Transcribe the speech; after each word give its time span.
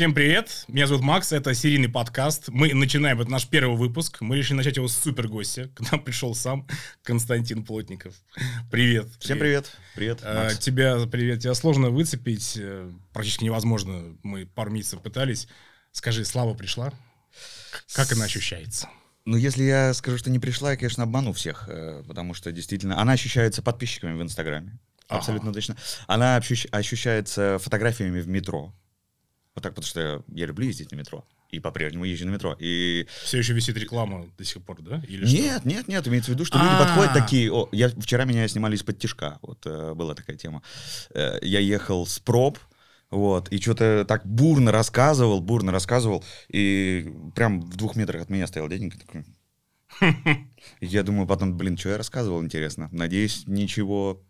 Всем 0.00 0.14
привет, 0.14 0.64
меня 0.66 0.86
зовут 0.86 1.02
Макс, 1.02 1.30
это 1.30 1.52
серийный 1.52 1.90
подкаст. 1.90 2.48
Мы 2.48 2.72
начинаем, 2.72 3.20
это 3.20 3.30
наш 3.30 3.46
первый 3.46 3.76
выпуск. 3.76 4.22
Мы 4.22 4.38
решили 4.38 4.56
начать 4.56 4.78
его 4.78 4.88
с 4.88 4.96
супер 4.96 5.28
гостя. 5.28 5.68
К 5.74 5.92
нам 5.92 6.02
пришел 6.02 6.34
сам 6.34 6.66
Константин 7.02 7.66
Плотников. 7.66 8.14
Привет. 8.70 9.08
Всем 9.18 9.38
привет. 9.38 9.70
Привет, 9.94 10.20
А, 10.22 10.44
Макс. 10.44 10.58
тебя, 10.58 10.96
привет, 11.06 11.40
тебя 11.40 11.52
сложно 11.52 11.90
выцепить, 11.90 12.56
э, 12.56 12.90
практически 13.12 13.44
невозможно. 13.44 14.16
Мы 14.22 14.46
пару 14.46 14.70
месяцев 14.70 15.02
пытались. 15.02 15.48
Скажи, 15.92 16.24
Слава 16.24 16.54
пришла? 16.54 16.94
Как 17.92 18.10
она 18.10 18.24
ощущается? 18.24 18.88
Ну, 19.26 19.36
если 19.36 19.64
я 19.64 19.92
скажу, 19.92 20.16
что 20.16 20.30
не 20.30 20.38
пришла, 20.38 20.70
я, 20.70 20.76
конечно, 20.78 21.02
обману 21.02 21.34
всех, 21.34 21.68
э, 21.68 22.02
потому 22.08 22.32
что 22.32 22.52
действительно 22.52 22.98
она 22.98 23.12
ощущается 23.12 23.60
подписчиками 23.60 24.16
в 24.16 24.22
Инстаграме. 24.22 24.78
Ага. 25.08 25.18
Абсолютно 25.18 25.52
точно. 25.52 25.76
Она 26.06 26.38
ощущ- 26.38 26.70
ощущается 26.70 27.58
фотографиями 27.58 28.20
в 28.20 28.28
метро. 28.28 28.74
Вот 29.60 29.64
так, 29.64 29.74
потому 29.74 29.86
что 29.86 30.24
я 30.28 30.46
люблю 30.46 30.66
ездить 30.66 30.90
на 30.90 30.96
метро. 30.96 31.22
И 31.50 31.60
по-прежнему 31.60 32.04
езжу 32.04 32.24
на 32.24 32.30
метро. 32.30 32.56
И 32.58 33.06
Все 33.24 33.38
еще 33.38 33.52
висит 33.52 33.76
реклама 33.76 34.26
до 34.38 34.44
сих 34.44 34.62
пор, 34.62 34.80
да? 34.80 35.02
Или 35.06 35.26
что? 35.26 35.36
нет, 35.36 35.64
нет, 35.66 35.86
нет, 35.86 36.08
имеется 36.08 36.30
в 36.30 36.34
виду, 36.34 36.46
что 36.46 36.56
люди 36.56 36.72
А. 36.72 36.78
подходят 36.78 37.12
такие. 37.12 37.52
О, 37.52 37.68
я 37.72 37.90
вчера 37.90 38.24
меня 38.24 38.48
снимали 38.48 38.74
из-под 38.76 38.98
тишка. 38.98 39.38
Вот 39.42 39.66
э, 39.66 39.92
была 39.92 40.14
такая 40.14 40.36
тема. 40.38 40.62
Э, 41.12 41.38
я 41.42 41.58
ехал 41.58 42.06
с 42.06 42.18
проб. 42.20 42.58
Вот, 43.10 43.52
и 43.52 43.60
что-то 43.60 44.06
так 44.08 44.24
бурно 44.24 44.72
рассказывал, 44.72 45.42
бурно 45.42 45.72
рассказывал, 45.72 46.24
и 46.48 47.12
прям 47.34 47.60
в 47.60 47.76
двух 47.76 47.96
метрах 47.96 48.22
от 48.22 48.30
меня 48.30 48.46
стоял 48.46 48.68
дяденька 48.68 48.98
такой. 49.00 49.26
Я 50.80 51.02
думаю, 51.02 51.26
потом, 51.26 51.56
блин, 51.56 51.76
что 51.76 51.88
я 51.88 51.98
рассказывал, 51.98 52.42
интересно. 52.42 52.88
Надеюсь, 52.92 53.42
ничего... 53.46 54.22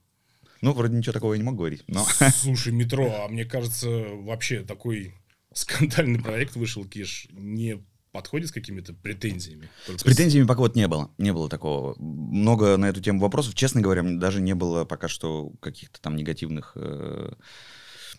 Ну, 0.62 0.72
вроде 0.72 0.96
ничего 0.96 1.12
такого 1.12 1.34
я 1.34 1.38
не 1.38 1.44
могу 1.44 1.58
говорить, 1.58 1.84
но... 1.88 2.06
Слушай, 2.34 2.72
метро, 2.72 3.24
а 3.24 3.28
мне 3.28 3.44
кажется, 3.44 3.88
вообще 3.88 4.62
такой 4.62 5.14
скандальный 5.52 6.20
проект 6.20 6.56
вышел, 6.56 6.84
Киш, 6.84 7.28
не 7.30 7.82
подходит 8.12 8.48
с 8.48 8.52
какими-то 8.52 8.92
претензиями. 8.92 9.68
Только 9.86 10.00
С 10.00 10.04
претензиями 10.04 10.46
пока 10.46 10.60
вот 10.60 10.74
не 10.74 10.88
было. 10.88 11.10
Не 11.18 11.32
было 11.32 11.48
такого. 11.48 11.94
Много 11.98 12.76
на 12.76 12.86
эту 12.86 13.00
тему 13.00 13.20
вопросов. 13.20 13.54
Честно 13.54 13.80
говоря, 13.80 14.02
даже 14.02 14.40
не 14.40 14.54
было 14.54 14.84
пока 14.84 15.08
что 15.08 15.50
каких-то 15.60 16.00
там 16.00 16.16
негативных, 16.16 16.72
э, 16.74 17.32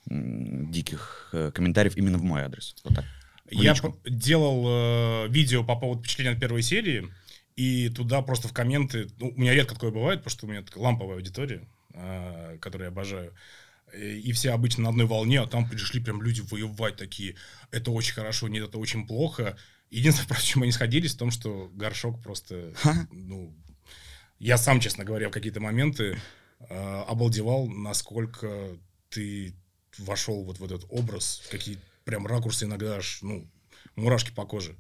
диких 0.06 1.30
э, 1.34 1.52
комментариев 1.54 1.98
именно 1.98 2.18
в 2.18 2.24
мой 2.24 2.44
адрес. 2.44 2.76
Вот 2.84 2.96
так. 2.96 3.06
Я 3.50 3.76
делал 4.06 4.64
э, 4.68 5.28
видео 5.30 5.64
по 5.64 5.76
поводу 5.76 6.02
впечатления 6.02 6.32
от 6.32 6.40
первой 6.40 6.62
серии, 6.62 7.10
и 7.56 7.90
туда 7.90 8.22
просто 8.22 8.48
в 8.48 8.54
комменты... 8.54 9.10
Ну, 9.20 9.34
у 9.36 9.40
меня 9.40 9.54
редко 9.54 9.76
такое 9.76 9.92
бывает, 9.92 10.20
потому 10.20 10.32
что 10.32 10.46
у 10.48 10.50
меня 10.50 10.64
ламповая 10.76 11.18
аудитория, 11.18 11.68
э, 11.94 12.58
которую 12.62 12.86
я 12.86 12.92
обожаю. 12.92 13.34
И 13.96 14.20
и 14.20 14.32
все 14.32 14.52
обычно 14.52 14.84
на 14.84 14.90
одной 14.90 15.06
волне, 15.06 15.42
а 15.42 15.48
там 15.48 15.68
пришли 15.68 16.00
прям 16.00 16.22
люди 16.22 16.42
воевать 16.42 16.96
такие. 16.96 17.36
Это 17.72 17.92
очень 17.92 18.14
хорошо, 18.14 18.48
нет, 18.48 18.68
это 18.70 18.78
очень 18.78 19.06
плохо. 19.06 19.58
Единственное, 19.90 20.28
про 20.36 20.42
чем 20.42 20.64
они 20.64 20.72
сходились, 20.72 21.14
в 21.14 21.18
том, 21.18 21.32
что 21.32 21.70
горшок 21.74 22.22
просто... 22.22 22.74
Ха. 22.76 23.08
Ну, 23.12 23.56
я 24.40 24.58
сам, 24.58 24.80
честно 24.80 25.04
говоря, 25.04 25.30
в 25.30 25.32
какие-то 25.32 25.60
моменты 25.60 26.18
э, 26.60 27.04
обалдевал, 27.08 27.68
насколько 27.68 28.78
ты 29.10 29.54
вошел 29.98 30.44
вот 30.44 30.60
в 30.60 30.64
этот 30.64 30.86
образ, 30.90 31.42
в 31.46 31.50
какие 31.50 31.78
прям 32.06 32.26
ракурсы 32.26 32.66
иногда 32.66 32.98
аж, 32.98 33.20
ну, 33.22 33.48
мурашки 33.96 34.32
по 34.32 34.46
коже. 34.46 34.76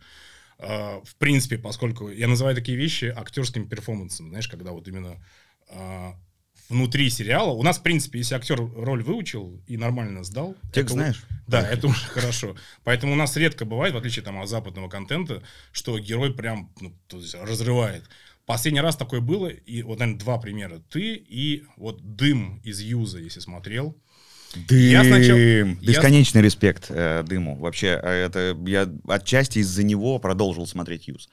А, 0.57 1.01
в 1.03 1.15
принципе, 1.15 1.57
поскольку 1.57 2.09
я 2.09 2.27
называю 2.27 2.55
такие 2.55 2.77
вещи 2.77 3.05
актерским 3.05 3.67
перформансом, 3.67 4.29
знаешь, 4.29 4.47
когда 4.47 4.71
вот 4.71 4.87
именно 4.87 5.23
а, 5.69 6.15
внутри 6.71 7.09
сериала, 7.09 7.51
у 7.51 7.61
нас, 7.61 7.77
в 7.77 7.83
принципе, 7.83 8.19
если 8.19 8.33
актер 8.35 8.57
роль 8.57 9.03
выучил 9.03 9.61
и 9.67 9.77
нормально 9.77 10.23
сдал... 10.23 10.55
Текст 10.73 10.77
это 10.77 10.93
знаешь? 10.93 11.23
Да, 11.47 11.61
это 11.67 11.87
уже 11.87 12.05
хорошо. 12.07 12.55
Поэтому 12.83 13.13
у 13.13 13.15
нас 13.15 13.35
редко 13.37 13.65
бывает, 13.65 13.93
в 13.93 13.97
отличие 13.97 14.23
там 14.23 14.39
от 14.41 14.49
западного 14.49 14.89
контента, 14.89 15.43
что 15.71 15.99
герой 15.99 16.33
прям 16.33 16.73
ну, 16.79 16.95
есть 17.11 17.35
разрывает. 17.35 18.03
Последний 18.45 18.81
раз 18.81 18.95
такое 18.95 19.21
было, 19.21 19.47
и 19.47 19.83
вот, 19.83 19.99
наверное, 19.99 20.19
два 20.19 20.37
примера. 20.39 20.81
Ты 20.89 21.13
и 21.15 21.63
вот 21.77 22.15
дым 22.15 22.59
из 22.63 22.79
Юза, 22.81 23.19
если 23.19 23.39
смотрел. 23.39 23.95
Дым. 24.55 24.77
Я 24.91 25.03
сначала- 25.03 25.37
я- 25.37 25.63
Бесконечный 25.81 26.41
респект 26.41 26.87
э, 26.89 27.23
дыму. 27.23 27.57
Вообще, 27.57 27.99
э, 28.01 28.25
это 28.25 28.57
я 28.65 28.89
отчасти 29.07 29.59
из-за 29.59 29.83
него 29.83 30.19
продолжил 30.19 30.65
смотреть 30.67 31.07
Юз. 31.07 31.29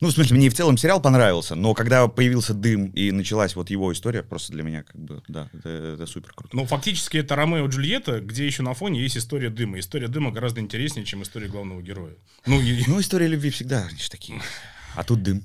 Ну, 0.00 0.08
в 0.08 0.12
смысле, 0.12 0.36
мне 0.36 0.50
в 0.50 0.54
целом 0.54 0.76
сериал 0.76 1.00
понравился, 1.00 1.54
но 1.54 1.72
когда 1.74 2.06
появился 2.08 2.52
дым 2.54 2.86
и 2.90 3.10
началась 3.12 3.56
вот 3.56 3.70
его 3.70 3.92
история, 3.92 4.22
просто 4.22 4.52
для 4.52 4.62
меня, 4.62 4.82
как 4.82 4.96
бы, 4.96 5.22
да, 5.28 5.48
это, 5.54 5.68
это 5.68 6.06
супер 6.06 6.32
круто. 6.34 6.54
Ну, 6.54 6.66
фактически 6.66 7.16
это 7.16 7.34
Ромео 7.36 7.66
и 7.66 7.68
Джульетта, 7.70 8.20
где 8.20 8.44
еще 8.46 8.62
на 8.62 8.74
фоне 8.74 9.00
есть 9.00 9.16
история 9.16 9.48
дыма. 9.50 9.78
История 9.78 10.08
дыма 10.08 10.30
гораздо 10.32 10.60
интереснее, 10.60 11.06
чем 11.06 11.22
история 11.22 11.48
главного 11.48 11.80
героя. 11.80 12.12
Ну, 12.46 12.60
и- 12.60 12.84
Ну, 12.86 13.00
история 13.00 13.26
любви 13.26 13.50
всегда, 13.50 13.86
они 13.86 13.98
ж 13.98 14.08
такие. 14.08 14.40
А 14.94 15.02
тут 15.04 15.22
дым. 15.22 15.42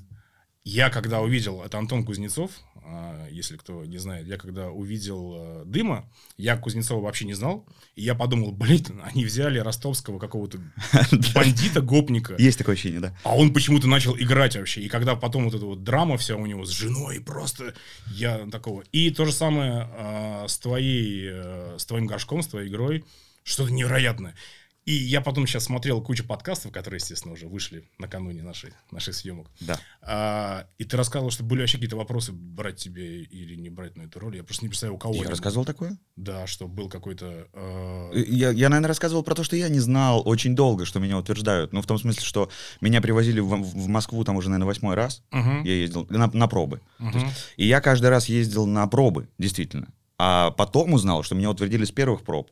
Я 0.64 0.90
когда 0.90 1.20
увидел, 1.20 1.62
это 1.62 1.78
Антон 1.78 2.04
Кузнецов, 2.04 2.52
а, 2.84 3.26
если 3.30 3.56
кто 3.56 3.84
не 3.84 3.98
знает, 3.98 4.28
я 4.28 4.36
когда 4.36 4.70
увидел 4.70 5.34
э, 5.36 5.64
дыма, 5.66 6.08
я 6.36 6.56
Кузнецова 6.56 7.02
вообще 7.02 7.24
не 7.24 7.34
знал, 7.34 7.66
и 7.96 8.02
я 8.02 8.14
подумал, 8.14 8.52
блин, 8.52 9.02
они 9.02 9.24
взяли 9.24 9.58
ростовского 9.58 10.20
какого-то 10.20 10.58
бандита, 11.34 11.80
гопника, 11.80 12.36
Есть 12.38 12.58
такое 12.58 12.74
ощущение, 12.74 13.00
да. 13.00 13.16
а 13.24 13.36
он 13.36 13.52
почему-то 13.52 13.88
начал 13.88 14.16
играть 14.16 14.56
вообще. 14.56 14.82
И 14.82 14.88
когда 14.88 15.16
потом 15.16 15.44
вот 15.44 15.54
эта 15.54 15.64
вот 15.64 15.82
драма 15.82 16.16
вся 16.16 16.36
у 16.36 16.46
него 16.46 16.64
с 16.64 16.70
женой, 16.70 17.20
просто 17.20 17.74
я 18.06 18.46
такого. 18.50 18.82
И 18.92 19.10
то 19.10 19.24
же 19.24 19.32
самое 19.32 19.88
а, 19.92 20.46
с 20.46 20.58
твоей, 20.58 21.28
э, 21.32 21.76
с 21.78 21.84
твоим 21.86 22.06
горшком, 22.06 22.42
с 22.42 22.46
твоей 22.46 22.68
игрой. 22.68 23.04
Что-то 23.44 23.72
невероятное. 23.72 24.36
И 24.84 24.92
я 24.92 25.20
потом 25.20 25.46
сейчас 25.46 25.64
смотрел 25.64 26.02
кучу 26.02 26.26
подкастов, 26.26 26.72
которые, 26.72 26.98
естественно, 26.98 27.34
уже 27.34 27.46
вышли 27.46 27.88
накануне 27.98 28.42
нашей, 28.42 28.72
наших 28.90 29.14
съемок. 29.14 29.46
Да. 29.60 29.78
А, 30.00 30.66
и 30.78 30.84
ты 30.84 30.96
рассказывал, 30.96 31.30
что 31.30 31.44
были 31.44 31.60
вообще 31.60 31.76
какие-то 31.76 31.96
вопросы, 31.96 32.32
брать 32.32 32.78
тебе 32.78 33.22
или 33.22 33.54
не 33.54 33.70
брать 33.70 33.96
на 33.96 34.02
эту 34.02 34.18
роль. 34.18 34.36
Я 34.36 34.42
просто 34.42 34.64
не 34.64 34.68
представляю, 34.70 34.96
у 34.96 34.98
кого. 34.98 35.14
Я 35.14 35.28
рассказывал 35.30 35.64
такое? 35.64 35.96
Да, 36.16 36.48
что 36.48 36.66
был 36.66 36.88
какой-то... 36.88 37.46
э, 37.52 38.24
Я, 38.26 38.50
я, 38.50 38.68
наверное, 38.68 38.88
рассказывал 38.88 39.22
про 39.22 39.36
то, 39.36 39.44
что 39.44 39.54
я 39.54 39.68
не 39.68 39.78
знал 39.78 40.22
очень 40.26 40.56
долго, 40.56 40.84
что 40.84 40.98
меня 40.98 41.16
утверждают. 41.16 41.72
Ну, 41.72 41.80
в 41.80 41.86
том 41.86 41.98
смысле, 41.98 42.22
что 42.24 42.50
меня 42.80 43.00
привозили 43.00 43.38
в, 43.38 43.46
в 43.54 43.86
Москву 43.86 44.24
там 44.24 44.34
уже, 44.36 44.48
наверное, 44.50 44.66
восьмой 44.66 44.96
раз. 44.96 45.22
мгм, 45.30 45.62
Я 45.62 45.74
ездил 45.74 46.06
на, 46.10 46.26
на 46.26 46.48
пробы. 46.48 46.80
мгм. 46.98 47.22
И 47.56 47.66
я 47.68 47.80
каждый 47.80 48.10
раз 48.10 48.28
ездил 48.28 48.66
на 48.66 48.84
пробы, 48.88 49.28
действительно. 49.38 49.86
А 50.18 50.50
потом 50.50 50.92
узнал, 50.92 51.22
что 51.22 51.34
меня 51.34 51.50
утвердили 51.50 51.84
с 51.84 51.90
первых 51.92 52.22
проб. 52.22 52.50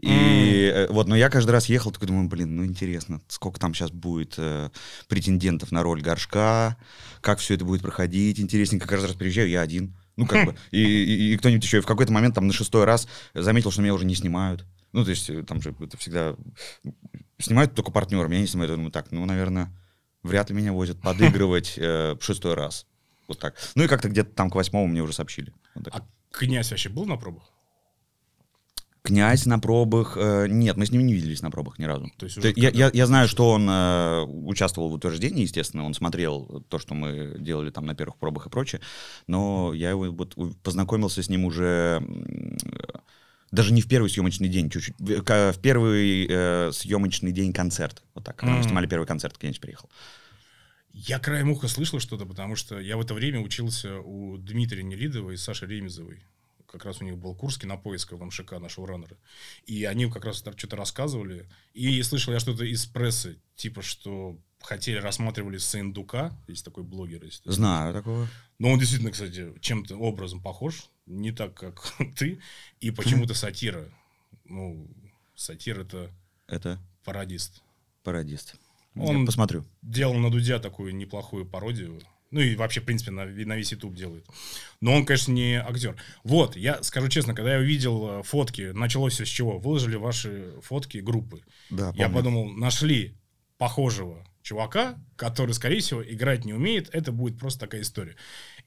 И 0.00 0.70
э, 0.74 0.88
вот, 0.92 1.08
но 1.08 1.16
я 1.16 1.30
каждый 1.30 1.52
раз 1.52 1.66
ехал, 1.68 1.90
такой 1.90 2.08
думаю, 2.08 2.28
блин, 2.28 2.54
ну 2.54 2.64
интересно, 2.64 3.22
сколько 3.28 3.58
там 3.58 3.72
сейчас 3.72 3.90
будет 3.90 4.34
э, 4.36 4.70
претендентов 5.08 5.72
на 5.72 5.82
роль 5.82 6.02
горшка, 6.02 6.76
как 7.22 7.38
все 7.38 7.54
это 7.54 7.64
будет 7.64 7.80
проходить, 7.82 8.38
интересненько. 8.38 8.86
Каждый 8.86 9.06
раз 9.06 9.16
приезжаю, 9.16 9.48
я 9.48 9.62
один. 9.62 9.94
Ну, 10.16 10.26
как 10.26 10.46
бы. 10.46 10.56
И, 10.70 10.80
и- 10.82 11.32
и 11.32 11.36
кто-нибудь 11.36 11.64
еще. 11.64 11.78
И 11.78 11.80
в 11.80 11.86
какой-то 11.86 12.12
момент, 12.12 12.34
там, 12.34 12.46
на 12.46 12.52
шестой 12.52 12.84
раз 12.84 13.06
заметил, 13.34 13.70
что 13.70 13.82
меня 13.82 13.94
уже 13.94 14.04
не 14.06 14.14
снимают. 14.14 14.64
Ну, 14.92 15.04
то 15.04 15.10
есть, 15.10 15.28
э, 15.30 15.42
там 15.42 15.60
же 15.62 15.74
это 15.80 15.96
всегда... 15.96 16.36
Снимают 17.38 17.74
только 17.74 17.90
партнеры, 17.90 18.28
меня 18.28 18.40
не 18.40 18.46
снимают. 18.46 18.70
Я 18.70 18.76
думаю, 18.76 18.92
так, 18.92 19.12
ну, 19.12 19.24
наверное, 19.26 19.70
вряд 20.22 20.48
ли 20.50 20.56
меня 20.56 20.72
возят 20.72 21.00
подыгрывать 21.00 21.74
э, 21.76 22.14
в 22.18 22.22
шестой 22.24 22.54
раз. 22.54 22.86
Вот 23.28 23.38
так. 23.38 23.54
Ну 23.74 23.84
и 23.84 23.88
как-то 23.88 24.08
где-то 24.08 24.30
там 24.30 24.50
к 24.50 24.54
восьмому 24.54 24.86
мне 24.86 25.02
уже 25.02 25.12
сообщили. 25.12 25.52
Вот 25.74 25.84
так. 25.84 25.94
А 25.96 26.06
князь 26.30 26.70
вообще 26.70 26.88
был 26.88 27.04
на 27.06 27.16
пробах? 27.16 27.44
Князь 29.06 29.46
на 29.46 29.58
пробах... 29.58 30.16
э, 30.16 30.46
нет, 30.48 30.76
мы 30.76 30.84
с 30.84 30.90
ним 30.90 31.06
не 31.06 31.14
виделись 31.14 31.42
на 31.42 31.50
пробах 31.50 31.78
ни 31.78 31.84
разу. 31.84 32.10
То 32.18 32.26
есть 32.26 32.38
уже 32.38 32.52
я, 32.56 32.70
я- 32.70 32.90
я 32.92 33.06
знаю, 33.06 33.28
что 33.28 33.50
он 33.50 33.68
э, 33.68 34.22
участвовал 34.22 34.90
в 34.90 34.94
утверждении, 34.94 35.42
естественно, 35.42 35.84
он 35.84 35.94
смотрел 35.94 36.64
то, 36.68 36.78
что 36.78 36.94
мы 36.94 37.36
делали 37.38 37.70
там 37.70 37.86
на 37.86 37.94
первых 37.94 38.16
пробах 38.16 38.46
и 38.46 38.50
прочее, 38.50 38.80
но 39.26 39.72
я 39.74 39.90
его 39.90 40.10
вот 40.10 40.34
познакомился 40.62 41.22
с 41.22 41.28
ним 41.28 41.44
уже 41.44 42.02
даже 43.52 43.72
не 43.72 43.80
в 43.80 43.88
первый 43.88 44.10
съемочный 44.10 44.48
день, 44.48 44.68
чуть-чуть, 44.70 44.96
в, 44.98 45.58
первый 45.62 46.26
э, 46.28 46.70
съемочный 46.72 47.32
день 47.32 47.52
концерт. 47.52 48.02
Вот 48.14 48.24
так, 48.24 48.36
когда 48.36 48.52
мы 48.52 48.58
Мгм. 48.58 48.66
снимали 48.68 48.86
первый 48.86 49.06
концерт, 49.06 49.38
князь 49.38 49.58
приехал. 49.58 49.88
Я 50.92 51.18
краем 51.18 51.50
уха 51.50 51.68
слышал 51.68 52.00
что-то, 52.00 52.24
потому 52.26 52.56
что 52.56 52.80
я 52.80 52.96
в 52.96 53.00
это 53.00 53.14
время 53.14 53.40
учился 53.40 54.00
у 54.00 54.38
Дмитрия 54.38 54.82
Нелидова 54.82 55.30
и 55.30 55.36
Саши 55.36 55.66
Ремезовой. 55.66 56.24
Как 56.76 56.84
раз 56.84 57.00
у 57.00 57.04
них 57.04 57.16
был 57.16 57.34
курс 57.34 57.56
кинопоиска 57.56 58.16
в 58.16 58.22
МШК 58.22 58.52
на 58.60 58.68
шоураннеры. 58.68 59.16
И 59.64 59.84
они 59.84 60.10
как 60.10 60.26
раз 60.26 60.38
что-то 60.56 60.76
рассказывали. 60.76 61.48
И 61.72 62.02
слышал 62.02 62.34
я 62.34 62.38
что-то 62.40 62.64
из 62.64 62.84
прессы, 62.84 63.38
типа, 63.56 63.80
что 63.80 64.38
хотели, 64.60 64.98
рассматривали 64.98 65.56
Сындука, 65.56 66.38
есть 66.48 66.64
такой 66.66 66.84
блогер. 66.84 67.24
Есть, 67.24 67.42
Знаю 67.46 67.94
такого. 67.94 68.28
Но 68.58 68.70
он 68.72 68.78
действительно, 68.78 69.10
кстати, 69.10 69.54
чем-то 69.60 69.96
образом 69.96 70.42
похож. 70.42 70.90
Не 71.06 71.32
так, 71.32 71.54
как 71.54 71.82
ты. 72.16 72.40
И 72.80 72.90
почему-то 72.90 73.32
сатира. 73.32 73.88
Ну, 74.44 74.86
сатир 75.34 75.80
это 75.80 76.10
Это 76.46 76.78
пародист. 77.04 77.62
пародист. 78.02 78.56
Он- 78.96 79.20
Я 79.20 79.26
посмотрю. 79.26 79.64
Делал 79.82 80.14
на 80.14 80.30
Дудя 80.30 80.58
такую 80.58 80.94
неплохую 80.94 81.46
пародию. 81.46 82.00
Ну 82.30 82.40
и 82.40 82.56
вообще, 82.56 82.80
в 82.80 82.84
принципе, 82.84 83.12
на, 83.12 83.24
на 83.24 83.56
весь 83.56 83.72
YouTube 83.72 83.94
делает. 83.94 84.26
Но 84.80 84.94
он, 84.94 85.06
конечно, 85.06 85.32
не 85.32 85.54
актер. 85.54 85.96
Вот, 86.24 86.56
я 86.56 86.82
скажу 86.82 87.08
честно, 87.08 87.34
когда 87.34 87.54
я 87.54 87.60
увидел 87.60 88.20
э, 88.20 88.22
фотки, 88.24 88.72
началось 88.72 89.14
все 89.14 89.24
с 89.24 89.28
чего? 89.28 89.58
Выложили 89.58 89.96
ваши 89.96 90.52
фотки 90.62 90.98
группы. 90.98 91.42
Да, 91.70 91.92
Я 91.94 92.06
помню. 92.06 92.14
подумал, 92.14 92.48
нашли 92.48 93.16
похожего 93.58 94.26
чувака, 94.42 94.96
который, 95.16 95.52
скорее 95.52 95.80
всего, 95.80 96.02
играть 96.02 96.44
не 96.44 96.52
умеет. 96.52 96.88
Это 96.92 97.12
будет 97.12 97.38
просто 97.38 97.60
такая 97.60 97.82
история. 97.82 98.16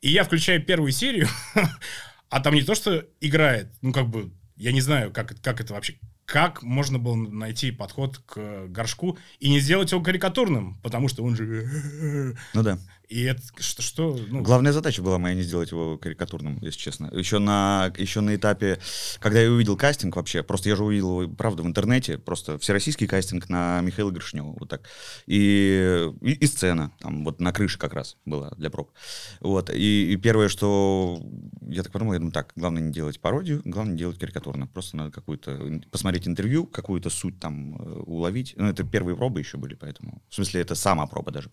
И 0.01 0.09
я 0.09 0.23
включаю 0.23 0.63
первую 0.63 0.91
серию, 0.91 1.27
а 2.29 2.39
там 2.39 2.55
не 2.55 2.63
то, 2.63 2.75
что 2.75 3.05
играет, 3.21 3.67
ну, 3.81 3.93
как 3.93 4.07
бы, 4.07 4.31
я 4.55 4.71
не 4.71 4.81
знаю, 4.81 5.11
как, 5.11 5.39
как 5.41 5.61
это 5.61 5.73
вообще, 5.73 5.97
как 6.25 6.61
можно 6.63 6.99
было 6.99 7.15
найти 7.15 7.71
подход 7.71 8.19
к 8.19 8.67
горшку 8.67 9.17
и 9.39 9.49
не 9.49 9.59
сделать 9.59 9.91
его 9.91 10.01
карикатурным, 10.01 10.79
потому 10.81 11.07
что 11.07 11.23
он 11.23 11.35
же... 11.35 12.35
Ну 12.53 12.63
да. 12.63 12.77
И 13.09 13.23
это 13.23 13.41
что, 13.57 13.81
что 13.81 14.19
ну, 14.27 14.43
Главная 14.43 14.71
задача 14.71 15.01
была 15.01 15.17
моя 15.17 15.33
не 15.33 15.41
сделать 15.41 15.71
его 15.71 15.97
карикатурным, 15.97 16.59
если 16.61 16.79
честно. 16.79 17.09
Еще 17.11 17.39
на, 17.39 17.91
еще 17.97 18.21
на 18.21 18.35
этапе, 18.35 18.79
когда 19.19 19.41
я 19.41 19.51
увидел 19.51 19.75
кастинг 19.75 20.15
вообще, 20.15 20.43
просто 20.43 20.69
я 20.69 20.75
же 20.75 20.83
увидел 20.83 21.21
его, 21.21 21.33
правда, 21.33 21.63
в 21.63 21.65
интернете, 21.65 22.19
просто 22.19 22.59
всероссийский 22.59 23.07
кастинг 23.07 23.49
на 23.49 23.81
Михаила 23.81 24.11
Гришнева, 24.11 24.55
вот 24.59 24.69
так. 24.69 24.87
И, 25.25 26.07
и, 26.21 26.33
и 26.33 26.45
сцена, 26.45 26.93
там 26.99 27.25
вот 27.25 27.39
на 27.39 27.51
крыше 27.51 27.79
как 27.79 27.93
раз 27.93 28.15
была 28.25 28.51
для 28.51 28.69
проб. 28.69 28.91
Вот. 29.39 29.71
И, 29.71 30.13
и 30.13 30.15
первое, 30.17 30.47
что 30.47 31.19
я 31.67 31.81
так 31.81 31.91
подумал, 31.91 32.13
я 32.13 32.19
думаю, 32.19 32.31
так, 32.31 32.53
главное 32.55 32.83
не 32.83 32.93
делать 32.93 33.19
пародию, 33.19 33.63
главное 33.65 33.93
не 33.93 33.99
делать 33.99 34.19
карикатурно. 34.19 34.67
Просто 34.67 34.97
надо 34.97 35.09
какую-то, 35.09 35.81
посмотреть 35.89 36.27
интервью, 36.27 36.67
какую-то 36.67 37.09
суть 37.09 37.39
там 37.39 37.75
э, 37.75 38.01
уловить. 38.01 38.53
Ну, 38.55 38.67
это 38.67 38.83
первые 38.83 39.15
пробы 39.17 39.39
еще 39.39 39.57
были, 39.57 39.73
поэтому, 39.73 40.21
в 40.29 40.35
смысле, 40.35 40.61
это 40.61 40.75
сама 40.75 41.07
проба 41.07 41.31
даже. 41.31 41.49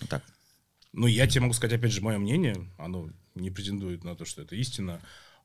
Вот 0.00 0.08
так. 0.08 0.22
Ну, 0.92 1.06
я 1.06 1.26
тебе 1.26 1.42
могу 1.42 1.54
сказать, 1.54 1.78
опять 1.78 1.92
же, 1.92 2.00
мое 2.00 2.18
мнение, 2.18 2.68
оно 2.78 3.10
не 3.34 3.50
претендует 3.50 4.04
на 4.04 4.16
то, 4.16 4.24
что 4.24 4.42
это 4.42 4.56
истина. 4.56 5.00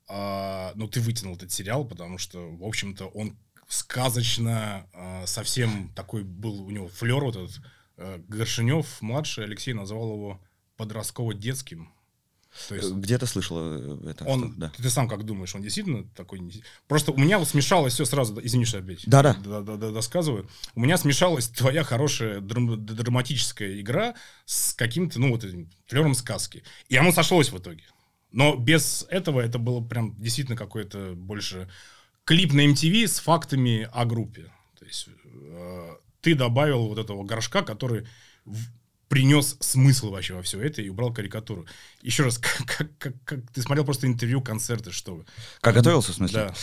А, 0.08 0.72
ну, 0.76 0.88
ты 0.88 1.02
вытянул 1.02 1.36
этот 1.36 1.52
сериал, 1.52 1.86
потому 1.86 2.18
что, 2.18 2.50
в 2.56 2.64
общем-то, 2.64 3.08
он 3.08 3.38
сказочно 3.68 4.88
а, 4.94 5.26
совсем 5.26 5.92
такой 5.96 6.24
был 6.24 6.64
у 6.64 6.70
него 6.70 6.88
флер 6.88 7.24
вот 7.24 7.36
этот. 7.36 7.62
А, 7.98 8.18
Горшинев, 8.28 9.02
младший, 9.02 9.46
Алексей 9.46 9.74
называл 9.74 10.14
его 10.14 10.42
подростково-детским. 10.78 11.90
Есть 12.70 12.92
Где-то 12.94 13.26
слышала 13.26 13.78
э, 14.04 14.10
это. 14.12 14.26
он, 14.26 14.52
что- 14.52 14.60
да. 14.60 14.72
ты 14.78 14.90
сам 14.90 15.08
как 15.10 15.24
думаешь, 15.26 15.54
он 15.56 15.62
действительно 15.62 16.04
такой? 16.16 16.40
Просто 16.88 17.12
у 17.12 17.18
меня 17.18 17.38
вот 17.40 17.48
смешалось 17.48 17.94
все 17.94 18.06
сразу, 18.06 18.40
извини, 18.44 18.66
что 18.66 18.80
опять 18.80 19.04
Да-да. 19.08 19.34
д- 19.34 19.62
д- 19.62 19.78
д- 19.78 19.92
досказываю. 19.92 20.50
У 20.74 20.80
меня 20.80 20.98
смешалась 20.98 21.50
твоя 21.50 21.84
хорошая 21.84 22.40
драм- 22.40 22.78
драматическая 22.78 23.80
игра 23.82 24.16
с 24.46 24.74
каким-то, 24.74 25.20
ну, 25.20 25.32
вот 25.32 25.44
этим 25.44 25.70
флером 25.88 26.16
сказки. 26.16 26.64
И 26.90 26.96
оно 26.96 27.12
сошлось 27.12 27.52
в 27.52 27.58
итоге. 27.58 27.84
Но 28.32 28.56
без 28.56 29.06
этого 29.10 29.40
это 29.42 29.60
было 29.60 29.82
прям 29.82 30.16
действительно 30.22 30.58
какой-то 30.58 31.14
больше 31.16 31.70
клип 32.26 32.54
на 32.54 32.66
MTV 32.68 33.08
с 33.08 33.20
фактами 33.20 33.88
о 33.94 34.06
группе. 34.06 34.52
То 34.80 34.86
есть 34.86 35.08
э, 35.26 35.90
ты 36.22 36.36
добавил 36.36 36.88
вот 36.88 36.98
этого 36.98 37.24
горшка, 37.24 37.62
который 37.62 38.08
в- 38.46 38.68
принес 39.08 39.58
смысл 39.60 40.12
вообще 40.12 40.34
во 40.34 40.42
все 40.42 40.60
это 40.62 40.82
и 40.82 40.90
убрал 40.90 41.14
карикатуру. 41.14 41.66
Еще 42.02 42.24
раз, 42.24 42.38
как, 42.40 42.66
как- 42.66 42.98
как- 42.98 43.24
как- 43.24 43.52
ты 43.52 43.62
смотрел 43.62 43.86
просто 43.86 44.08
интервью, 44.08 44.42
концерты, 44.42 44.92
что 44.92 45.16
вы? 45.16 45.26
Как 45.62 45.76
готовился, 45.76 46.12
в 46.12 46.16
смысле? 46.16 46.40
Да, 46.40 46.54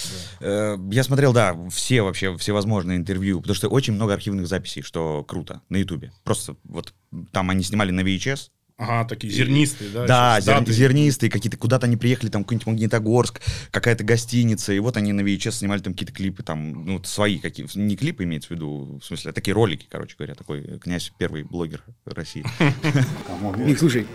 да. 0.40 0.46
Э, 0.46 0.78
Я 0.90 1.04
смотрел, 1.04 1.32
да, 1.32 1.56
все 1.70 2.02
вообще, 2.02 2.36
всевозможные 2.36 2.98
интервью, 2.98 3.40
потому 3.40 3.54
что 3.56 3.68
очень 3.68 3.94
много 3.94 4.14
архивных 4.14 4.46
записей, 4.48 4.82
что 4.82 5.24
круто, 5.24 5.62
на 5.68 5.76
Ютубе. 5.76 6.12
Просто 6.24 6.56
вот 6.64 6.94
там 7.32 7.50
они 7.50 7.62
снимали 7.62 7.90
на 7.90 8.00
VHS, 8.00 8.50
Ага, 8.78 9.08
такие 9.08 9.32
зернистые, 9.32 9.90
да? 9.90 10.06
да, 10.06 10.38
зер- 10.40 10.70
зернистые 10.70 11.30
какие-то, 11.30 11.56
куда-то 11.56 11.86
они 11.86 11.96
приехали, 11.96 12.30
там 12.30 12.42
какой-нибудь 12.42 12.66
Магнитогорск, 12.66 13.40
какая-то 13.70 14.02
гостиница, 14.04 14.72
и 14.72 14.78
вот 14.78 14.96
они 14.96 15.12
на 15.12 15.20
VHS 15.20 15.52
снимали 15.52 15.80
там 15.80 15.92
какие-то 15.92 16.12
клипы, 16.12 16.42
там, 16.42 16.84
ну, 16.86 16.94
вот 16.94 17.06
свои 17.06 17.38
какие, 17.38 17.66
не 17.78 17.96
клипы 17.96 18.24
имеется 18.24 18.48
в 18.48 18.50
виду, 18.52 18.98
в 19.00 19.04
смысле, 19.04 19.30
а 19.30 19.34
такие 19.34 19.54
ролики, 19.54 19.86
короче 19.88 20.16
говоря, 20.16 20.34
такой 20.34 20.60
э, 20.62 20.78
князь 20.78 21.12
первый 21.18 21.42
блогер 21.42 21.82
России. 22.06 22.44
Мик, 23.56 23.78
слушай, 23.78 24.06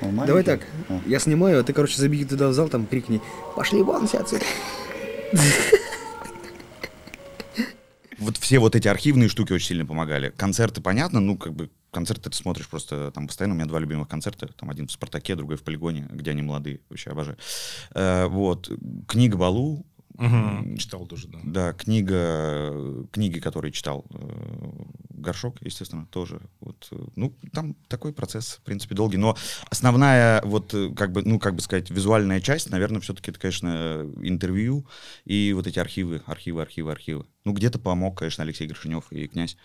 давай 0.00 0.42
так. 0.42 0.60
Я 1.06 1.18
снимаю, 1.18 1.60
а 1.60 1.62
ты, 1.62 1.72
короче, 1.72 1.96
забеги 1.96 2.24
туда 2.24 2.48
в 2.48 2.54
зал, 2.54 2.68
там 2.68 2.86
крикни. 2.86 3.20
Пошли 3.56 3.82
вон 3.82 4.06
все 4.06 4.18
отсюда. 4.18 4.44
Вот 8.18 8.36
все 8.36 8.58
вот 8.58 8.74
эти 8.74 8.88
архивные 8.88 9.28
штуки 9.28 9.52
очень 9.52 9.68
сильно 9.68 9.86
помогали. 9.86 10.30
Концерты, 10.36 10.80
понятно, 10.80 11.20
ну, 11.20 11.36
как 11.36 11.54
бы, 11.54 11.70
концерты 11.90 12.30
ты 12.30 12.36
смотришь 12.36 12.68
просто 12.68 13.10
там 13.12 13.26
постоянно. 13.26 13.54
У 13.54 13.56
меня 13.56 13.66
два 13.66 13.78
любимых 13.78 14.08
концерта. 14.08 14.48
Там 14.48 14.70
один 14.70 14.88
в 14.88 14.92
«Спартаке», 14.92 15.36
другой 15.36 15.56
в 15.56 15.62
«Полигоне», 15.62 16.08
где 16.10 16.32
они 16.32 16.42
молодые. 16.42 16.80
Вообще 16.88 17.10
обожаю. 17.10 17.38
Э, 17.94 18.26
вот. 18.26 18.70
Книга 19.06 19.36
Балу. 19.36 19.86
Мгм, 20.18 20.76
Читал 20.78 21.06
тоже, 21.06 21.28
да. 21.28 21.38
Да, 21.44 21.72
книга, 21.72 23.06
книги, 23.12 23.38
которые 23.38 23.70
читал 23.70 24.04
э, 24.10 24.72
Горшок, 25.10 25.62
естественно, 25.62 26.06
тоже. 26.06 26.40
Вот, 26.58 26.88
э, 26.90 26.96
ну, 27.14 27.36
там 27.52 27.76
такой 27.86 28.12
процесс, 28.12 28.58
в 28.60 28.62
принципе, 28.62 28.96
долгий. 28.96 29.16
Но 29.16 29.36
основная, 29.70 30.42
вот, 30.42 30.74
э, 30.74 30.92
как 30.96 31.12
бы, 31.12 31.22
ну, 31.22 31.38
как 31.38 31.54
бы 31.54 31.60
сказать, 31.60 31.90
визуальная 31.90 32.40
часть, 32.40 32.68
наверное, 32.68 33.00
все-таки 33.00 33.30
это, 33.30 33.38
конечно, 33.38 34.10
интервью 34.22 34.88
и 35.24 35.52
вот 35.54 35.68
эти 35.68 35.78
архивы, 35.78 36.20
архивы, 36.26 36.62
архивы, 36.62 36.90
архивы. 36.90 37.24
Ну, 37.44 37.52
где-то 37.52 37.78
помог, 37.78 38.18
конечно, 38.18 38.42
Алексей 38.42 38.66
Горшинев 38.66 39.12
и 39.12 39.28
князь. 39.28 39.56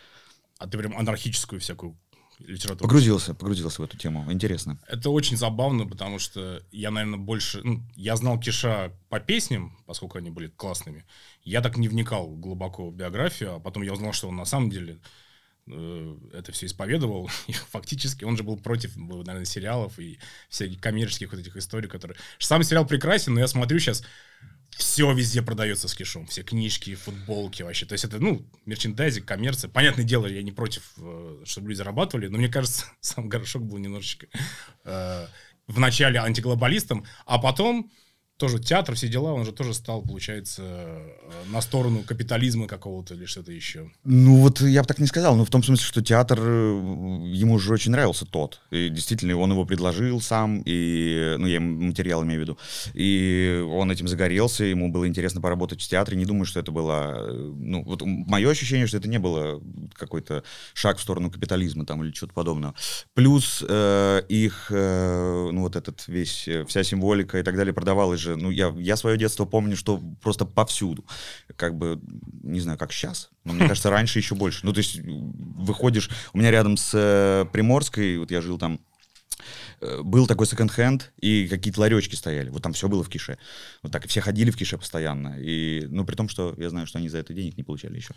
А 0.60 0.68
ты 0.68 0.78
прям 0.78 0.96
анархическую 0.96 1.60
всякую 1.60 1.98
литературу. 2.40 2.88
Погрузился, 2.88 3.34
погрузился 3.34 3.82
в 3.82 3.86
эту 3.86 3.98
тему. 3.98 4.32
Интересно. 4.32 4.80
Это 4.88 5.10
очень 5.10 5.38
забавно, 5.38 5.86
потому 5.86 6.20
что 6.20 6.62
я, 6.72 6.92
наверное, 6.92 7.20
больше... 7.20 7.62
Ну, 7.64 7.84
я 7.96 8.16
знал 8.16 8.40
Киша 8.40 8.92
по 9.10 9.20
песням, 9.20 9.78
поскольку 9.86 10.18
они 10.18 10.30
были 10.30 10.48
классными. 10.48 11.06
Я 11.44 11.62
так 11.62 11.78
не 11.78 11.88
вникал 11.88 12.28
глубоко 12.36 12.90
в 12.90 12.96
биографию, 12.96 13.56
а 13.56 13.60
потом 13.60 13.84
я 13.84 13.94
узнал, 13.94 14.14
что 14.14 14.30
он 14.30 14.36
на 14.36 14.46
самом 14.46 14.70
деле 14.70 15.00
э, 15.68 16.18
это 16.34 16.52
все 16.52 16.66
исповедовал. 16.66 17.30
И 17.48 17.54
фактически 17.54 18.24
он 18.24 18.38
же 18.38 18.44
был 18.44 18.58
против, 18.58 18.96
наверное, 18.96 19.46
сериалов 19.46 20.00
и 20.00 20.20
всяких 20.50 20.80
коммерческих 20.82 21.32
вот 21.32 21.40
этих 21.40 21.56
историй, 21.56 21.90
которые... 21.90 22.18
Сам 22.40 22.64
сериал 22.64 22.86
прекрасен, 22.86 23.34
но 23.34 23.40
я 23.40 23.48
смотрю 23.48 23.80
сейчас, 23.80 24.04
все 24.76 25.12
везде 25.14 25.42
продается 25.42 25.88
с 25.88 25.94
кишом. 25.94 26.28
Все 26.28 26.44
книжки, 26.44 26.96
футболки 26.96 27.64
вообще. 27.64 27.86
То 27.86 27.94
есть 27.94 28.06
это, 28.06 28.20
ну, 28.20 28.46
мерчендайзинг, 28.66 29.26
коммерция. 29.26 29.70
Понятное 29.70 30.06
дело, 30.06 30.28
я 30.28 30.42
не 30.44 30.52
против, 30.52 30.84
э, 30.98 31.44
чтобы 31.46 31.70
люди 31.70 31.78
зарабатывали, 31.78 32.28
но 32.28 32.38
мне 32.38 32.50
кажется, 32.50 32.86
сам 33.02 33.30
Горошок 33.30 33.64
был 33.64 33.78
немножечко 33.78 34.28
э, 34.86 35.28
вначале 35.68 36.20
антиглобалистом, 36.20 37.06
а 37.26 37.40
потом 37.40 37.92
тоже 38.38 38.60
театр, 38.60 38.96
все 38.96 39.08
дела, 39.08 39.34
он 39.34 39.46
же 39.46 39.52
тоже 39.52 39.74
стал, 39.74 40.02
получается, 40.02 40.64
э, 40.66 41.52
на 41.52 41.62
сторону 41.62 42.04
капитализма 42.04 42.68
какого-то 42.68 43.14
или 43.14 43.26
что-то 43.26 43.52
еще. 43.52 43.92
Ну 44.04 44.38
вот 44.38 44.62
я 44.62 44.82
бы 44.82 44.88
так 44.88 45.00
не 45.00 45.06
сказал, 45.06 45.36
но 45.36 45.46
в 45.46 45.50
том 45.50 45.64
смысле, 45.64 45.86
что 45.86 46.02
театр, 46.02 46.40
э, 46.42 47.22
ему 47.28 47.60
же 47.60 47.72
очень 47.72 47.92
нравился 47.92 48.26
тот. 48.26 48.62
И 48.72 48.90
действительно, 48.90 49.38
он 49.38 49.52
его 49.52 49.66
предложил 49.66 50.20
сам, 50.20 50.64
и, 50.66 51.36
ну 51.38 51.46
я 51.46 51.60
материал 51.60 52.24
имею 52.24 52.40
в 52.40 52.44
виду, 52.44 52.58
и 52.94 53.64
он 53.72 53.92
этим 53.92 54.08
загорелся, 54.08 54.64
ему 54.64 54.92
было 54.92 55.08
интересно 55.08 55.40
поработать 55.40 55.82
в 55.82 55.88
театре. 55.88 56.18
Не 56.18 56.26
думаю, 56.26 56.46
что 56.46 56.60
это 56.60 56.72
было, 56.72 57.16
э, 57.30 57.54
ну 57.56 57.84
вот 57.84 58.02
мое 58.04 58.50
ощущение, 58.50 58.88
что 58.88 58.98
это 58.98 59.08
не 59.08 59.20
было 59.20 59.62
какой-то 59.94 60.44
шаг 60.74 60.98
в 60.98 61.02
сторону 61.02 61.30
капитализма 61.30 61.86
там 61.86 62.04
или 62.04 62.12
чего-то 62.12 62.34
подобного. 62.34 62.74
Плюс 63.14 63.64
э, 63.68 64.24
их, 64.28 64.68
э, 64.72 65.50
ну 65.52 65.62
вот 65.62 65.76
этот 65.76 66.08
весь, 66.08 66.50
вся 66.68 66.84
символика 66.84 67.38
и 67.38 67.44
так 67.44 67.56
далее 67.56 67.74
продавалась 67.74 68.23
же, 68.24 68.36
ну 68.36 68.50
я, 68.50 68.74
я 68.78 68.96
свое 68.98 69.18
детство 69.18 69.46
помню, 69.46 69.76
что 69.76 70.02
просто 70.22 70.46
повсюду. 70.46 71.06
Как 71.56 71.78
бы, 71.78 72.00
не 72.42 72.60
знаю, 72.60 72.78
как 72.78 72.92
сейчас, 72.92 73.30
но 73.44 73.54
мне 73.54 73.68
кажется, 73.68 73.90
раньше 73.90 74.20
еще 74.20 74.36
больше. 74.36 74.66
Ну 74.66 74.74
то 74.74 74.80
есть 74.80 75.00
выходишь, 75.04 76.10
у 76.34 76.38
меня 76.38 76.52
рядом 76.52 76.78
с 76.78 76.92
э, 76.94 77.46
Приморской, 77.52 78.18
вот 78.18 78.32
я 78.32 78.42
жил 78.42 78.58
там, 78.58 78.80
э, 79.82 80.02
был 80.02 80.26
такой 80.26 80.48
секонд-хенд, 80.48 81.12
и 81.20 81.48
какие-то 81.48 81.82
ларечки 81.82 82.16
стояли. 82.16 82.50
Вот 82.50 82.64
там 82.64 82.74
все 82.74 82.88
было 82.88 83.04
в 83.04 83.10
кише. 83.10 83.38
Вот 83.82 83.92
так, 83.92 84.06
и 84.06 84.08
все 84.08 84.22
ходили 84.22 84.52
в 84.52 84.58
кише 84.58 84.78
постоянно. 84.78 85.36
И, 85.40 85.86
ну, 85.90 86.06
при 86.06 86.16
том, 86.16 86.30
что 86.30 86.56
я 86.58 86.70
знаю, 86.70 86.88
что 86.88 87.00
они 87.00 87.10
за 87.10 87.20
это 87.20 87.34
денег 87.34 87.58
не 87.58 87.64
получали 87.64 87.98
еще. 87.98 88.16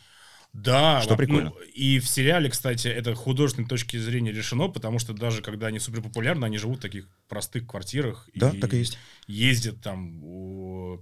Да, 0.63 1.01
Что 1.03 1.11
во- 1.11 1.17
прикольно. 1.17 1.51
ну, 1.51 1.57
и 1.75 1.99
в 1.99 2.09
сериале, 2.09 2.49
кстати, 2.51 2.89
это 2.89 3.15
художественной 3.15 3.69
точки 3.69 3.97
зрения 3.99 4.33
решено, 4.33 4.69
потому 4.69 4.99
что 4.99 5.13
даже 5.13 5.43
когда 5.43 5.67
они 5.69 5.79
супер 5.79 6.03
популярны, 6.03 6.45
они 6.47 6.59
живут 6.59 6.79
в 6.79 6.83
таких 6.83 7.09
простых 7.29 7.67
квартирах. 7.67 8.29
Да, 8.35 8.53
так 8.53 8.73
и 8.75 8.79
есть. 8.79 8.99
Ездят 9.27 9.81
там, 9.83 10.21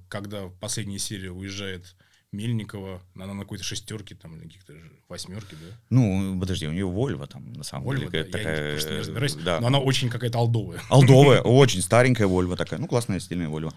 когда 0.08 0.46
в 0.46 0.54
последней 0.58 0.98
серии 0.98 1.28
уезжает 1.28 1.94
Мельникова, 2.32 3.00
она 3.14 3.32
на 3.34 3.42
какой-то 3.42 3.62
шестерке, 3.62 4.16
там, 4.16 4.34
или 4.36 4.42
каких-то 4.48 4.72
же 4.74 4.90
восьмерки, 5.08 5.54
да? 5.54 5.76
Ну, 5.90 6.38
подожди, 6.40 6.66
у 6.66 6.72
нее 6.72 6.86
Вольва 6.86 7.28
там, 7.28 7.52
на 7.52 7.62
самом 7.62 7.84
Вольво, 7.84 8.10
деле. 8.10 8.24
да, 8.24 8.38
я 8.38 8.44
такая, 8.44 8.70
просто 8.72 8.90
не 8.90 8.96
э, 8.96 9.00
разбираюсь, 9.00 9.34
Да. 9.36 9.60
но 9.60 9.68
она 9.68 9.78
очень 9.78 10.08
какая-то 10.10 10.38
алдовая. 10.38 10.80
Алдовая, 10.88 11.40
очень 11.42 11.80
старенькая 11.80 12.26
Вольва 12.26 12.56
такая. 12.56 12.80
Ну, 12.80 12.88
классная, 12.88 13.20
стильная 13.20 13.48
Вольва. 13.48 13.72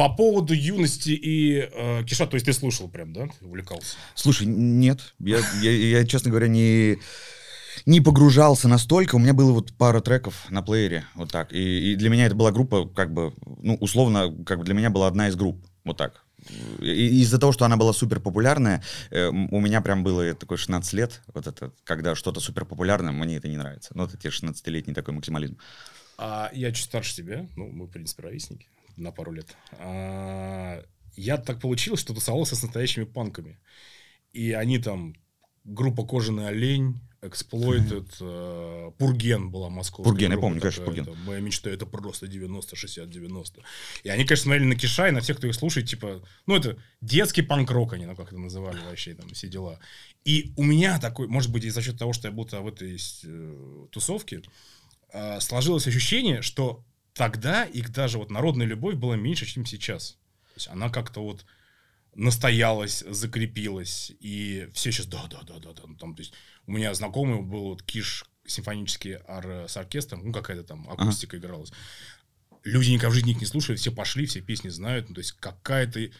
По 0.00 0.08
поводу 0.08 0.54
юности 0.54 1.10
и 1.10 1.68
э, 1.70 2.04
Киша, 2.04 2.26
то 2.26 2.34
есть 2.34 2.46
ты 2.46 2.54
слушал 2.54 2.88
прям, 2.88 3.12
да? 3.12 3.28
Увлекался? 3.42 3.96
Слушай, 4.14 4.46
нет. 4.46 5.12
Я, 5.18 5.40
я, 5.60 5.70
я, 5.70 6.06
честно 6.06 6.30
говоря, 6.30 6.48
не... 6.48 6.96
не 7.84 8.00
погружался 8.00 8.66
настолько. 8.66 9.16
У 9.16 9.18
меня 9.18 9.34
было 9.34 9.52
вот 9.52 9.74
пара 9.74 10.00
треков 10.00 10.46
на 10.48 10.62
плеере, 10.62 11.04
вот 11.14 11.30
так. 11.30 11.52
И, 11.52 11.92
и 11.92 11.96
для 11.96 12.08
меня 12.08 12.24
это 12.24 12.34
была 12.34 12.50
группа, 12.50 12.88
как 12.88 13.12
бы, 13.12 13.34
ну, 13.62 13.74
условно, 13.74 14.34
как 14.46 14.60
бы 14.60 14.64
для 14.64 14.72
меня 14.72 14.88
была 14.88 15.06
одна 15.06 15.28
из 15.28 15.36
групп, 15.36 15.62
вот 15.84 15.98
так. 15.98 16.24
Из-за 16.78 17.38
того, 17.38 17.52
что 17.52 17.66
она 17.66 17.76
была 17.76 17.92
супер 17.92 18.20
популярная, 18.20 18.82
э, 19.10 19.26
у 19.28 19.60
меня 19.60 19.82
прям 19.82 20.02
было 20.02 20.32
такое 20.32 20.56
16 20.56 20.94
лет, 20.94 21.20
вот 21.34 21.46
это, 21.46 21.74
когда 21.84 22.14
что-то 22.14 22.40
супер 22.40 22.64
популярное, 22.64 23.12
мне 23.12 23.36
это 23.36 23.48
не 23.48 23.58
нравится. 23.58 23.90
Ну, 23.94 24.04
это 24.04 24.16
те 24.16 24.30
16-летний 24.30 24.94
такой 24.94 25.12
максимализм. 25.12 25.58
А 26.16 26.50
я 26.54 26.72
чуть 26.72 26.86
старше 26.86 27.14
тебя, 27.14 27.46
ну, 27.54 27.68
мы, 27.68 27.84
в 27.84 27.90
принципе, 27.90 28.22
ровесники 28.22 28.66
на 29.00 29.12
пару 29.12 29.32
лет. 29.32 29.56
А, 29.72 30.82
я 31.16 31.36
так 31.36 31.60
получилось, 31.60 32.00
что 32.00 32.14
тусовался 32.14 32.56
с 32.56 32.62
настоящими 32.62 33.04
панками. 33.04 33.58
И 34.32 34.52
они 34.52 34.78
там, 34.78 35.14
группа 35.64 36.04
«Кожаный 36.06 36.48
олень», 36.48 37.00
Exploited, 37.22 38.10
э, 38.20 38.92
Пурген 38.96 39.50
была 39.50 39.68
Москва. 39.68 40.04
Пурген, 40.04 40.32
я 40.32 40.38
помню, 40.38 40.58
конечно, 40.58 40.84
Пурген. 40.86 41.04
Это, 41.04 41.14
моя 41.26 41.40
мечта 41.40 41.68
это 41.68 41.84
просто 41.84 42.26
90, 42.26 42.76
60, 42.76 43.10
90. 43.10 43.62
И 44.04 44.08
они, 44.08 44.24
конечно, 44.24 44.44
смотрели 44.44 44.64
на 44.64 44.74
Киша, 44.74 45.08
и 45.08 45.10
на 45.10 45.20
всех, 45.20 45.36
кто 45.36 45.46
их 45.46 45.54
слушает, 45.54 45.86
типа, 45.86 46.22
ну, 46.46 46.56
это 46.56 46.78
детский 47.02 47.42
панк-рок, 47.42 47.92
они, 47.92 48.06
ну, 48.06 48.16
как 48.16 48.28
это 48.28 48.38
называли 48.38 48.78
вообще, 48.88 49.12
там, 49.14 49.28
все 49.34 49.48
дела. 49.48 49.78
И 50.24 50.54
у 50.56 50.62
меня 50.62 50.98
такой, 50.98 51.28
может 51.28 51.52
быть, 51.52 51.64
и 51.64 51.70
за 51.70 51.82
счет 51.82 51.98
того, 51.98 52.14
что 52.14 52.28
я 52.28 52.32
будто 52.32 52.62
в 52.62 52.68
этой 52.68 52.96
э, 52.96 53.86
тусовке, 53.90 54.40
э, 55.12 55.40
сложилось 55.40 55.86
ощущение, 55.86 56.40
что 56.40 56.82
тогда 57.14 57.64
их 57.64 57.90
даже 57.92 58.18
вот 58.18 58.30
народная 58.30 58.66
любовь 58.66 58.96
была 58.96 59.16
меньше, 59.16 59.46
чем 59.46 59.66
сейчас. 59.66 60.12
То 60.12 60.56
есть 60.56 60.68
она 60.68 60.90
как-то 60.90 61.22
вот 61.22 61.44
настоялась, 62.14 63.04
закрепилась, 63.08 64.12
и 64.20 64.68
все 64.72 64.90
сейчас 64.90 65.06
да, 65.06 65.26
да, 65.30 65.42
да, 65.42 65.58
да, 65.58 65.72
да. 65.72 65.82
Там, 65.98 66.14
то 66.14 66.20
есть 66.20 66.34
у 66.66 66.72
меня 66.72 66.92
знакомый 66.94 67.40
был 67.40 67.64
вот 67.64 67.82
Киш 67.82 68.24
симфонический 68.46 69.16
ар 69.28 69.68
с 69.68 69.76
оркестром, 69.76 70.24
ну 70.24 70.32
какая-то 70.32 70.64
там 70.64 70.88
акустика 70.90 71.36
ага. 71.36 71.46
игралась. 71.46 71.72
Люди 72.64 72.90
никогда 72.90 73.10
в 73.10 73.14
жизни 73.14 73.32
их 73.32 73.40
не 73.40 73.46
слушают, 73.46 73.80
все 73.80 73.92
пошли, 73.92 74.26
все 74.26 74.40
песни 74.40 74.68
знают, 74.68 75.08
ну, 75.08 75.14
то 75.14 75.20
есть 75.20 75.32
какая-то 75.32 76.10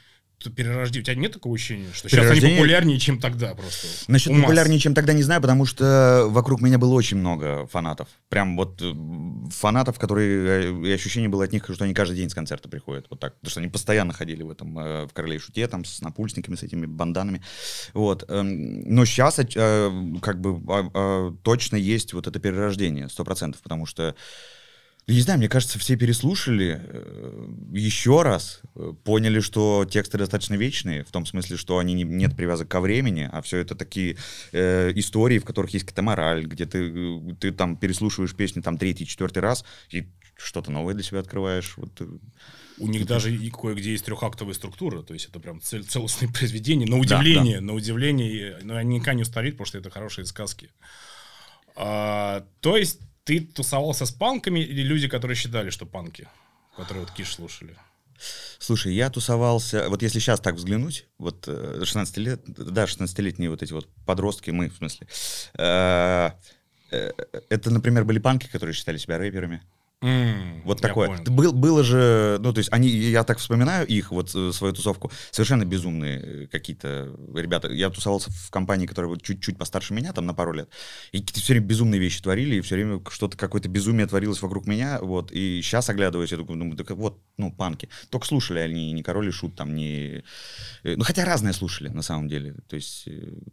перерождение. 0.48 1.02
У 1.02 1.04
тебя 1.04 1.16
нет 1.16 1.32
такого 1.32 1.54
ощущения, 1.54 1.88
что 1.92 2.08
сейчас 2.08 2.30
они 2.30 2.40
популярнее, 2.40 2.98
чем 2.98 3.20
тогда 3.20 3.54
просто? 3.54 3.86
Насчет 4.08 4.32
популярнее, 4.40 4.78
чем 4.78 4.94
тогда, 4.94 5.12
не 5.12 5.22
знаю, 5.22 5.42
потому 5.42 5.66
что 5.66 6.26
вокруг 6.28 6.62
меня 6.62 6.78
было 6.78 6.94
очень 6.94 7.18
много 7.18 7.66
фанатов. 7.66 8.08
Прям 8.30 8.56
вот 8.56 8.80
э, 8.80 8.92
фанатов, 9.50 9.98
которые... 9.98 10.72
Э, 10.72 10.86
и 10.86 10.92
ощущение 10.92 11.28
было 11.28 11.44
от 11.44 11.52
них, 11.52 11.64
что 11.70 11.84
они 11.84 11.92
каждый 11.92 12.16
день 12.16 12.30
с 12.30 12.34
концерта 12.34 12.68
приходят. 12.68 13.06
Вот 13.10 13.20
так. 13.20 13.34
Потому 13.40 13.50
что 13.50 13.60
они 13.60 13.68
постоянно 13.68 14.14
ходили 14.14 14.42
в 14.42 14.50
этом, 14.50 14.78
э, 14.78 15.06
в 15.06 15.12
Короле 15.12 15.36
и 15.36 15.38
Шуте, 15.38 15.66
там, 15.66 15.84
с 15.84 16.00
напульсниками, 16.00 16.54
с 16.54 16.62
этими 16.62 16.86
банданами. 16.86 17.42
Вот. 17.92 18.24
Эм, 18.30 18.80
но 18.82 19.04
сейчас 19.04 19.36
как 19.36 20.40
бы 20.40 20.60
а, 20.72 20.90
а, 20.94 21.36
точно 21.42 21.76
есть 21.76 22.12
вот 22.12 22.26
это 22.26 22.38
перерождение, 22.38 23.08
сто 23.08 23.24
процентов, 23.24 23.60
потому 23.62 23.86
что 23.86 24.14
не 25.06 25.20
знаю, 25.20 25.38
мне 25.38 25.48
кажется, 25.48 25.78
все 25.78 25.96
переслушали 25.96 26.80
э, 26.82 27.48
еще 27.72 28.22
раз, 28.22 28.60
э, 28.74 28.92
поняли, 29.04 29.40
что 29.40 29.84
тексты 29.84 30.18
достаточно 30.18 30.54
вечные, 30.54 31.04
в 31.04 31.10
том 31.10 31.26
смысле, 31.26 31.56
что 31.56 31.78
они 31.78 31.94
не, 31.94 32.04
нет 32.04 32.36
привязок 32.36 32.68
ко 32.68 32.80
времени, 32.80 33.28
а 33.30 33.42
все 33.42 33.58
это 33.58 33.74
такие 33.74 34.16
э, 34.52 34.92
истории, 34.94 35.38
в 35.38 35.44
которых 35.44 35.72
есть 35.72 35.84
какая-то 35.84 36.02
мораль, 36.02 36.46
где 36.46 36.66
ты, 36.66 36.78
э, 36.78 37.34
ты 37.40 37.52
там 37.52 37.76
переслушиваешь 37.76 38.34
песни 38.34 38.60
там 38.60 38.78
третий, 38.78 39.06
четвертый 39.06 39.38
раз 39.38 39.64
и 39.90 40.06
что-то 40.36 40.70
новое 40.70 40.94
для 40.94 41.02
себя 41.02 41.20
открываешь. 41.20 41.74
Вот. 41.76 42.00
У 42.78 42.86
них 42.86 43.06
даже 43.06 43.34
и 43.34 43.50
кое-где 43.50 43.92
есть 43.92 44.04
трехактовая 44.04 44.54
структура, 44.54 45.02
то 45.02 45.12
есть 45.12 45.28
это 45.28 45.40
прям 45.40 45.60
цел, 45.60 45.82
целостные 45.82 46.32
произведения, 46.32 46.86
на 46.86 46.98
удивление, 46.98 47.56
да, 47.56 47.60
да. 47.60 47.66
на 47.66 47.74
удивление, 47.74 48.58
но 48.62 48.76
они 48.76 48.96
никогда 48.96 49.14
не 49.14 49.22
устарит, 49.22 49.54
потому 49.54 49.66
что 49.66 49.78
это 49.78 49.90
хорошие 49.90 50.24
сказки. 50.24 50.70
А, 51.76 52.46
то 52.60 52.76
есть 52.76 53.00
ты 53.30 53.40
тусовался 53.40 54.06
с 54.06 54.10
панками 54.10 54.58
или 54.58 54.82
люди, 54.82 55.06
которые 55.06 55.36
считали, 55.36 55.70
что 55.70 55.86
панки, 55.86 56.26
которые 56.76 57.04
вот 57.04 57.14
Киш 57.14 57.34
слушали? 57.34 57.76
Слушай, 58.58 58.94
я 58.94 59.08
тусовался, 59.08 59.88
вот 59.88 60.02
если 60.02 60.18
сейчас 60.18 60.40
так 60.40 60.56
взглянуть, 60.56 61.06
вот 61.16 61.44
16 61.46 62.18
э, 62.18 62.20
лет, 62.20 62.42
да, 62.46 62.86
16-летние 62.86 63.48
вот 63.48 63.62
эти 63.62 63.72
вот 63.72 63.86
подростки, 64.04 64.50
мы, 64.50 64.68
в 64.68 64.74
смысле, 64.74 65.06
э, 65.54 66.30
э, 66.90 67.12
это, 67.48 67.70
например, 67.70 68.04
были 68.04 68.18
панки, 68.18 68.48
которые 68.48 68.74
считали 68.74 68.98
себя 68.98 69.16
рэперами. 69.16 69.62
Mm, 70.02 70.62
вот 70.64 70.80
такое. 70.80 71.18
Был, 71.26 71.52
было 71.52 71.84
же, 71.84 72.38
ну, 72.40 72.54
то 72.54 72.58
есть 72.58 72.72
они, 72.72 72.88
я 72.88 73.22
так 73.22 73.36
вспоминаю 73.36 73.86
их, 73.86 74.12
вот 74.12 74.34
э, 74.34 74.50
свою 74.50 74.72
тусовку, 74.72 75.12
совершенно 75.30 75.66
безумные 75.66 76.20
э, 76.20 76.46
какие-то 76.46 77.14
ребята. 77.34 77.68
Я 77.68 77.90
тусовался 77.90 78.30
в 78.30 78.50
компании, 78.50 78.86
которая 78.86 79.10
вот 79.10 79.22
чуть-чуть 79.22 79.58
постарше 79.58 79.92
меня, 79.92 80.14
там 80.14 80.24
на 80.24 80.32
пару 80.32 80.54
лет, 80.54 80.70
и 81.12 81.18
какие-то 81.18 81.40
все 81.40 81.52
время 81.52 81.66
безумные 81.66 82.00
вещи 82.00 82.22
творили, 82.22 82.56
и 82.56 82.60
все 82.62 82.76
время 82.76 83.02
что-то, 83.10 83.36
какое-то 83.36 83.68
безумие 83.68 84.06
творилось 84.06 84.40
вокруг 84.40 84.66
меня, 84.66 85.00
вот, 85.02 85.32
и 85.32 85.60
сейчас, 85.62 85.90
оглядываясь, 85.90 86.32
я 86.32 86.38
думаю, 86.38 86.78
так 86.78 86.90
вот, 86.92 87.20
ну, 87.36 87.52
панки. 87.52 87.90
Только 88.08 88.26
слушали 88.26 88.60
они 88.60 88.92
не 88.92 89.02
Король 89.02 89.28
и 89.28 89.32
Шут, 89.32 89.54
там, 89.54 89.74
не... 89.74 90.24
Э, 90.82 90.96
ну, 90.96 91.04
хотя 91.04 91.26
разные 91.26 91.52
слушали, 91.52 91.88
на 91.88 92.02
самом 92.02 92.26
деле. 92.26 92.54
То 92.68 92.76
есть 92.76 93.06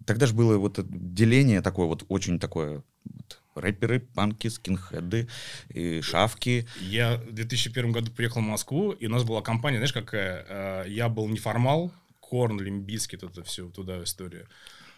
тогда 0.05 0.25
же 0.25 0.33
было 0.33 0.57
вот 0.57 0.79
деление 0.87 1.61
такое 1.61 1.87
вот, 1.87 2.05
очень 2.07 2.39
такое 2.39 2.83
вот, 3.03 3.41
рэперы, 3.59 3.99
панки, 3.99 4.47
скинхеды, 4.47 5.27
и 5.69 6.01
шавки. 6.01 6.67
Я 6.81 7.17
в 7.17 7.31
2001 7.31 7.91
году 7.91 8.11
приехал 8.11 8.41
в 8.41 8.45
Москву, 8.45 8.91
и 8.91 9.07
у 9.07 9.09
нас 9.09 9.23
была 9.23 9.41
компания, 9.41 9.77
знаешь, 9.77 9.93
какая? 9.93 10.45
Э, 10.47 10.85
я 10.87 11.09
был 11.09 11.27
неформал, 11.27 11.91
Korn, 12.19 12.59
Limp 12.59 12.83
Bizkit, 12.83 13.23
это 13.23 13.43
все 13.43 13.69
туда 13.69 14.03
история. 14.03 14.47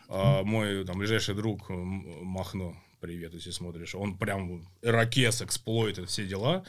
А 0.07 0.43
мой 0.43 0.83
там 0.85 0.97
ближайший 0.97 1.35
друг 1.35 1.69
Махно, 1.69 2.75
привет, 2.99 3.33
если 3.33 3.51
смотришь, 3.51 3.93
он 3.93 4.17
прям 4.17 4.67
ирокез, 4.81 5.41
Exploited, 5.41 5.99
все 6.09 6.25
дела. 6.25 6.63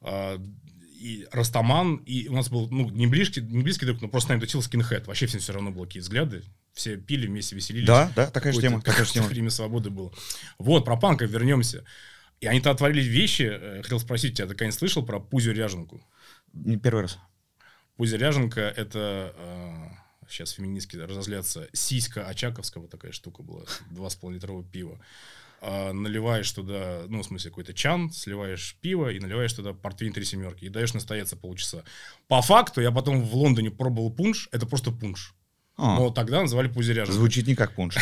А, 0.00 0.40
и 0.98 1.26
Растаман, 1.30 1.96
и 2.06 2.28
у 2.28 2.32
нас 2.32 2.48
был, 2.48 2.68
ну, 2.70 2.88
не 2.90 3.06
близкий, 3.06 3.40
не 3.40 3.62
близкий 3.62 3.86
друг, 3.86 4.00
но 4.00 4.08
просто, 4.08 4.30
наверное, 4.30 4.46
тусил 4.46 4.62
скинхед. 4.62 5.06
Вообще 5.06 5.26
всем 5.26 5.40
все 5.40 5.52
равно 5.52 5.70
было 5.70 5.84
какие 5.84 6.00
взгляды 6.00 6.42
все 6.78 6.96
пили 6.96 7.26
вместе, 7.26 7.56
веселились. 7.56 7.86
Да, 7.86 8.10
да, 8.14 8.30
такая 8.30 8.52
же 8.52 8.60
тема. 8.60 8.80
Такая 8.80 9.04
же 9.04 9.12
тема. 9.12 9.26
Время 9.26 9.50
свободы 9.50 9.90
было. 9.90 10.12
Вот, 10.58 10.84
про 10.84 10.96
панков 10.96 11.28
вернемся. 11.28 11.84
И 12.40 12.46
они-то 12.46 12.70
отворили 12.70 13.02
вещи. 13.02 13.48
Э, 13.50 13.82
хотел 13.82 13.98
спросить 13.98 14.36
тебя, 14.36 14.46
ты 14.46 14.54
когда 14.54 14.72
слышал 14.72 15.04
про 15.04 15.18
Пузю 15.18 15.52
Ряженку? 15.52 16.00
Не 16.52 16.76
первый 16.76 17.02
раз. 17.02 17.18
Пузя 17.96 18.16
Ряженка– 18.16 18.60
это, 18.76 19.34
э, 19.36 20.28
сейчас 20.28 20.52
феминистки 20.52 20.96
разозлятся, 20.96 21.68
сиська 21.72 22.28
Очаковского 22.28 22.86
такая 22.86 23.10
штука 23.10 23.42
была, 23.42 23.64
два 23.90 24.08
с 24.08 24.18
литрового 24.22 24.64
пива. 24.64 25.00
Э, 25.60 25.90
наливаешь 25.90 26.52
туда, 26.52 27.02
ну, 27.08 27.22
в 27.22 27.24
смысле, 27.24 27.50
какой-то 27.50 27.74
чан, 27.74 28.12
сливаешь 28.12 28.76
пиво 28.80 29.10
и 29.10 29.18
наливаешь 29.18 29.52
туда 29.52 29.72
портвейн 29.72 30.12
три 30.12 30.24
семерки 30.24 30.64
и 30.64 30.68
даешь 30.68 30.94
настояться 30.94 31.36
полчаса. 31.36 31.82
По 32.28 32.40
факту, 32.40 32.80
я 32.80 32.92
потом 32.92 33.24
в 33.24 33.34
Лондоне 33.34 33.72
пробовал 33.72 34.12
пунш, 34.12 34.48
это 34.52 34.64
просто 34.64 34.92
пунш. 34.92 35.34
А. 35.78 35.96
Но 35.96 36.10
тогда 36.10 36.42
называли 36.42 36.66
пузыряжем. 36.66 37.14
Звучит 37.14 37.46
не 37.46 37.54
как 37.54 37.72
пунш. 37.74 37.96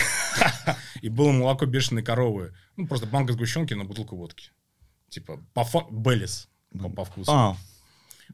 И 1.02 1.10
было 1.10 1.30
молоко 1.30 1.66
бешеной 1.66 2.02
коровы. 2.02 2.54
Ну, 2.76 2.86
просто 2.86 3.06
банка 3.06 3.34
сгущенки 3.34 3.74
на 3.74 3.84
бутылку 3.84 4.16
водки. 4.16 4.50
Типа, 5.10 5.38
по 5.52 5.62
фа... 5.62 5.86
Беллис. 5.90 6.48
По, 6.72 6.88
по 6.88 7.04
вкусу. 7.04 7.30
А. 7.30 7.56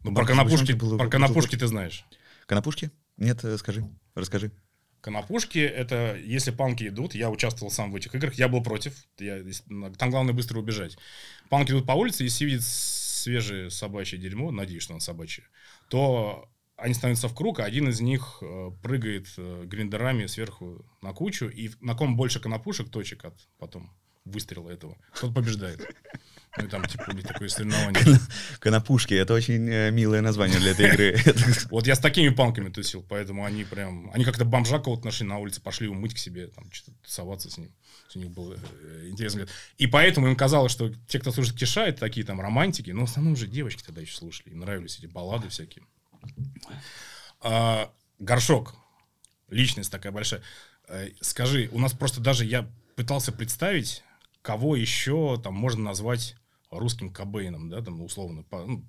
Ну, 0.04 0.14
про 0.14 0.25
конопушки, 0.25 0.75
про 0.75 1.08
конопушки 1.08 1.56
ты 1.56 1.66
знаешь. 1.66 2.06
Конопушки? 2.46 2.92
Нет, 3.16 3.44
э, 3.44 3.58
скажи, 3.58 3.84
расскажи. 4.14 4.52
Конопушки, 5.00 5.58
это 5.58 6.16
если 6.16 6.52
панки 6.52 6.87
идут, 6.87 7.16
я 7.16 7.28
участвовал 7.28 7.72
сам 7.72 7.90
в 7.90 7.96
этих 7.96 8.14
играх, 8.14 8.34
я 8.34 8.46
был 8.46 8.62
против, 8.62 8.94
я, 9.18 9.42
там 9.99 10.11
главное 10.11 10.32
быстро 10.32 10.61
убежать. 10.61 10.96
Панки 11.49 11.72
идут 11.72 11.87
по 11.87 11.92
улице, 11.92 12.22
если 12.22 12.44
видят 12.44 12.62
свежее 12.62 13.70
собачье 13.70 14.18
дерьмо, 14.18 14.52
надеюсь, 14.52 14.84
что 14.84 14.94
оно 14.94 15.00
собачье, 15.00 15.44
то 15.88 16.49
они 16.82 16.94
становятся 16.94 17.28
в 17.28 17.34
круг, 17.34 17.60
а 17.60 17.64
один 17.64 17.88
из 17.88 18.00
них 18.00 18.38
э, 18.40 18.70
прыгает 18.82 19.28
э, 19.36 19.64
гриндерами 19.66 20.26
сверху 20.26 20.84
на 21.00 21.12
кучу, 21.12 21.46
и 21.46 21.70
на 21.80 21.94
ком 21.94 22.16
больше 22.16 22.40
конопушек, 22.40 22.90
точек 22.90 23.24
от 23.24 23.34
потом 23.58 23.90
выстрела 24.24 24.68
этого, 24.70 24.96
тот 25.20 25.34
побеждает. 25.34 25.80
Ну, 26.58 26.68
там, 26.68 26.84
типа, 26.84 27.06
у 27.08 27.12
них 27.12 27.26
такое 27.26 27.48
соревнование. 27.48 28.18
Конопушки, 28.58 29.14
это 29.14 29.32
очень 29.32 29.66
э, 29.70 29.90
милое 29.90 30.20
название 30.20 30.58
для 30.58 30.72
этой 30.72 30.88
игры. 30.88 31.16
Вот 31.70 31.86
я 31.86 31.94
с 31.94 31.98
такими 31.98 32.28
панками 32.28 32.68
тусил, 32.68 33.02
поэтому 33.08 33.46
они 33.46 33.64
прям... 33.64 34.10
Они 34.12 34.24
как-то 34.24 34.44
бомжа 34.44 34.78
кого-то 34.78 35.06
нашли 35.06 35.26
на 35.26 35.38
улице, 35.38 35.62
пошли 35.62 35.88
умыть 35.88 36.14
к 36.14 36.18
себе, 36.18 36.48
там, 36.48 36.70
что-то 36.70 36.98
тусоваться 37.02 37.50
с 37.50 37.56
ним. 37.56 37.72
У 38.14 38.18
них 38.18 38.30
был 38.30 38.52
э, 38.52 39.08
интересный 39.08 39.46
И 39.78 39.86
поэтому 39.86 40.28
им 40.28 40.36
казалось, 40.36 40.72
что 40.72 40.92
те, 41.08 41.18
кто 41.20 41.32
слушает 41.32 41.58
Киша, 41.58 41.86
это 41.86 42.00
такие 42.00 42.26
там 42.26 42.38
романтики, 42.38 42.90
но 42.90 43.06
в 43.06 43.10
основном 43.10 43.34
же 43.34 43.46
девочки 43.46 43.82
тогда 43.82 44.02
еще 44.02 44.16
слушали. 44.16 44.50
Им 44.50 44.60
нравились 44.60 44.98
эти 44.98 45.06
баллады 45.06 45.48
всякие. 45.48 45.84
А, 47.40 47.92
горшок. 48.18 48.74
Личность 49.48 49.90
такая 49.90 50.12
большая. 50.12 50.42
Э, 50.88 51.10
скажи, 51.20 51.68
у 51.72 51.78
нас 51.78 51.92
просто 51.92 52.20
даже 52.20 52.44
я 52.44 52.70
пытался 52.96 53.32
представить, 53.32 54.02
кого 54.42 54.76
еще 54.76 55.40
там 55.42 55.54
можно 55.54 55.82
назвать 55.82 56.36
русским 56.70 57.12
Кобейном, 57.12 57.68
да, 57.68 57.82
там 57.82 58.00
условно. 58.00 58.42
По, 58.44 58.64
ну, 58.64 58.84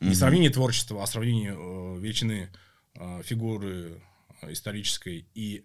не 0.00 0.10
mm-hmm. 0.10 0.14
сравнение 0.14 0.50
творчества, 0.50 1.02
а 1.02 1.06
сравнение 1.06 1.52
э, 1.52 1.98
величины 1.98 2.50
э, 2.94 3.22
фигуры 3.24 4.02
э, 4.42 4.52
исторической. 4.52 5.26
И 5.34 5.64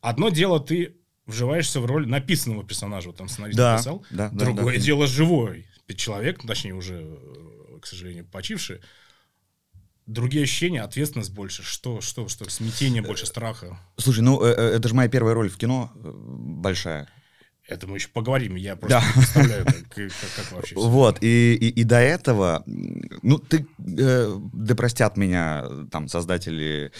одно 0.00 0.28
дело 0.28 0.60
ты 0.60 0.96
вживаешься 1.26 1.80
в 1.80 1.86
роль 1.86 2.08
написанного 2.08 2.64
персонажа. 2.64 3.08
Вот 3.08 3.16
там 3.16 3.28
сценарист 3.28 3.58
Да, 3.58 3.72
написал. 3.72 4.04
да, 4.10 4.30
да, 4.30 4.44
Другое 4.44 4.76
да. 4.76 4.80
дело 4.80 5.06
живой 5.06 5.66
человек, 5.96 6.42
точнее 6.46 6.74
уже, 6.74 7.02
э, 7.02 7.78
к 7.80 7.86
сожалению, 7.86 8.26
почивший. 8.26 8.80
Другие 10.08 10.44
ощущения, 10.44 10.80
ответственность 10.80 11.32
больше. 11.34 11.62
Что, 11.62 12.00
что, 12.00 12.28
что, 12.28 12.48
смятение 12.48 13.02
больше, 13.02 13.26
страха. 13.26 13.78
Слушай, 13.98 14.20
ну 14.20 14.42
э, 14.42 14.54
э, 14.56 14.76
это 14.76 14.88
же 14.88 14.94
моя 14.94 15.08
первая 15.10 15.34
роль 15.34 15.50
в 15.50 15.56
кино 15.58 15.92
э, 15.96 16.10
большая. 16.12 17.08
Это 17.68 17.86
мы 17.86 17.98
еще 17.98 18.08
поговорим. 18.08 18.54
Я 18.54 18.76
просто 18.76 18.98
Да. 19.00 19.06
не 19.06 19.12
представляю, 19.12 19.64
как, 19.66 19.74
как- 19.90 20.12
как 20.36 20.52
вообще. 20.52 20.74
Вот, 20.74 21.18
и, 21.22 21.54
и, 21.54 21.68
и 21.68 21.84
до 21.84 21.98
этого, 22.00 22.62
ну, 22.66 23.38
ты, 23.38 23.66
э, 23.98 24.38
да 24.54 24.74
простят 24.74 25.18
меня 25.18 25.64
э, 25.68 25.86
там 25.92 26.08
создатели 26.08 26.90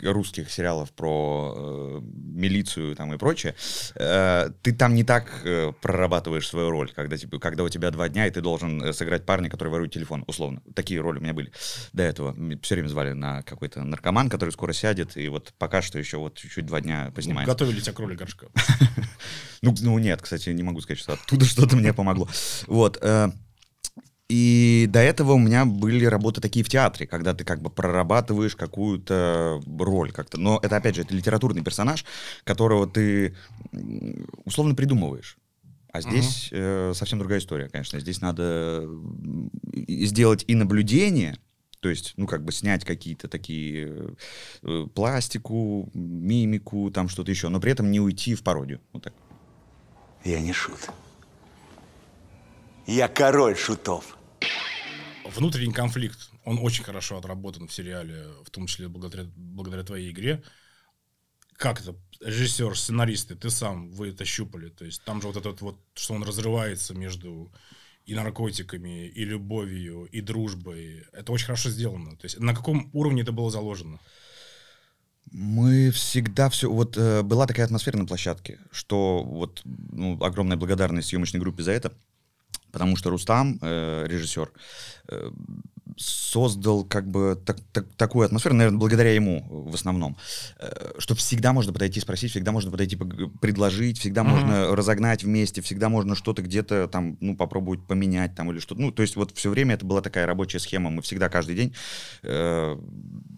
русских 0.00 0.50
сериалов 0.50 0.90
про 0.92 1.54
э, 1.56 2.00
милицию 2.02 2.96
там 2.96 3.12
и 3.14 3.18
прочее, 3.18 3.54
э, 3.94 4.50
ты 4.62 4.72
там 4.72 4.94
не 4.94 5.04
так 5.04 5.30
э, 5.44 5.72
прорабатываешь 5.80 6.48
свою 6.48 6.70
роль, 6.70 6.90
когда, 6.92 7.16
типа, 7.16 7.38
когда 7.38 7.62
у 7.62 7.68
тебя 7.68 7.90
два 7.90 8.08
дня, 8.08 8.26
и 8.26 8.30
ты 8.30 8.40
должен 8.40 8.82
э, 8.82 8.92
сыграть 8.92 9.24
парня, 9.24 9.48
который 9.48 9.68
ворует 9.68 9.92
телефон, 9.92 10.24
условно. 10.26 10.60
Такие 10.74 11.00
роли 11.00 11.18
у 11.18 11.20
меня 11.20 11.34
были 11.34 11.52
до 11.92 12.02
этого. 12.02 12.34
Все 12.62 12.74
время 12.74 12.88
звали 12.88 13.12
на 13.12 13.42
какой-то 13.42 13.82
наркоман, 13.82 14.28
который 14.28 14.50
скоро 14.50 14.72
сядет, 14.72 15.16
и 15.16 15.28
вот 15.28 15.52
пока 15.58 15.82
что 15.82 15.98
еще 15.98 16.16
вот 16.18 16.34
чуть-чуть 16.36 16.66
два 16.66 16.80
дня 16.80 17.04
Ну, 17.06 17.12
поснимаем. 17.12 17.46
готовили 17.46 17.80
тебя 17.80 17.92
к 17.92 17.98
роли 17.98 18.14
горшка. 18.16 18.46
Ну, 19.64 19.72
ну 19.80 19.96
нет, 20.00 20.20
кстати, 20.20 20.50
не 20.50 20.64
могу 20.64 20.80
сказать, 20.80 20.98
что 20.98 21.12
оттуда 21.12 21.44
что-то 21.46 21.76
мне 21.76 21.92
помогло. 21.92 22.28
Вот. 22.66 23.00
И 24.32 24.86
до 24.88 25.00
этого 25.00 25.32
у 25.32 25.38
меня 25.38 25.66
были 25.66 26.06
работы 26.06 26.40
такие 26.40 26.64
в 26.64 26.68
театре, 26.70 27.06
когда 27.06 27.34
ты 27.34 27.44
как 27.44 27.60
бы 27.60 27.68
прорабатываешь 27.68 28.56
какую-то 28.56 29.60
роль 29.78 30.10
как-то. 30.10 30.40
Но 30.40 30.58
это, 30.62 30.76
опять 30.76 30.94
же, 30.94 31.02
это 31.02 31.14
литературный 31.14 31.62
персонаж, 31.62 32.06
которого 32.44 32.86
ты 32.86 33.36
условно 34.46 34.74
придумываешь. 34.74 35.36
А 35.92 36.00
здесь 36.00 36.48
э, 36.50 36.92
совсем 36.94 37.18
другая 37.18 37.40
история, 37.40 37.68
конечно. 37.68 38.00
Здесь 38.00 38.22
надо 38.22 38.88
сделать 39.86 40.46
и 40.46 40.54
наблюдение, 40.54 41.36
то 41.80 41.90
есть, 41.90 42.14
ну, 42.16 42.26
как 42.26 42.42
бы 42.42 42.52
снять 42.52 42.86
какие-то 42.86 43.28
такие 43.28 44.14
э, 44.62 44.86
пластику, 44.94 45.90
мимику, 45.92 46.90
там 46.90 47.10
что-то 47.10 47.30
еще, 47.30 47.50
но 47.50 47.60
при 47.60 47.72
этом 47.72 47.90
не 47.90 48.00
уйти 48.00 48.34
в 48.34 48.42
пародию. 48.42 48.80
Вот 48.94 49.02
так. 49.02 49.12
Я 50.24 50.40
не 50.40 50.54
шут. 50.54 50.88
Я 52.86 53.08
король 53.08 53.58
шутов. 53.58 54.16
Внутренний 55.24 55.72
конфликт, 55.72 56.30
он 56.44 56.58
очень 56.58 56.84
хорошо 56.84 57.18
отработан 57.18 57.68
в 57.68 57.72
сериале, 57.72 58.26
в 58.44 58.50
том 58.50 58.66
числе 58.66 58.88
благодаря, 58.88 59.24
благодаря 59.36 59.82
твоей 59.82 60.10
игре. 60.10 60.42
Как 61.54 61.80
это? 61.80 61.94
Режиссер, 62.20 62.76
сценаристы, 62.76 63.34
ты 63.34 63.50
сам, 63.50 63.90
вы 63.90 64.08
это 64.08 64.24
щупали. 64.24 64.68
То 64.68 64.84
есть 64.84 65.02
там 65.04 65.20
же 65.20 65.28
вот 65.28 65.36
этот 65.36 65.60
вот, 65.60 65.80
что 65.94 66.14
он 66.14 66.22
разрывается 66.22 66.94
между 66.94 67.52
и 68.04 68.14
наркотиками, 68.14 69.06
и 69.06 69.24
любовью, 69.24 70.04
и 70.04 70.20
дружбой. 70.20 71.06
Это 71.12 71.32
очень 71.32 71.46
хорошо 71.46 71.70
сделано. 71.70 72.16
То 72.16 72.24
есть 72.24 72.38
на 72.40 72.54
каком 72.54 72.90
уровне 72.92 73.22
это 73.22 73.32
было 73.32 73.50
заложено? 73.50 74.00
Мы 75.30 75.90
всегда 75.90 76.50
все... 76.50 76.70
Вот 76.70 76.96
э, 76.96 77.22
была 77.22 77.46
такая 77.46 77.64
атмосфера 77.64 77.96
на 77.96 78.06
площадке, 78.06 78.58
что 78.70 79.22
вот 79.22 79.62
ну, 79.64 80.22
огромная 80.22 80.56
благодарность 80.56 81.08
съемочной 81.08 81.40
группе 81.40 81.62
за 81.62 81.72
это, 81.72 81.92
потому 82.72 82.96
что 82.96 83.10
Рустам, 83.10 83.58
э, 83.62 84.06
режиссер, 84.08 84.50
э, 85.08 85.30
создал 85.98 86.84
как 86.84 87.06
бы 87.06 87.38
так- 87.44 87.60
так- 87.72 87.86
такую 87.96 88.24
атмосферу, 88.24 88.54
наверное, 88.54 88.78
благодаря 88.78 89.12
ему 89.14 89.44
в 89.50 89.74
основном, 89.74 90.16
э, 90.58 90.92
что 90.98 91.14
всегда 91.14 91.52
можно 91.52 91.72
подойти 91.72 92.00
спросить, 92.00 92.30
всегда 92.30 92.50
можно 92.52 92.70
подойти 92.70 92.96
предложить, 93.40 93.98
всегда 93.98 94.24
можно 94.24 94.74
разогнать 94.74 95.22
вместе, 95.22 95.60
всегда 95.60 95.88
можно 95.88 96.14
что-то 96.14 96.42
где-то 96.42 96.88
там, 96.88 97.18
ну, 97.20 97.36
попробовать 97.36 97.86
поменять 97.86 98.34
там 98.34 98.50
или 98.50 98.58
что-то. 98.58 98.80
Ну, 98.80 98.90
то 98.90 99.02
есть 99.02 99.16
вот 99.16 99.36
все 99.36 99.50
время 99.50 99.74
это 99.74 99.84
была 99.84 100.00
такая 100.00 100.26
рабочая 100.26 100.60
схема, 100.60 100.90
мы 100.90 101.02
всегда 101.02 101.28
каждый 101.28 101.56
день 101.56 101.74
э, 102.22 102.78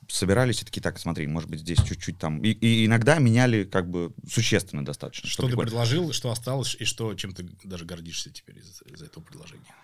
собирались 0.09 0.63
и 0.63 0.65
такие, 0.65 0.83
так, 0.83 0.99
смотри, 0.99 1.27
может 1.27 1.51
быть, 1.51 1.61
здесь 1.61 1.79
чуть-чуть 1.83 2.19
там... 2.19 2.41
И, 2.43 2.51
и 2.51 2.87
иногда 2.87 3.19
меняли 3.19 3.65
как 3.65 3.89
бы 3.89 4.13
существенно 4.29 4.85
достаточно. 4.85 5.29
Что 5.29 5.43
ты 5.43 5.49
прикольно. 5.49 5.71
предложил, 5.71 6.13
что 6.13 6.31
осталось, 6.31 6.77
и 6.79 6.85
что, 6.85 7.15
чем 7.15 7.33
ты 7.35 7.47
даже 7.65 7.85
гордишься 7.85 8.31
теперь 8.31 8.59
из, 8.59 8.83
из 8.83 9.03
этого 9.03 9.23
предложения? 9.23 9.75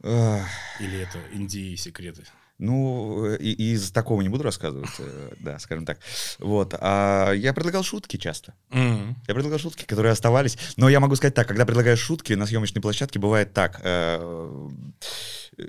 Или 0.00 1.00
это 1.00 1.18
Индии 1.32 1.74
секреты? 1.76 2.24
Ну, 2.58 3.34
и, 3.36 3.52
и 3.52 3.74
из 3.74 3.92
такого 3.92 4.20
не 4.20 4.28
буду 4.28 4.42
рассказывать, 4.42 4.90
э, 4.98 5.32
да, 5.40 5.58
скажем 5.60 5.86
так. 5.86 6.00
Вот. 6.38 6.74
А 6.80 7.32
я 7.32 7.54
предлагал 7.54 7.84
шутки 7.84 8.16
часто. 8.16 8.54
Мгм. 8.70 9.16
Я 9.28 9.34
предлагал 9.34 9.60
шутки, 9.60 9.84
которые 9.84 10.12
оставались. 10.12 10.58
Но 10.76 10.88
я 10.88 10.98
могу 10.98 11.14
сказать 11.14 11.34
так, 11.34 11.46
когда 11.46 11.64
предлагаешь 11.64 12.00
шутки 12.00 12.32
на 12.32 12.46
съемочной 12.46 12.82
площадке, 12.82 13.20
бывает 13.20 13.52
так. 13.54 13.80
э, 13.84 14.68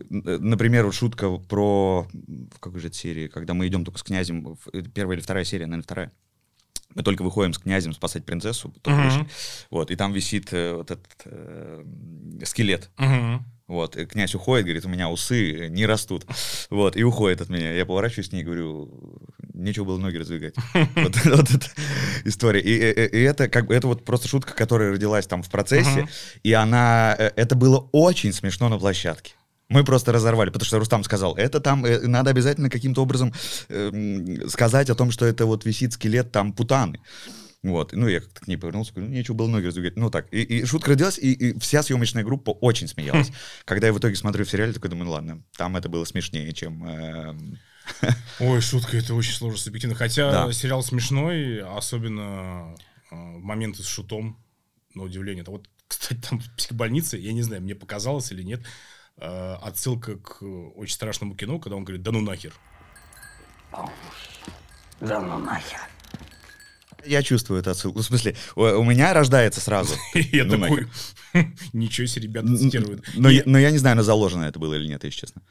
Например, 0.10 0.86
вот 0.86 0.93
шутка 0.95 1.30
про... 1.38 2.08
В 2.13 2.60
какой 2.60 2.80
же 2.80 2.88
это 2.88 2.97
серии? 2.97 3.28
Когда 3.28 3.54
мы 3.54 3.67
идем 3.67 3.84
только 3.86 3.99
с 3.99 4.04
князем... 4.04 4.58
э, 4.73 4.82
Первая 4.93 5.17
или 5.17 5.23
вторая 5.23 5.43
серия, 5.45 5.65
наверное, 5.65 5.84
вторая. 5.84 6.12
Мы 6.95 7.04
только 7.04 7.21
выходим 7.21 7.54
с 7.54 7.60
князем 7.60 7.93
спасать 7.93 8.25
принцессу. 8.25 8.73
только 8.82 8.99
вышли. 9.02 9.28
Вот, 9.69 9.91
и 9.91 9.95
там 9.95 10.12
висит 10.13 10.52
э, 10.54 10.73
вот 10.73 10.89
этот 10.91 11.08
э, 11.25 11.84
скелет. 12.45 12.89
Мгм. 12.97 13.45
Вот, 13.67 13.95
и 13.97 14.06
князь 14.08 14.34
уходит, 14.34 14.65
говорит, 14.65 14.86
у 14.86 14.89
меня 14.89 15.10
усы 15.10 15.67
не 15.69 15.86
растут. 15.86 16.25
Вот, 16.71 16.97
и 16.97 17.04
уходит 17.04 17.41
от 17.41 17.49
меня. 17.49 17.73
Я 17.73 17.86
поворачиваюсь 17.86 18.30
к 18.30 18.34
ней 18.34 18.41
и 18.41 18.43
говорю, 18.43 19.21
нечего 19.54 19.86
было 19.86 19.99
ноги 19.99 20.17
раздвигать. 20.17 20.56
Вот 20.95 21.15
вот 21.25 21.52
эта 21.52 21.67
история. 22.25 22.62
И 22.62 22.71
и- 22.73 23.17
и 23.19 23.21
это 23.21 23.47
как 23.47 23.67
бы, 23.67 23.75
это 23.75 23.86
вот 23.88 24.04
просто 24.04 24.28
шутка, 24.28 24.56
которая 24.56 24.91
родилась 24.91 25.28
там 25.28 25.43
в 25.43 25.49
процессе, 25.52 26.08
и 26.41 26.54
она, 26.54 27.15
э, 27.19 27.32
это 27.36 27.54
было 27.56 27.88
очень 27.91 28.34
смешно 28.34 28.67
на 28.69 28.80
площадке. 28.80 29.34
Мы 29.70 29.84
просто 29.84 30.12
разорвали, 30.12 30.50
потому 30.50 30.66
что 30.66 30.80
Рустам 30.80 31.04
сказал, 31.04 31.36
это 31.36 31.60
там, 31.60 31.86
э, 31.86 32.00
надо 32.08 32.32
обязательно 32.32 32.70
каким-то 32.70 33.04
образом 33.04 33.34
э, 33.70 34.48
сказать 34.48 34.90
о 34.90 34.96
том, 34.96 35.12
что 35.12 35.26
это 35.26 35.46
вот 35.46 35.64
висит 35.66 35.94
скелет 35.94 36.32
там 36.32 36.54
путаны. 36.54 37.00
Вот, 37.62 37.92
ну 37.94 38.08
я 38.08 38.22
как-то 38.22 38.42
к 38.42 38.48
ней 38.48 38.56
повернулся, 38.58 38.94
говорю, 38.94 39.10
ну 39.10 39.16
нечего 39.16 39.36
было 39.36 39.48
ноги 39.48 39.66
раздвигать. 39.66 39.98
Ну 39.98 40.10
так, 40.10 40.28
и, 40.32 40.42
и 40.42 40.66
шутка 40.66 40.92
родилась, 40.92 41.20
и, 41.20 41.34
и 41.34 41.60
вся 41.60 41.84
съемочная 41.84 42.24
группа 42.24 42.52
очень 42.52 42.88
смеялась. 42.88 43.32
Когда 43.66 43.88
я 43.88 43.94
в 43.94 44.00
итоге 44.00 44.16
смотрю 44.16 44.46
в 44.46 44.50
сериале, 44.50 44.74
такой 44.74 44.90
думаю, 44.90 45.06
ну 45.06 45.12
ладно, 45.12 45.44
там 45.58 45.76
это 45.76 45.90
было 45.90 46.06
смешнее, 46.06 46.52
чем... 46.54 46.84
эм, 46.88 47.60
Ой, 48.40 48.62
шутка, 48.62 48.98
это 48.98 49.14
очень 49.14 49.34
сложно 49.34 49.58
субъективно. 49.60 49.96
Хотя 49.96 50.32
Да. 50.32 50.54
сериал 50.54 50.82
смешной, 50.84 51.62
особенно 51.62 52.76
э, 53.12 53.16
моменты 53.16 53.84
с 53.84 53.88
шутом, 53.88 54.38
на 54.96 55.04
удивление. 55.04 55.42
Это 55.42 55.52
вот, 55.52 55.70
кстати, 55.88 56.20
там 56.20 56.40
в 56.40 56.56
психбольнице, 56.56 57.18
я 57.18 57.34
не 57.34 57.42
знаю, 57.42 57.62
мне 57.62 57.76
показалось 57.76 58.32
или 58.32 58.42
нет, 58.44 58.62
э, 59.20 59.56
отсылка 59.62 60.18
к 60.18 60.42
очень 60.42 60.94
страшному 60.94 61.36
кино, 61.36 61.60
когда 61.60 61.76
он 61.76 61.84
говорит, 61.84 62.04
да 62.04 62.12
ну 62.12 62.22
нахер. 62.22 62.54
Да 65.00 65.20
ну 65.22 65.38
нахер. 65.40 65.80
Я 67.06 67.24
чувствую 67.24 67.62
эту 67.62 67.72
отсылку. 67.72 68.00
В 68.00 68.04
смысле, 68.04 68.36
у, 68.56 68.62
у 68.62 68.84
меня 68.84 69.14
рождается 69.14 69.62
сразу. 69.62 69.96
Я 70.14 70.44
Ну, 70.44 70.60
такой, 70.60 70.88
ничего 71.74 72.08
себе, 72.08 72.24
ребята 72.28 72.58
цитируют. 72.58 73.06
Но, 73.16 73.30
я, 73.30 73.72
не 73.72 73.78
знаю, 73.78 73.96
на 73.96 74.04
заложено 74.04 74.44
это 74.44 74.60
было 74.60 74.74
или 74.74 74.88
нет, 74.88 75.04
если 75.04 75.20
честно. 75.20 75.42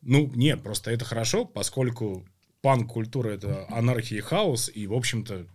Ну, 0.00 0.30
нет, 0.34 0.62
просто 0.62 0.90
это 0.90 1.04
хорошо, 1.04 1.44
поскольку 1.44 2.26
панк-культура— 2.62 3.28
это 3.30 3.66
анархия 3.68 4.18
и 4.18 4.22
хаос, 4.22 4.70
и, 4.72 4.86
в 4.86 4.94
общем-то, 4.94 5.46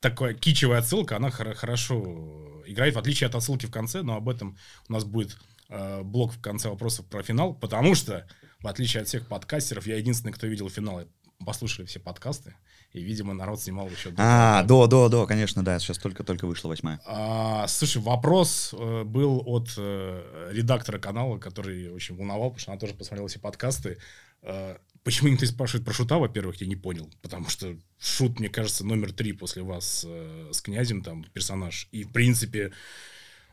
такая 0.00 0.34
кичевая 0.34 0.80
отсылка, 0.80 1.16
она 1.16 1.28
хоро- 1.28 1.54
хорошо 1.54 2.62
играет, 2.66 2.94
в 2.94 2.98
отличие 2.98 3.28
от 3.28 3.34
отсылки 3.34 3.66
в 3.66 3.70
конце, 3.70 4.02
но 4.02 4.16
об 4.16 4.28
этом 4.28 4.58
у 4.88 4.92
нас 4.92 5.04
будет 5.04 5.38
э, 5.68 6.02
блок 6.02 6.32
в 6.32 6.40
конце 6.40 6.68
вопросов 6.68 7.06
про 7.06 7.22
финал, 7.22 7.54
потому 7.54 7.94
что, 7.94 8.26
в 8.60 8.66
отличие 8.66 9.02
от 9.02 9.08
всех 9.08 9.26
подкастеров, 9.28 9.86
я 9.86 9.96
единственный, 9.96 10.32
кто 10.32 10.46
видел 10.46 10.68
финал. 10.68 11.02
Послушали 11.46 11.86
все 11.86 12.00
подкасты, 12.00 12.56
и, 12.92 13.00
видимо, 13.00 13.32
народ 13.32 13.60
снимал 13.60 13.88
еще... 13.88 14.10
до 14.10 14.16
А, 14.18 14.62
до, 14.64 14.88
до, 14.88 15.08
до, 15.08 15.24
конечно, 15.24 15.62
да, 15.62 15.78
сейчас 15.78 15.98
только-только 15.98 16.46
вышла 16.48 16.68
восьмая. 16.68 17.00
А, 17.06 17.68
слушай, 17.68 18.02
вопрос 18.02 18.74
э, 18.76 19.04
был 19.04 19.42
от 19.46 19.72
э, 19.76 20.50
редактора 20.52 20.98
канала, 20.98 21.38
который 21.38 21.90
очень 21.90 22.16
волновал, 22.16 22.48
потому 22.48 22.60
что 22.60 22.72
она 22.72 22.80
тоже 22.80 22.94
посмотрела 22.94 23.28
все 23.28 23.38
подкасты. 23.38 23.98
Э, 24.42 24.78
почему 25.04 25.28
никто 25.28 25.44
не 25.44 25.52
спрашивает 25.52 25.84
про 25.84 25.94
шута, 25.94 26.18
во-первых, 26.18 26.56
я 26.60 26.66
не 26.66 26.76
понял. 26.76 27.10
Потому 27.22 27.48
что 27.48 27.76
шут, 27.98 28.40
мне 28.40 28.48
кажется, 28.48 28.84
номер 28.84 29.12
три 29.12 29.32
после 29.32 29.62
вас 29.62 30.04
э, 30.08 30.48
с 30.52 30.60
князем, 30.60 31.02
там, 31.02 31.24
персонаж. 31.24 31.88
И, 31.92 32.04
в 32.04 32.12
принципе, 32.12 32.72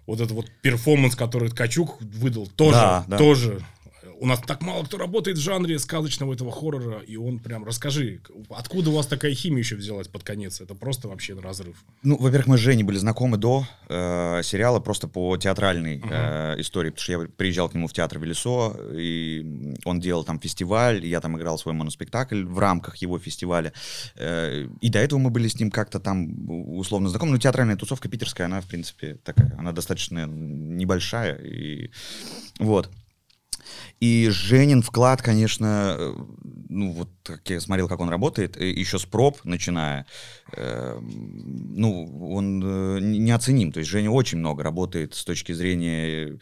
вот 0.07 0.19
этот 0.19 0.31
вот 0.33 0.51
перформанс, 0.61 1.15
который 1.15 1.49
Ткачук 1.49 2.01
выдал, 2.01 2.47
тоже, 2.47 2.73
Да, 2.73 3.05
да. 3.07 3.17
тоже 3.17 3.61
у 4.19 4.25
нас 4.25 4.39
так 4.39 4.61
мало 4.61 4.83
кто 4.83 4.97
работает 4.97 5.37
в 5.37 5.41
жанре 5.41 5.79
сказочного 5.79 6.33
этого 6.33 6.51
хоррора, 6.51 6.99
и 6.99 7.15
он 7.15 7.39
прям, 7.39 7.65
расскажи, 7.65 8.21
откуда 8.49 8.89
у 8.89 8.93
вас 8.93 9.07
такая 9.07 9.33
химия 9.33 9.59
еще 9.59 9.75
взялась 9.75 10.07
под 10.07 10.23
конец? 10.23 10.61
Это 10.61 10.75
просто 10.75 11.07
вообще 11.07 11.33
разрыв. 11.33 11.83
Ну, 12.03 12.17
во-первых, 12.17 12.47
мы 12.47 12.57
с 12.57 12.61
Женей 12.61 12.83
были 12.83 12.97
знакомы 12.97 13.37
до 13.37 13.65
э, 13.87 14.41
сериала 14.43 14.79
просто 14.79 15.07
по 15.07 15.37
театральной 15.37 16.01
э, 16.03 16.59
истории, 16.59 16.89
потому 16.89 17.03
что 17.03 17.11
я 17.11 17.19
приезжал 17.27 17.69
к 17.69 17.73
нему 17.73 17.87
в 17.87 17.93
театр 17.93 18.19
Велесо, 18.19 18.75
и 18.93 19.75
он 19.85 19.99
делал 19.99 20.23
там 20.23 20.39
фестиваль, 20.39 21.05
и 21.05 21.09
я 21.09 21.21
там 21.21 21.37
играл 21.37 21.57
свой 21.57 21.73
моноспектакль 21.73 22.43
в 22.45 22.59
рамках 22.59 22.97
его 22.97 23.19
фестиваля. 23.19 23.73
Э, 24.15 24.67
и 24.81 24.89
до 24.89 24.99
этого 24.99 25.19
мы 25.19 25.29
были 25.29 25.47
с 25.47 25.59
ним 25.59 25.71
как-то 25.71 25.99
там 25.99 26.49
условно 26.77 27.09
знакомы. 27.09 27.33
Ну, 27.33 27.37
театральная 27.37 27.75
тусовка 27.75 28.09
питерская, 28.09 28.47
она, 28.47 28.61
в 28.61 28.65
принципе, 28.65 29.15
такая, 29.23 29.55
она 29.57 29.71
достаточно 29.71 30.25
небольшая, 30.25 31.35
и 31.35 31.91
вот. 32.59 32.89
И 33.99 34.29
Женин 34.29 34.81
вклад, 34.81 35.21
конечно, 35.21 35.95
э, 35.97 36.13
ну 36.69 36.91
вот 36.91 37.09
как 37.23 37.49
я 37.49 37.59
смотрел, 37.59 37.87
как 37.87 37.99
он 37.99 38.09
работает, 38.09 38.57
э, 38.57 38.69
еще 38.69 38.99
с 38.99 39.05
проб 39.05 39.43
начиная, 39.45 40.05
э, 40.55 40.99
ну, 41.01 42.29
он 42.29 42.61
э, 42.63 42.99
неоценим. 43.01 43.71
То 43.71 43.79
есть 43.79 43.89
Женя 43.89 44.11
очень 44.11 44.37
много 44.37 44.63
работает 44.63 45.15
с 45.15 45.23
точки 45.23 45.53
зрения 45.53 46.37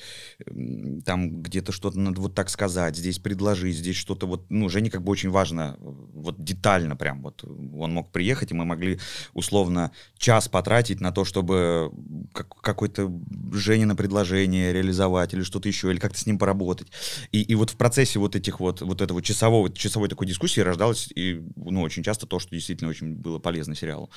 э, 0.45 1.01
там 1.05 1.41
где-то 1.41 1.71
что-то 1.71 1.99
надо 1.99 2.21
вот 2.21 2.35
так 2.35 2.49
сказать, 2.49 2.97
здесь 2.97 3.19
предложить, 3.19 3.77
здесь 3.77 3.95
что-то 3.95 4.27
вот, 4.27 4.45
ну, 4.49 4.67
Жене 4.67 4.89
как 4.89 5.03
бы 5.03 5.11
очень 5.11 5.29
важно, 5.29 5.77
вот 5.79 6.43
детально 6.43 6.95
прям, 6.95 7.21
вот 7.21 7.43
он 7.43 7.93
мог 7.93 8.11
приехать, 8.11 8.51
и 8.51 8.55
мы 8.55 8.65
могли 8.65 8.99
условно 9.33 9.91
час 10.17 10.47
потратить 10.47 10.99
на 10.99 11.11
то, 11.11 11.23
чтобы 11.23 11.91
как, 12.33 12.49
какое-то 12.61 13.11
Женина 13.53 13.95
предложение 13.95 14.73
реализовать 14.73 15.33
или 15.33 15.43
что-то 15.43 15.67
еще, 15.67 15.91
или 15.91 15.99
как-то 15.99 16.19
с 16.19 16.25
ним 16.25 16.37
поработать. 16.37 16.87
И, 17.31 17.42
и 17.43 17.55
вот 17.55 17.69
в 17.69 17.75
процессе 17.75 18.19
вот 18.19 18.35
этих 18.35 18.59
вот, 18.59 18.81
вот 18.81 19.01
этого 19.01 19.21
часового, 19.21 19.71
часовой 19.71 20.09
такой 20.09 20.27
дискуссии 20.27 20.61
рождалось 20.61 21.09
и, 21.15 21.41
ну, 21.55 21.81
очень 21.81 22.03
часто 22.03 22.25
то, 22.25 22.39
что 22.39 22.51
действительно 22.51 22.89
очень 22.89 23.15
было 23.15 23.39
полезно 23.39 23.75
сериалу. 23.75 24.09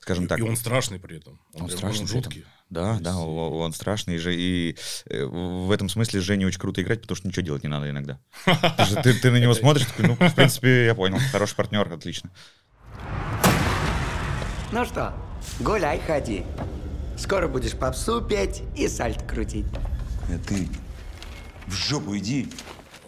Скажем 0.00 0.26
так. 0.26 0.38
И 0.38 0.42
он 0.42 0.56
страшный 0.56 0.98
при 0.98 1.18
этом. 1.18 1.40
Он, 1.54 1.66
прям- 1.66 1.78
страшный, 1.78 2.04
этом. 2.04 2.22
жуткий. 2.22 2.44
Да, 2.70 2.98
да, 3.00 3.16
он 3.18 3.72
страшный 3.72 4.18
же. 4.18 4.34
И 4.34 4.76
э, 5.06 5.24
в 5.24 5.70
этом 5.70 5.88
смысле 5.88 6.20
Жене 6.20 6.46
очень 6.46 6.60
круто 6.60 6.82
играть, 6.82 7.00
потому 7.00 7.16
что 7.16 7.28
ничего 7.28 7.44
делать 7.44 7.62
не 7.62 7.68
надо 7.68 7.88
иногда. 7.88 8.20
Ты, 9.02 9.14
ты 9.14 9.30
на 9.30 9.38
него 9.38 9.54
смотришь, 9.54 9.86
такой, 9.86 10.06
ну, 10.06 10.14
в 10.14 10.34
принципе, 10.36 10.86
я 10.86 10.94
понял, 10.94 11.18
хороший 11.32 11.56
партнер, 11.56 11.92
отлично. 11.92 12.30
Ну 14.70 14.84
что, 14.84 15.14
гуляй, 15.60 16.00
ходи. 16.06 16.44
Скоро 17.16 17.48
будешь 17.48 17.72
попсу 17.72 18.20
петь 18.20 18.62
и 18.76 18.86
сальто 18.86 19.24
крутить. 19.24 19.66
А 20.28 20.38
ты 20.46 20.68
в 21.68 21.72
жопу 21.72 22.16
иди. 22.16 22.48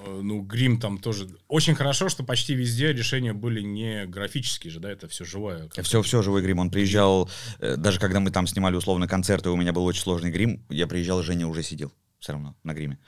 э, 0.05 0.21
Ну, 0.23 0.41
грим 0.43 0.79
там 0.81 0.99
тоже. 0.99 1.29
Очень 1.49 1.75
хорошо, 1.75 2.09
что 2.09 2.23
почти 2.25 2.55
везде 2.55 2.93
решения 2.93 3.33
были 3.33 3.61
не 3.61 4.07
графические 4.07 4.71
же, 4.71 4.81
да, 4.81 4.91
это 4.91 5.09
все 5.09 5.25
живое. 5.25 5.69
Все, 5.83 6.03
все, 6.03 6.23
живой 6.23 6.43
грим. 6.43 6.59
Он 6.59 6.71
приезжал, 6.71 7.31
э, 7.59 7.77
даже 7.77 7.99
когда 7.99 8.21
мы 8.21 8.31
там 8.31 8.47
снимали 8.47 8.77
условно 8.77 9.07
концерты, 9.09 9.51
у 9.51 9.57
меня 9.57 9.73
был 9.73 9.85
очень 9.85 10.03
сложный 10.03 10.31
грим, 10.31 10.65
я 10.71 10.87
приезжал, 10.87 11.23
Женя 11.23 11.47
уже 11.47 11.63
сидел 11.63 11.93
все 12.19 12.33
равно 12.33 12.55
на 12.65 12.75
гриме. 12.75 12.99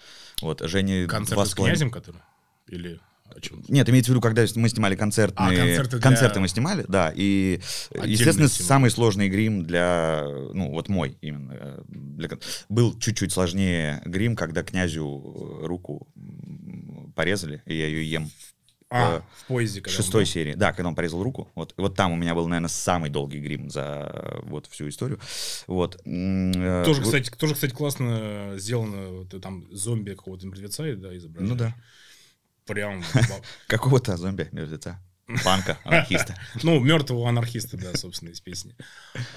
Вот, 0.40 0.60
Женя... 0.64 1.06
Концерт 1.06 1.46
с 1.46 1.54
князем, 1.54 1.90
который? 1.90 2.20
Или 2.68 2.98
о 3.36 3.40
чем? 3.40 3.62
Нет, 3.68 3.88
имеется 3.88 4.10
в 4.10 4.14
виду, 4.14 4.20
когда 4.20 4.44
мы 4.56 4.68
снимали 4.68 4.94
концертные... 4.96 5.48
А, 5.62 6.00
концерты 6.00 6.34
для- 6.34 6.40
мы 6.40 6.48
снимали, 6.48 6.84
да. 6.88 7.12
И, 7.14 7.60
э, 7.90 7.94
Отдельно 7.98 8.10
естественно, 8.10 8.48
снимали. 8.48 8.68
самый 8.68 8.90
сложный 8.90 9.28
грим 9.28 9.64
для... 9.64 10.24
Ну, 10.52 10.70
вот 10.70 10.88
мой 10.88 11.16
именно. 11.20 11.52
э, 11.52 11.82
для 11.88 12.28
был 12.68 12.98
чуть-чуть 12.98 13.32
сложнее 13.32 14.02
грим, 14.04 14.36
когда 14.36 14.62
князю 14.62 15.60
э, 15.62 15.66
руку 15.66 16.08
порезали, 17.14 17.62
и 17.66 17.74
я 17.76 17.86
ее 17.86 18.10
ем. 18.10 18.30
А, 18.94 19.20
в 19.20 19.44
в 19.44 19.46
поезде. 19.46 19.80
когда 19.80 19.96
шестой 19.96 20.26
серии, 20.26 20.52
да, 20.52 20.72
когда 20.74 20.88
он 20.88 20.94
порезал 20.94 21.22
руку. 21.22 21.50
Вот, 21.54 21.72
вот 21.78 21.96
там 21.96 22.12
у 22.12 22.16
меня 22.16 22.34
был, 22.34 22.46
наверное, 22.46 22.68
самый 22.68 23.08
долгий 23.08 23.38
грим 23.40 23.70
за 23.70 24.10
э, 24.12 24.40
вот 24.42 24.66
всю 24.66 24.86
историю. 24.86 25.18
Вот. 25.66 25.98
Э, 26.04 26.82
Тоже, 26.84 27.00
кстати, 27.00 27.30
тоже, 27.30 27.54
кстати, 27.54 27.72
классно 27.72 28.52
сделано. 28.58 29.08
Вот, 29.08 29.40
там 29.40 29.64
зомби 29.74 30.10
какого-то 30.10 30.46
мертвеца, 30.46 30.94
да, 30.96 31.16
изображаешь. 31.16 31.50
Ну 31.50 31.56
да. 31.56 31.74
Прям, 32.66 33.03
Какого-то 33.66 34.16
зомби, 34.16 34.48
мертвеца. 34.53 35.01
Панка, 35.44 35.79
анархиста. 35.85 36.37
ну, 36.62 36.79
мертвого 36.81 37.29
анархиста, 37.29 37.77
да, 37.77 37.94
собственно, 37.96 38.31
из 38.31 38.40
песни. 38.40 38.77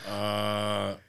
А, 0.08 1.00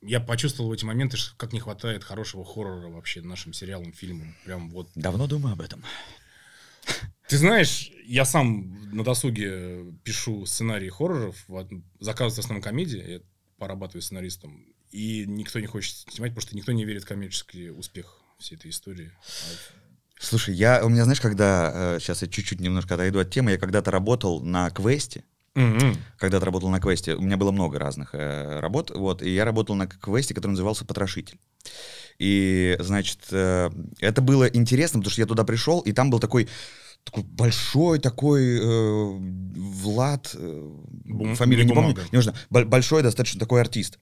Я 0.00 0.20
почувствовал 0.20 0.70
в 0.70 0.72
эти 0.72 0.84
моменты, 0.84 1.16
как 1.36 1.52
не 1.52 1.60
хватает 1.60 2.04
хорошего 2.04 2.44
хоррора 2.44 2.88
вообще 2.88 3.20
нашим 3.22 3.52
сериалам, 3.52 3.92
фильмам. 3.92 4.34
Прям 4.44 4.70
вот 4.70 4.90
Давно 4.94 5.26
думаю 5.26 5.52
об 5.52 5.60
этом. 5.60 5.84
Ты 7.28 7.36
знаешь, 7.36 7.90
я 8.06 8.24
сам 8.24 8.90
на 8.96 9.04
досуге 9.04 9.84
пишу 10.02 10.46
сценарии 10.46 10.88
хорроров, 10.88 11.36
заказываю 12.00 12.34
в 12.34 12.44
основном 12.44 12.62
комедии, 12.62 13.12
я 13.12 13.20
порабатываю 13.58 14.00
сценаристом, 14.02 14.64
и 14.90 15.26
никто 15.26 15.60
не 15.60 15.66
хочет 15.66 15.94
снимать, 16.08 16.30
потому 16.30 16.40
что 16.40 16.56
никто 16.56 16.72
не 16.72 16.86
верит 16.86 17.04
в 17.04 17.06
коммерческий 17.06 17.70
успех 17.70 18.18
всей 18.38 18.54
этой 18.56 18.70
истории. 18.70 19.12
Слушай, 20.20 20.54
я, 20.54 20.84
у 20.84 20.88
меня, 20.88 21.04
знаешь, 21.04 21.20
когда, 21.20 21.98
сейчас 22.00 22.22
я 22.22 22.28
чуть-чуть 22.28 22.60
немножко 22.60 22.94
отойду 22.94 23.20
от 23.20 23.30
темы, 23.30 23.52
я 23.52 23.58
когда-то 23.58 23.90
работал 23.90 24.40
на 24.42 24.70
квесте, 24.70 25.24
Мгм. 25.54 25.96
когда-то 26.18 26.44
работал 26.44 26.68
на 26.70 26.80
квесте, 26.80 27.14
у 27.14 27.20
меня 27.20 27.36
было 27.36 27.50
много 27.52 27.78
разных 27.78 28.14
э, 28.14 28.60
работ, 28.60 28.90
вот, 28.94 29.22
и 29.22 29.30
я 29.30 29.44
работал 29.44 29.74
на 29.76 29.86
квесте, 29.86 30.34
который 30.34 30.52
назывался 30.52 30.84
«Потрошитель». 30.84 31.38
И, 32.18 32.76
значит, 32.80 33.20
э, 33.30 33.70
это 34.00 34.20
было 34.22 34.44
интересно, 34.48 34.98
потому 35.00 35.12
что 35.12 35.20
я 35.20 35.26
туда 35.26 35.44
пришел, 35.44 35.80
и 35.80 35.92
там 35.92 36.10
был 36.10 36.18
такой 36.20 36.48
такой 37.04 37.22
большой 37.22 38.00
такой 38.00 38.58
э, 38.60 39.18
Влад, 39.18 40.34
э, 40.34 40.70
Бум- 41.04 41.36
фамилию 41.36 41.64
не 41.64 41.72
помню, 41.72 41.94
Бумага. 41.94 42.08
не 42.12 42.32
бо- 42.50 42.64
большой 42.64 43.02
достаточно 43.02 43.38
такой 43.40 43.60
артист. 43.60 43.98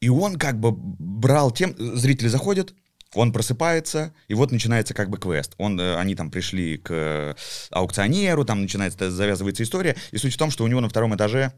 И 0.00 0.08
он 0.08 0.36
как 0.36 0.58
бы 0.58 0.72
брал 0.72 1.50
тем, 1.52 1.74
зрители 1.78 2.28
заходят, 2.28 2.74
он 3.14 3.32
просыпается, 3.32 4.14
и 4.28 4.34
вот 4.34 4.52
начинается 4.52 4.94
как 4.94 5.10
бы 5.10 5.18
квест. 5.18 5.54
Он, 5.58 5.78
э, 5.80 5.96
они 5.96 6.14
там 6.14 6.30
пришли 6.30 6.78
к 6.78 6.90
э, 6.90 7.34
аукционеру, 7.70 8.44
там 8.44 8.62
начинается, 8.62 9.10
завязывается 9.10 9.62
история. 9.62 9.96
И 10.10 10.18
суть 10.18 10.34
в 10.34 10.38
том, 10.38 10.50
что 10.50 10.64
у 10.64 10.66
него 10.66 10.80
на 10.80 10.88
втором 10.88 11.14
этаже 11.14 11.52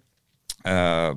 э, 0.64 1.14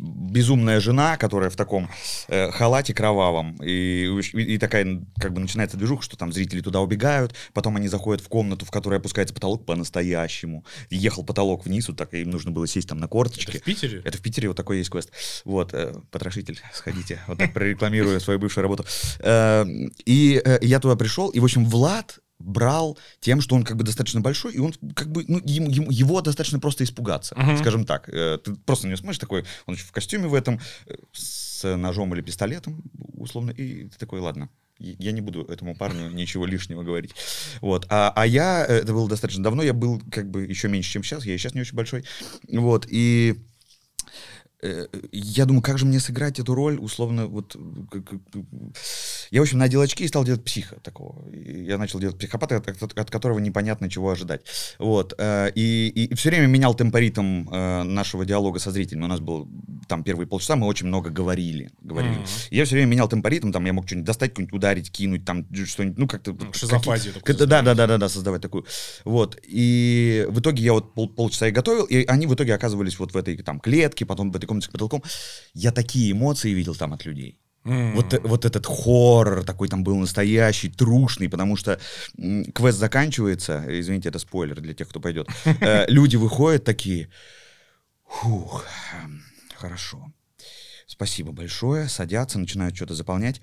безумная 0.00 0.80
жена, 0.80 1.16
которая 1.16 1.50
в 1.50 1.56
таком 1.56 1.88
э, 2.28 2.50
халате 2.50 2.94
кровавом, 2.94 3.56
и, 3.62 4.06
и 4.32 4.58
такая 4.58 5.02
как 5.18 5.32
бы 5.32 5.40
начинается 5.40 5.76
движуха, 5.76 6.02
что 6.02 6.16
там 6.16 6.32
зрители 6.32 6.60
туда 6.60 6.80
убегают, 6.80 7.34
потом 7.52 7.76
они 7.76 7.88
заходят 7.88 8.22
в 8.22 8.28
комнату, 8.28 8.64
в 8.64 8.70
которой 8.70 8.98
опускается 8.98 9.34
потолок 9.34 9.64
по-настоящему. 9.64 10.64
И 10.88 10.96
ехал 10.96 11.24
потолок 11.24 11.64
вниз, 11.64 11.88
вот 11.88 11.96
так, 11.96 12.14
и 12.14 12.22
им 12.22 12.30
нужно 12.30 12.50
было 12.50 12.66
сесть 12.66 12.88
там 12.88 12.98
на 12.98 13.08
корточки. 13.08 13.50
Это 13.50 13.58
в 13.60 13.62
Питере? 13.62 14.02
Это 14.04 14.18
в 14.18 14.20
Питере 14.20 14.48
вот 14.48 14.56
такой 14.56 14.78
есть 14.78 14.90
квест. 14.90 15.10
Вот, 15.44 15.74
э, 15.74 15.94
потрошитель, 16.10 16.60
сходите. 16.72 17.20
Вот 17.26 17.38
так 17.38 17.52
прорекламирую 17.52 18.20
свою 18.20 18.38
бывшую 18.38 18.62
работу. 18.62 18.84
Э, 19.20 19.64
И 20.04 20.40
э, 20.44 20.58
я 20.62 20.80
туда 20.80 20.96
пришел, 20.96 21.28
и, 21.30 21.40
в 21.40 21.44
общем, 21.44 21.64
Влад 21.64 22.18
брал 22.40 22.98
тем, 23.20 23.40
что 23.40 23.54
он 23.54 23.62
как 23.62 23.76
бы 23.76 23.84
достаточно 23.84 24.20
большой, 24.20 24.54
и 24.54 24.58
он 24.58 24.72
как 24.94 25.12
бы, 25.12 25.24
ну, 25.28 25.40
ему, 25.44 25.70
ему- 25.70 25.90
его 25.90 26.20
достаточно 26.20 26.58
просто 26.58 26.84
испугаться, 26.84 27.34
Мгм. 27.38 27.58
скажем 27.58 27.84
так. 27.84 28.08
Э, 28.08 28.38
Ты 28.42 28.54
просто 28.54 28.86
него 28.88 28.96
смотришь 28.96 29.18
такой, 29.18 29.44
он 29.66 29.74
еще 29.74 29.84
в 29.84 29.92
костюме 29.92 30.26
в 30.26 30.34
этом, 30.34 30.58
э, 30.86 30.94
с 31.12 31.76
ножом 31.76 32.12
или 32.14 32.22
пистолетом, 32.22 32.82
условно, 33.14 33.50
и 33.50 33.84
ты 33.88 33.98
такой, 33.98 34.20
ладно, 34.20 34.48
я 34.78 35.12
не 35.12 35.20
буду 35.20 35.42
этому 35.44 35.76
парню 35.76 36.08
ничего 36.14 36.46
лишнего 36.46 36.82
говорить. 36.82 37.14
Вот. 37.60 37.86
А, 37.90 38.12
а 38.16 38.26
я, 38.26 38.64
э, 38.66 38.78
это 38.78 38.92
было 38.94 39.08
достаточно 39.08 39.44
давно, 39.44 39.62
я 39.62 39.74
был 39.74 40.00
как 40.10 40.30
бы 40.30 40.44
еще 40.46 40.68
меньше, 40.68 40.90
чем 40.92 41.04
сейчас, 41.04 41.24
я 41.26 41.34
и 41.34 41.38
сейчас 41.38 41.54
не 41.54 41.60
очень 41.60 41.76
большой. 41.76 42.04
Вот. 42.48 42.86
И 42.90 43.38
я 45.12 45.46
думаю, 45.46 45.62
как 45.62 45.78
же 45.78 45.86
мне 45.86 46.00
сыграть 46.00 46.38
эту 46.38 46.54
роль, 46.54 46.78
условно, 46.78 47.26
вот... 47.26 47.56
Я, 49.30 49.40
в 49.40 49.42
общем, 49.42 49.58
надел 49.58 49.80
очки 49.80 50.04
и 50.04 50.08
стал 50.08 50.24
делать 50.24 50.44
психа 50.44 50.76
такого. 50.80 51.28
И 51.30 51.64
Я 51.64 51.78
начал 51.78 52.00
делать 52.00 52.18
психопата, 52.18 52.56
от, 52.56 52.68
от- 52.82 52.98
от 52.98 53.10
которого 53.10 53.38
непонятно 53.38 53.88
чего 53.88 54.10
ожидать. 54.10 54.42
Вот. 54.78 55.14
э, 55.18 55.50
И, 55.54 55.88
и, 55.88 56.14
все 56.14 56.30
время 56.30 56.46
менял 56.46 56.74
темпоритм 56.74 57.48
э, 57.48 57.82
нашего 57.84 58.24
диалога 58.24 58.58
со 58.58 58.70
зрителями. 58.70 59.04
У 59.04 59.08
нас 59.08 59.20
был 59.20 59.48
там 59.88 60.02
первые 60.04 60.26
полчаса, 60.26 60.56
мы 60.56 60.66
очень 60.66 60.86
много 60.88 61.10
говорили. 61.10 61.70
говорили. 61.82 62.18
И 62.50 62.56
Я 62.56 62.64
все 62.64 62.74
время 62.76 62.88
менял 62.90 63.08
темпоритм, 63.08 63.52
там 63.52 63.64
я 63.66 63.72
мог 63.72 63.86
что-нибудь 63.86 64.06
достать, 64.06 64.30
какую-нибудь 64.30 64.56
ударить, 64.56 64.90
кинуть, 64.90 65.24
там 65.24 65.46
что-нибудь, 65.54 65.98
ну 65.98 66.06
как-то... 66.08 66.32
Ну, 66.32 66.52
шизофазию 66.52 67.14
какие- 67.14 67.34
такую 67.34 67.48
Да, 67.48 67.62
да, 67.62 67.74
да, 67.74 67.86
да, 67.86 67.98
да, 67.98 68.08
создавать 68.08 68.42
такую. 68.42 68.64
Вот. 69.04 69.38
И 69.46 70.26
в 70.28 70.40
итоге 70.40 70.62
я 70.64 70.72
вот 70.72 70.94
пол- 70.94 71.08
полчаса 71.08 71.48
и 71.48 71.50
готовил, 71.50 71.84
и 71.84 72.04
они 72.06 72.26
в 72.26 72.34
итоге 72.34 72.54
оказывались 72.54 72.98
вот 72.98 73.12
в 73.12 73.16
этой 73.16 73.36
там 73.38 73.60
клетке, 73.60 74.04
потом 74.04 74.30
в 74.32 74.36
этой 74.36 74.46
комнате 74.50 74.68
с 74.68 74.70
потолком. 74.70 75.02
Я 75.54 75.70
такие 75.72 76.12
эмоции 76.12 76.50
видел 76.54 76.74
там 76.74 76.92
от 76.92 77.04
людей. 77.06 77.38
М. 77.64 77.94
Вот, 77.94 78.14
вот 78.24 78.44
этот 78.44 78.66
хоррор 78.66 79.44
такой 79.44 79.68
там 79.68 79.84
был 79.84 79.96
настоящий, 79.96 80.70
трушный, 80.70 81.28
потому 81.28 81.56
что 81.56 81.78
м, 82.18 82.44
квест 82.52 82.78
заканчивается, 82.78 83.64
извините, 83.68 84.08
это 84.08 84.18
спойлер 84.18 84.60
для 84.60 84.72
тех, 84.74 84.88
кто 84.88 85.00
пойдет. 85.00 85.28
Э, 85.60 85.84
Люди 85.88 86.16
выходят 86.16 86.64
такие, 86.64 87.08
фух, 88.08 88.64
эм, 89.02 89.22
хорошо, 89.56 90.12
спасибо 90.86 91.32
большое, 91.32 91.88
садятся, 91.88 92.38
начинают 92.38 92.74
что-то 92.76 92.94
заполнять. 92.94 93.40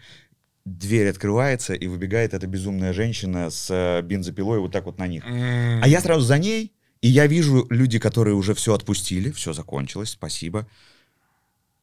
дверь 0.65 1.07
открывается, 1.09 1.73
и 1.75 1.87
выбегает 1.87 2.33
эта 2.33 2.45
безумная 2.47 2.91
женщина 2.93 3.49
с 3.49 3.69
э, 3.69 4.01
бензопилой 4.01 4.59
вот 4.59 4.71
так 4.73 4.85
вот 4.85 4.97
на 4.99 5.07
них. 5.07 5.23
М, 5.25 5.81
А 5.83 5.87
я 5.87 6.01
сразу 6.01 6.25
за 6.25 6.37
ней, 6.39 6.73
и 7.01 7.07
я 7.07 7.27
вижу 7.27 7.65
люди, 7.69 7.99
которые 7.99 8.33
уже 8.35 8.53
все 8.53 8.73
отпустили, 8.73 9.31
все 9.31 9.53
закончилось, 9.53 10.09
спасибо. 10.09 10.67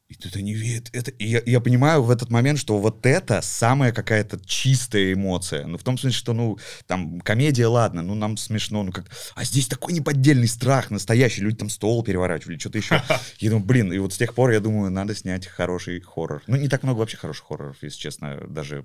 И 0.08 0.14
тут 0.16 0.36
они 0.36 0.52
видят 0.52 0.90
это. 0.92 1.10
И 1.12 1.26
я, 1.26 1.42
я 1.46 1.60
понимаю 1.60 2.02
в 2.02 2.10
этот 2.10 2.30
момент, 2.30 2.58
что 2.58 2.78
вот 2.78 3.06
это 3.06 3.40
самая 3.40 3.90
какая-то 3.90 4.38
чистая 4.44 5.14
эмоция. 5.14 5.66
Ну, 5.66 5.78
в 5.78 5.82
том 5.82 5.96
смысле, 5.96 6.18
что, 6.18 6.34
ну, 6.34 6.58
там, 6.86 7.20
комедия, 7.20 7.66
ладно, 7.66 8.02
ну, 8.02 8.14
нам 8.14 8.36
смешно, 8.36 8.82
ну, 8.82 8.92
как... 8.92 9.06
А 9.34 9.44
здесь 9.44 9.66
такой 9.66 9.94
неподдельный 9.94 10.46
страх 10.46 10.90
настоящий. 10.90 11.40
Люди 11.40 11.56
там 11.56 11.70
стол 11.70 12.04
переворачивали, 12.04 12.58
что-то 12.58 12.78
еще. 12.78 13.02
Я 13.38 13.50
думаю, 13.50 13.64
блин, 13.64 13.92
и 13.94 13.98
вот 13.98 14.12
с 14.12 14.18
тех 14.18 14.34
пор 14.34 14.50
я 14.50 14.60
думаю, 14.60 14.90
надо 14.90 15.14
снять 15.14 15.46
хороший 15.46 16.00
хоррор. 16.00 16.42
Ну, 16.46 16.56
не 16.56 16.68
так 16.68 16.82
много 16.82 16.98
вообще 16.98 17.16
хороших 17.16 17.46
хорроров, 17.46 17.76
если 17.82 17.98
честно, 17.98 18.42
даже... 18.46 18.84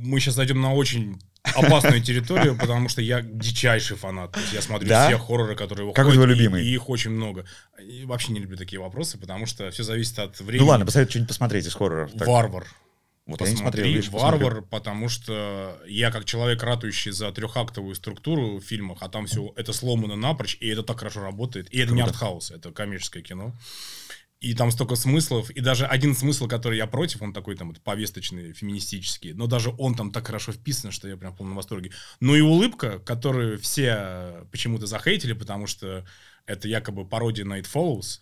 Мы 0.00 0.20
сейчас 0.20 0.34
зайдем 0.34 0.60
на 0.60 0.74
очень 0.74 1.20
опасную 1.54 2.02
территорию, 2.02 2.56
потому 2.58 2.88
что 2.88 3.00
я 3.02 3.20
дичайший 3.22 3.96
фанат. 3.96 4.32
То 4.32 4.40
есть 4.40 4.52
я 4.52 4.62
смотрю 4.62 4.88
Да? 4.88 5.06
все 5.08 5.18
хорроры, 5.18 5.54
которые 5.56 5.86
выходят. 5.86 5.96
Какой 5.96 6.14
твой 6.14 6.26
и- 6.26 6.28
любимый? 6.28 6.64
И, 6.64 6.72
их 6.74 6.88
очень 6.88 7.10
много. 7.10 7.44
И 7.82 8.04
вообще 8.04 8.32
не 8.32 8.40
люблю 8.40 8.56
такие 8.56 8.80
вопросы, 8.80 9.18
потому 9.18 9.46
что 9.46 9.70
все 9.70 9.82
зависит 9.82 10.18
от 10.18 10.38
времени. 10.40 10.60
Ну, 10.62 10.66
ладно, 10.68 10.86
посоветуй 10.86 11.10
что-нибудь 11.10 11.28
посмотреть 11.28 11.66
из 11.66 11.74
хорроров. 11.74 12.12
Так, 12.12 12.26
Варвар. 12.28 12.66
Вот 13.26 13.42
я 13.42 13.50
не 13.50 13.56
смотрел, 13.56 13.70
Посмотри, 13.72 13.92
видишь, 13.92 14.10
посмотрю. 14.10 14.44
Варвар, 14.46 14.62
потому 14.62 15.08
что 15.10 15.78
я 15.86 16.10
как 16.10 16.24
человек, 16.24 16.62
ратующий 16.62 17.12
за 17.12 17.30
трехактовую 17.30 17.94
структуру 17.94 18.56
в 18.56 18.62
фильмах, 18.62 18.98
а 19.02 19.08
там 19.10 19.26
все 19.26 19.52
это 19.54 19.74
сломано 19.74 20.16
напрочь, 20.16 20.56
и 20.60 20.68
это 20.68 20.82
так 20.82 20.98
хорошо 21.00 21.20
работает. 21.20 21.68
И 21.68 21.78
это 21.78 21.92
не 21.92 22.00
артхаус, 22.00 22.50
это 22.50 22.70
коммерческое 22.70 23.22
кино. 23.22 23.52
И 24.40 24.54
там 24.54 24.70
столько 24.70 24.94
смыслов, 24.94 25.50
и 25.50 25.60
даже 25.60 25.84
один 25.84 26.14
смысл, 26.14 26.46
который 26.46 26.78
я 26.78 26.86
против, 26.86 27.22
он 27.22 27.32
такой 27.32 27.56
там 27.56 27.68
вот 27.68 27.80
повесточный, 27.80 28.52
феминистический, 28.52 29.32
но 29.32 29.48
даже 29.48 29.74
он 29.78 29.96
там 29.96 30.12
так 30.12 30.26
хорошо 30.26 30.52
вписан, 30.52 30.92
что 30.92 31.08
я 31.08 31.16
прям 31.16 31.32
в 31.32 31.36
полном 31.36 31.56
восторге. 31.56 31.90
Ну 32.20 32.36
и 32.36 32.40
улыбка, 32.40 33.00
которую 33.00 33.58
все 33.58 34.46
почему-то 34.52 34.86
захейтили, 34.86 35.32
потому 35.32 35.66
что 35.66 36.06
это 36.46 36.68
якобы 36.68 37.04
пародия 37.04 37.44
Night 37.44 37.66
Follows, 37.72 38.20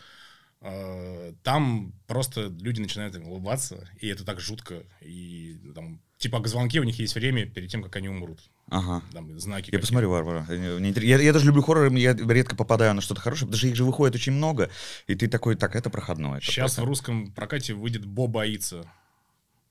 э, 0.62 1.34
там 1.42 1.92
просто 2.06 2.46
люди 2.60 2.80
начинают 2.80 3.14
улыбаться, 3.16 3.86
и 4.00 4.08
это 4.08 4.24
так 4.24 4.40
жутко. 4.40 4.84
И 5.02 5.60
там, 5.74 6.00
типа, 6.18 6.40
к 6.40 6.48
звонке 6.48 6.80
у 6.80 6.84
них 6.84 6.98
есть 6.98 7.14
время 7.14 7.46
перед 7.46 7.70
тем, 7.70 7.82
как 7.82 7.94
они 7.96 8.08
умрут. 8.08 8.40
Ага. 8.70 9.02
Там 9.12 9.38
знаки. 9.38 9.70
Я 9.72 9.78
посмотрю 9.78 10.10
Варвара. 10.10 10.46
Я, 10.50 11.18
я 11.20 11.32
даже 11.32 11.46
люблю 11.46 11.62
хорроры, 11.62 11.96
я 11.98 12.14
редко 12.14 12.56
попадаю 12.56 12.94
на 12.94 13.00
что-то 13.00 13.20
хорошее, 13.20 13.46
потому 13.46 13.58
что 13.58 13.68
их 13.68 13.76
же 13.76 13.84
выходит 13.84 14.14
очень 14.16 14.32
много, 14.32 14.70
и 15.06 15.14
ты 15.14 15.28
такой, 15.28 15.54
так, 15.56 15.76
это 15.76 15.90
проходное. 15.90 16.38
это 16.38 16.46
Сейчас 16.46 16.72
в 16.72 16.76
прокат». 16.76 16.88
русском 16.88 17.32
прокате 17.32 17.74
выйдет 17.74 18.04
Бо 18.06 18.26
боится 18.26 18.84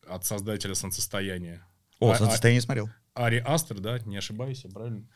от 0.07 0.25
создателя 0.25 0.75
солнцестояния. 0.75 1.65
О, 1.99 2.11
А- 2.11 2.17
солнцестояние 2.17 2.61
смотрел. 2.61 2.89
Ари 3.15 3.41
Астер, 3.45 3.79
да, 3.79 3.99
не 3.99 4.17
ошибаюсь, 4.17 4.65
правильно? 4.73 5.07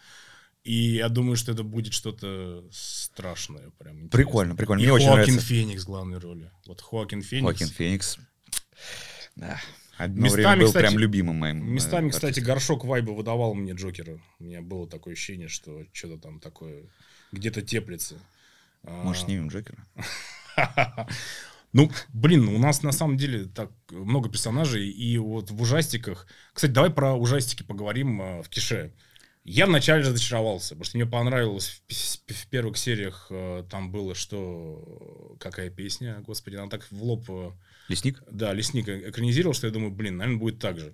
И 0.63 0.73
я 0.73 1.09
думаю, 1.09 1.35
что 1.37 1.51
это 1.53 1.63
будет 1.63 1.93
что-то 1.93 2.63
страшное. 2.71 3.69
Прям 3.77 3.95
интересное. 3.95 4.09
Прикольно, 4.09 4.55
прикольно. 4.55 4.81
И 4.81 4.83
Мне 4.83 4.93
очень 4.93 5.07
Хоакин 5.07 5.33
нравится. 5.33 5.47
Феникс 5.47 5.83
в 5.83 5.85
главной 5.85 6.17
роли. 6.17 6.51
Вот 6.65 6.81
Хоакин 6.81 7.21
Феникс. 7.21 7.45
Хоакин 7.45 7.67
Феникс. 7.67 8.17
Да. 9.35 9.59
Одно 9.99 10.23
Местами, 10.23 10.43
время 10.43 10.61
был 10.61 10.67
кстати, 10.67 10.83
прям 10.85 10.97
любимым 10.97 11.35
моим. 11.35 11.61
э, 11.61 11.71
Местами, 11.71 12.09
кстати, 12.09 12.25
артистом. 12.39 12.53
горшок 12.53 12.85
вайба 12.85 13.11
выдавал 13.11 13.53
мне 13.53 13.73
Джокера. 13.73 14.17
У 14.39 14.45
меня 14.45 14.61
было 14.61 14.87
такое 14.87 15.13
ощущение, 15.13 15.49
что 15.49 15.83
что-то 15.91 16.17
там 16.17 16.39
такое 16.39 16.83
где-то 17.33 17.61
теплится. 17.61 18.15
А, 18.83 19.03
Может, 19.03 19.25
снимем 19.25 19.49
Джокера? 19.49 19.77
Ну, 21.71 21.91
блин, 22.13 22.47
у 22.47 22.57
нас 22.57 22.81
на 22.81 22.91
самом 22.91 23.15
деле 23.15 23.45
так 23.45 23.71
много 23.91 24.27
персонажей, 24.27 24.89
и 24.89 25.19
вот 25.19 25.51
в 25.51 25.61
ужастиках... 25.61 26.25
Кстати, 26.51 26.71
давай 26.71 26.89
про 26.89 27.13
ужастики 27.13 27.61
поговорим 27.61 28.19
а, 28.19 28.41
в 28.41 28.49
Кише. 28.49 28.91
Я 29.43 29.67
вначале 29.67 30.01
разочаровался, 30.01 30.69
потому 30.69 30.85
что 30.85 30.97
мне 30.97 31.05
понравилось 31.05 31.83
в, 31.87 32.33
в 32.33 32.47
первых 32.47 32.75
сериях 32.75 33.27
а, 33.29 33.63
там 33.69 33.91
было 33.91 34.15
что... 34.15 35.35
Какая 35.39 35.69
песня, 35.69 36.23
господи, 36.25 36.55
она 36.55 36.69
так 36.69 36.87
в 36.89 37.03
лоб... 37.03 37.29
Лесник? 37.89 38.23
да, 38.31 38.53
лесник 38.53 38.87
экранизировал, 38.87 39.53
что 39.53 39.67
я 39.67 39.73
думаю, 39.73 39.91
блин, 39.91 40.17
наверное, 40.17 40.39
будет 40.39 40.59
так 40.59 40.79
же. 40.79 40.93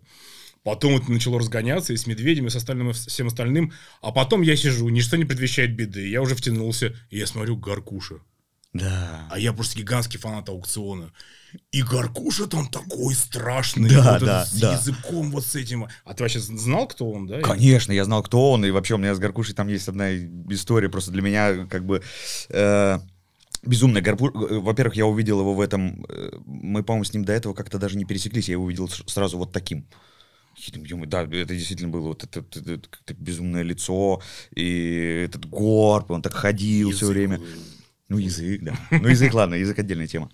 Потом 0.64 0.96
это 0.96 1.12
начало 1.12 1.40
разгоняться 1.40 1.94
и 1.94 1.98
с 1.98 2.08
медведями, 2.08 2.48
и 2.48 2.50
с 2.50 2.56
остальным, 2.56 2.90
и 2.90 2.94
всем 2.94 3.28
остальным. 3.28 3.72
А 4.02 4.12
потом 4.12 4.42
я 4.42 4.56
сижу, 4.56 4.90
ничто 4.90 5.16
не 5.16 5.26
предвещает 5.26 5.76
беды. 5.76 6.10
Я 6.10 6.24
уже 6.24 6.34
втянулся, 6.34 6.96
и 7.12 7.20
я 7.20 7.28
смотрю 7.28 7.56
Гаркуша. 7.56 8.16
Да. 8.74 9.28
А 9.32 9.40
я 9.40 9.54
просто 9.54 9.78
гигантский 9.78 10.20
фанат 10.20 10.50
аукциона. 10.50 11.14
И 11.72 11.82
Гаркуша 11.82 12.48
там 12.48 12.68
такой 12.68 13.14
страшный. 13.14 13.90
Да, 13.90 14.14
вот 14.14 14.26
да, 14.26 14.46
с 14.46 14.60
да. 14.60 14.74
языком 14.74 15.32
вот 15.32 15.46
с 15.46 15.56
этим. 15.56 15.88
А 16.04 16.14
ты 16.14 16.24
вообще 16.24 16.40
знал, 16.40 16.88
кто 16.88 17.10
он, 17.10 17.28
да? 17.28 17.42
Конечно, 17.42 17.94
я 17.94 18.04
знал, 18.04 18.24
кто 18.24 18.52
он, 18.52 18.66
и 18.66 18.72
вообще 18.72 18.96
у 18.96 18.98
меня 18.98 19.16
с 19.16 19.20
Гаркушей 19.20 19.54
там 19.54 19.68
есть 19.70 19.88
одна 19.88 20.14
история, 20.14 20.90
просто 20.90 21.12
для 21.12 21.22
меня 21.22 21.68
как 21.68 21.86
бы 21.86 22.02
э, 22.50 23.00
безумная 23.66 24.02
Гарпу... 24.02 24.28
э, 24.28 24.60
Во-первых, 24.60 24.96
я 24.96 25.06
увидел 25.06 25.40
его 25.40 25.54
в 25.54 25.62
этом, 25.62 26.06
э, 26.10 26.32
мы, 26.46 26.84
по-моему, 26.84 27.04
с 27.06 27.14
ним 27.14 27.26
до 27.26 27.34
этого 27.34 27.54
как-то 27.54 27.78
даже 27.80 27.98
не 27.98 28.06
пересеклись, 28.06 28.48
я 28.50 28.54
его 28.54 28.64
увидел 28.66 28.88
сразу 28.90 29.38
вот 29.38 29.52
таким. 29.52 29.86
Я 30.58 30.74
думаю, 30.74 30.90
«Ё-моё, 30.90 31.10
Да, 31.10 31.24
это 31.24 31.54
действительно 31.54 31.90
было 31.90 32.08
вот 32.10 32.24
это, 32.24 32.40
это- 32.40 32.72
это 33.06 33.14
безумное 33.14 33.62
лицо, 33.62 34.22
и 34.56 35.24
этот 35.26 35.46
горб, 35.50 36.12
он 36.12 36.22
так 36.22 36.34
ходил 36.34 36.92
все 36.92 37.06
Язык 37.06 37.10
время. 37.16 37.38
был. 37.40 37.46
Ну, 38.08 38.18
язык, 38.20 38.62
да. 38.64 38.74
Ну, 38.92 39.08
язык, 39.10 39.34
ладно, 39.34 39.56
язык 39.56 39.80
отдельная 39.80 40.08
тема. 40.08 40.30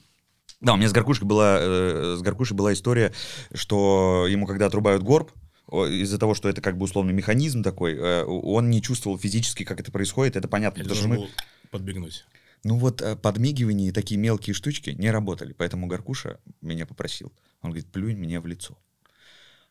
Да, 0.60 0.74
у 0.74 0.78
меня 0.78 0.90
с 0.90 0.92
Гаркушей 0.92 1.26
была, 1.26 1.58
э, 1.60 2.16
с 2.20 2.22
Гаркушей 2.22 2.56
была 2.56 2.72
история, 2.74 3.12
что 3.54 4.28
ему, 4.30 4.46
когда 4.46 4.68
отрубают 4.68 5.02
горб, 5.02 5.32
из-за 5.72 6.20
того, 6.20 6.36
что 6.36 6.50
это 6.50 6.62
как 6.62 6.78
бы 6.78 6.84
условный 6.84 7.14
механизм 7.14 7.64
такой, 7.64 7.96
э, 7.96 8.24
он 8.26 8.70
не 8.70 8.82
чувствовал 8.82 9.18
физически, 9.18 9.64
как 9.64 9.80
это 9.80 9.92
происходит, 9.92 10.36
это 10.36 10.48
понятно, 10.48 10.80
Я 10.80 10.84
потому 10.84 11.00
что 11.00 11.08
мы, 11.08 11.28
подбегнуть. 11.72 12.26
Ну 12.64 12.78
вот 12.78 13.02
э, 13.02 13.16
подмигивания 13.16 13.90
и 13.90 13.92
такие 13.92 14.20
мелкие 14.20 14.54
штучки 14.54 14.92
не 14.92 15.12
работали, 15.12 15.54
поэтому 15.54 15.88
Гаркуша 15.88 16.40
меня 16.62 16.86
попросил, 16.86 17.34
он 17.62 17.72
говорит, 17.72 17.92
плюнь 17.92 18.18
мне 18.18 18.40
в 18.40 18.48
лицо. 18.48 18.78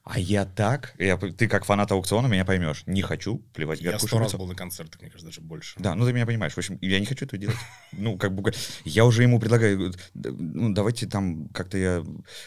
А 0.03 0.19
я 0.19 0.47
так, 0.47 0.95
я, 0.99 1.19
ты 1.19 1.47
как 1.47 1.67
фанат 1.67 1.93
аукциона 1.93 2.27
меня 2.27 2.47
поймешь, 2.47 2.85
не 2.87 3.03
хочу 3.03 3.39
плевать 3.53 3.81
Я 3.81 3.93
Гаркуше 3.93 4.09
сто 4.09 4.19
раз 4.19 4.35
был 4.35 4.47
на 4.47 4.55
концертах, 4.55 5.01
мне 5.03 5.11
кажется, 5.11 5.27
даже 5.27 5.41
больше. 5.43 5.79
Да, 5.79 5.95
ну 5.95 6.07
ты 6.07 6.13
меня 6.13 6.25
понимаешь. 6.25 6.55
В 6.55 6.59
общем, 6.59 6.79
я 6.81 6.99
не 6.99 7.07
хочу 7.07 7.27
этого 7.27 7.39
делать. 7.39 7.57
Ну, 7.93 8.17
как 8.17 8.35
бы, 8.35 8.51
я 8.85 9.05
уже 9.05 9.23
ему 9.23 9.39
предлагаю, 9.39 9.93
«Да, 10.15 10.31
ну, 10.33 10.73
давайте 10.73 11.07
там 11.07 11.49
как-то 11.49 11.77
я 11.77 12.05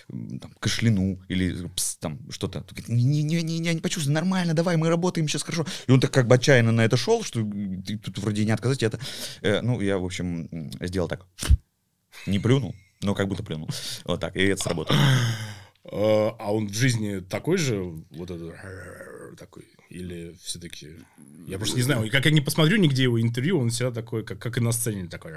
там, 0.07 0.51
кашляну 0.59 1.21
или 1.27 1.67
пс, 1.67 1.97
там 1.97 2.19
что-то. 2.31 2.65
Не-не-не, 2.87 3.57
я 3.57 3.73
не 3.73 3.81
почувствую, 3.81 4.15
нормально, 4.15 4.53
давай, 4.53 4.75
мы 4.75 4.89
работаем 4.89 5.27
сейчас 5.27 5.43
хорошо. 5.43 5.65
И 5.87 5.91
он 5.91 5.99
так 5.99 6.11
как 6.11 6.27
бы 6.27 6.35
отчаянно 6.35 6.71
на 6.71 6.81
это 6.81 6.97
шел, 6.97 7.23
что 7.23 7.43
ты 7.43 7.97
тут 7.97 8.17
вроде 8.17 8.45
не 8.45 8.51
отказать. 8.51 8.81
Это, 8.81 8.99
э, 9.41 9.61
ну, 9.61 9.79
я, 9.79 9.99
в 9.99 10.05
общем, 10.05 10.71
сделал 10.81 11.07
так. 11.07 11.27
Не 12.25 12.39
плюнул, 12.39 12.75
но 13.01 13.13
как 13.13 13.27
будто 13.27 13.43
плюнул. 13.43 13.69
Вот 14.05 14.19
так, 14.19 14.35
и 14.35 14.43
это 14.43 14.63
сработало. 14.63 14.97
А 15.91 16.53
он 16.53 16.67
в 16.67 16.73
жизни 16.73 17.19
такой 17.19 17.57
же, 17.57 17.83
вот 18.11 18.31
этот 18.31 18.55
такой, 19.37 19.65
или 19.89 20.35
все-таки... 20.41 20.91
Я 21.47 21.57
просто 21.57 21.75
не 21.75 21.81
знаю, 21.81 22.09
как 22.09 22.25
я 22.25 22.31
не 22.31 22.39
посмотрю 22.39 22.77
нигде 22.77 23.03
его 23.03 23.21
интервью, 23.21 23.59
он 23.59 23.69
всегда 23.69 23.91
такой, 23.91 24.23
как, 24.23 24.39
как 24.39 24.57
и 24.57 24.61
на 24.61 24.71
сцене, 24.71 25.07
такой... 25.07 25.33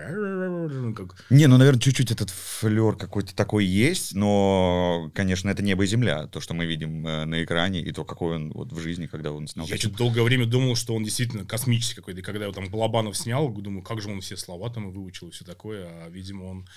Как... 0.94 1.24
Не, 1.30 1.46
ну, 1.46 1.56
наверное, 1.56 1.80
чуть-чуть 1.80 2.12
этот 2.12 2.30
флер 2.30 2.94
какой-то 2.96 3.34
такой 3.34 3.64
есть, 3.64 4.14
но, 4.14 5.10
конечно, 5.14 5.50
это 5.50 5.62
небо 5.62 5.84
и 5.84 5.86
земля, 5.86 6.26
то, 6.26 6.40
что 6.40 6.54
мы 6.54 6.66
видим 6.66 7.02
на 7.02 7.42
экране, 7.42 7.80
и 7.80 7.90
то, 7.90 8.04
какой 8.04 8.36
он 8.36 8.52
вот 8.52 8.72
в 8.72 8.78
жизни, 8.78 9.06
когда 9.06 9.32
он 9.32 9.48
снял. 9.48 9.66
Я 9.66 9.76
что-то 9.76 9.96
долгое 9.96 10.22
время 10.22 10.46
думал, 10.46 10.76
что 10.76 10.94
он 10.94 11.02
действительно 11.02 11.44
космический 11.44 11.96
какой-то. 11.96 12.20
И 12.20 12.22
когда 12.22 12.44
его 12.44 12.54
там 12.54 12.68
Балабанов 12.68 13.16
снял, 13.16 13.48
думаю, 13.48 13.82
как 13.82 14.00
же 14.00 14.10
он 14.10 14.20
все 14.20 14.36
слова 14.36 14.70
там 14.70 14.90
и 14.90 14.92
выучил 14.92 15.28
и 15.28 15.32
все 15.32 15.44
такое. 15.44 15.86
А, 15.86 16.08
видимо, 16.08 16.44
он... 16.44 16.68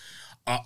А 0.46 0.66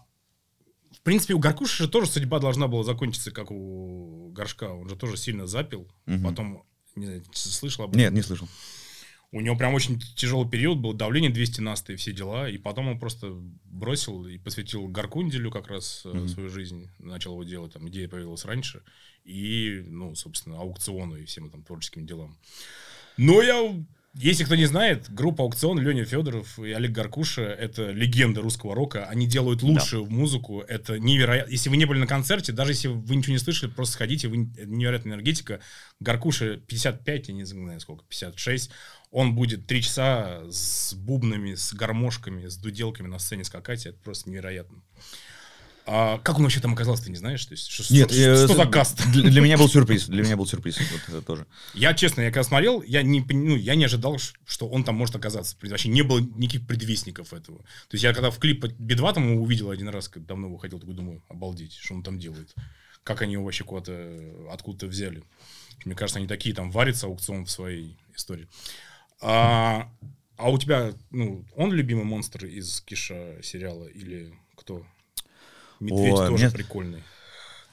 принципе, 1.03 1.33
у 1.33 1.39
Гаркуши 1.39 1.83
же 1.83 1.89
тоже 1.89 2.07
судьба 2.09 2.39
должна 2.39 2.67
была 2.67 2.83
закончиться, 2.83 3.31
как 3.31 3.51
у 3.51 4.29
Горшка. 4.31 4.71
Он 4.73 4.89
же 4.89 4.95
тоже 4.95 5.17
сильно 5.17 5.47
запил. 5.47 5.87
Мгм. 6.05 6.23
Потом, 6.23 6.63
не 6.95 7.05
знаю, 7.05 7.23
слышал 7.33 7.83
об 7.83 7.91
этом? 7.91 8.01
Нет, 8.01 8.13
не 8.13 8.21
слышал. 8.21 8.47
У 9.31 9.41
него 9.41 9.55
прям 9.55 9.73
очень 9.73 9.99
тяжелый 10.15 10.47
период 10.47 10.77
был, 10.77 10.93
давление 10.93 11.31
200 11.31 11.59
на 11.61 11.75
100 11.75 11.93
и 11.93 11.95
все 11.95 12.13
дела. 12.13 12.47
И 12.47 12.59
потом 12.59 12.87
он 12.87 12.99
просто 12.99 13.31
бросил 13.65 14.27
и 14.27 14.37
посвятил 14.37 14.87
Гаркунделю 14.87 15.49
как 15.49 15.67
раз 15.67 16.03
Мгм. 16.05 16.27
свою 16.27 16.49
жизнь. 16.49 16.89
Начал 16.99 17.31
его 17.33 17.43
делать, 17.43 17.73
там 17.73 17.89
идея 17.89 18.07
появилась 18.07 18.45
раньше. 18.45 18.83
И, 19.23 19.83
ну, 19.87 20.13
собственно, 20.15 20.59
аукциону 20.59 21.15
и 21.15 21.25
всем 21.25 21.49
там 21.49 21.63
творческим 21.63 22.05
делам. 22.05 22.37
Но 23.17 23.41
я... 23.41 23.83
Если 24.15 24.43
кто 24.43 24.55
не 24.55 24.67
знает, 24.67 25.11
группа 25.11 25.43
«Аукцион», 25.43 25.79
Леня 25.79 26.05
Федоров 26.05 26.59
и 26.59 26.71
Олег 26.71 26.91
Гаркуша– 26.91 27.41
это 27.59 27.89
легенда 27.89 28.41
русского 28.41 28.75
рока. 28.75 29.05
Они 29.05 29.25
делают 29.25 29.63
лучшую 29.63 30.05
музыку. 30.05 30.61
Это 30.61 30.99
невероятно. 30.99 31.49
Если 31.49 31.69
вы 31.69 31.77
не 31.77 31.85
были 31.85 31.97
на 31.97 32.05
концерте, 32.05 32.51
даже 32.51 32.73
если 32.73 32.89
вы 32.89 33.15
ничего 33.15 33.33
не 33.33 33.39
слышали, 33.39 33.71
просто 33.71 33.93
сходите. 33.93 34.27
Вы... 34.27 34.37
невероятная 34.37 35.13
энергетика. 35.13 35.61
Гаркуша 35.99 36.57
55, 36.57 37.29
я 37.29 37.33
не 37.33 37.43
знаю 37.43 37.79
сколько, 37.79 38.05
56. 38.05 38.69
Он 39.09 39.33
будет 39.33 39.65
три 39.65 39.81
часа 39.81 40.43
с 40.47 40.93
бубнами, 40.93 41.55
с 41.55 41.73
гармошками, 41.73 42.45
с 42.45 42.57
дуделками 42.57 43.07
на 43.07 43.17
сцене 43.17 43.43
скакать. 43.43 43.87
Это 43.87 43.97
просто 43.97 44.29
невероятно. 44.29 44.83
А 45.85 46.17
как 46.19 46.37
он 46.37 46.43
вообще 46.43 46.61
там 46.61 46.73
оказался, 46.73 47.05
ты 47.05 47.09
не 47.09 47.17
знаешь? 47.17 47.45
То 47.45 47.53
есть, 47.53 47.69
что, 47.69 47.93
Нет, 47.93 48.09
что, 48.09 48.21
э, 48.21 48.45
что 48.45 48.55
за 48.55 48.65
каст? 48.65 49.05
Для, 49.11 49.29
для 49.29 49.41
меня 49.41 49.57
был 49.57 49.67
сюрприз. 49.67 50.07
Для 50.07 50.23
меня 50.23 50.37
был 50.37 50.45
сюрприз. 50.45 50.77
Вот 50.79 51.01
это 51.09 51.21
тоже. 51.21 51.45
Я, 51.73 51.93
честно, 51.93 52.21
я 52.21 52.31
когда 52.31 52.43
смотрел, 52.43 52.81
я 52.83 53.01
не, 53.01 53.19
ну, 53.19 53.57
я 53.57 53.75
не 53.75 53.83
ожидал, 53.83 54.17
что 54.45 54.69
он 54.69 54.85
там 54.85 54.95
может 54.95 55.15
оказаться. 55.15 55.57
Вообще 55.61 55.89
не 55.89 56.01
было 56.01 56.19
никаких 56.19 56.65
предвестников 56.67 57.33
этого. 57.33 57.59
То 57.59 57.93
есть 57.93 58.03
я 58.03 58.13
когда 58.13 58.31
в 58.31 58.39
клип 58.39 58.65
Би-2 58.65 59.13
там 59.13 59.35
увидел 59.35 59.71
один 59.71 59.89
раз, 59.89 60.07
когда 60.07 60.29
давно 60.29 60.49
выходил, 60.49 60.79
такой 60.79 60.95
думаю, 60.95 61.21
обалдеть, 61.27 61.73
что 61.73 61.95
он 61.95 62.03
там 62.03 62.17
делает. 62.17 62.55
Как 63.03 63.21
они 63.21 63.33
его 63.33 63.43
вообще 63.43 63.65
куда-то, 63.65 64.47
откуда-то 64.51 64.87
взяли. 64.87 65.23
Мне 65.83 65.95
кажется, 65.95 66.19
они 66.19 66.27
такие 66.27 66.55
там 66.55 66.71
варятся 66.71 67.07
аукцион 67.07 67.45
в 67.45 67.51
своей 67.51 67.97
истории. 68.15 68.47
А, 69.19 69.91
а 70.37 70.49
у 70.49 70.57
тебя, 70.57 70.93
ну, 71.11 71.45
он 71.57 71.73
любимый 71.73 72.05
монстр 72.05 72.45
из 72.45 72.79
Киша 72.81 73.39
сериала 73.43 73.85
или 73.87 74.33
кто? 74.55 74.85
Медведь 75.83 76.13
Ой, 76.13 76.27
тоже 76.27 76.45
мне- 76.45 76.53
прикольный. 76.53 77.03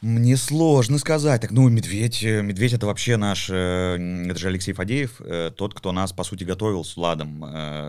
Мне 0.03 0.39
сложно 0.39 0.97
сказать. 0.99 1.43
Так, 1.43 1.51
ну, 1.51 1.69
медведь, 1.69 2.23
э, 2.23 2.41
медведь 2.41 2.73
это 2.73 2.87
вообще 2.87 3.19
наш, 3.19 3.51
э, 3.51 4.25
это 4.31 4.39
же 4.39 4.49
Алексей 4.49 4.73
Фадеев, 4.73 5.21
э, 5.21 5.51
тот, 5.55 5.75
кто 5.75 5.93
нас, 5.93 6.15
по 6.15 6.25
сути, 6.25 6.43
готовил 6.45 6.85
с 6.85 6.97
Владом, 6.97 7.45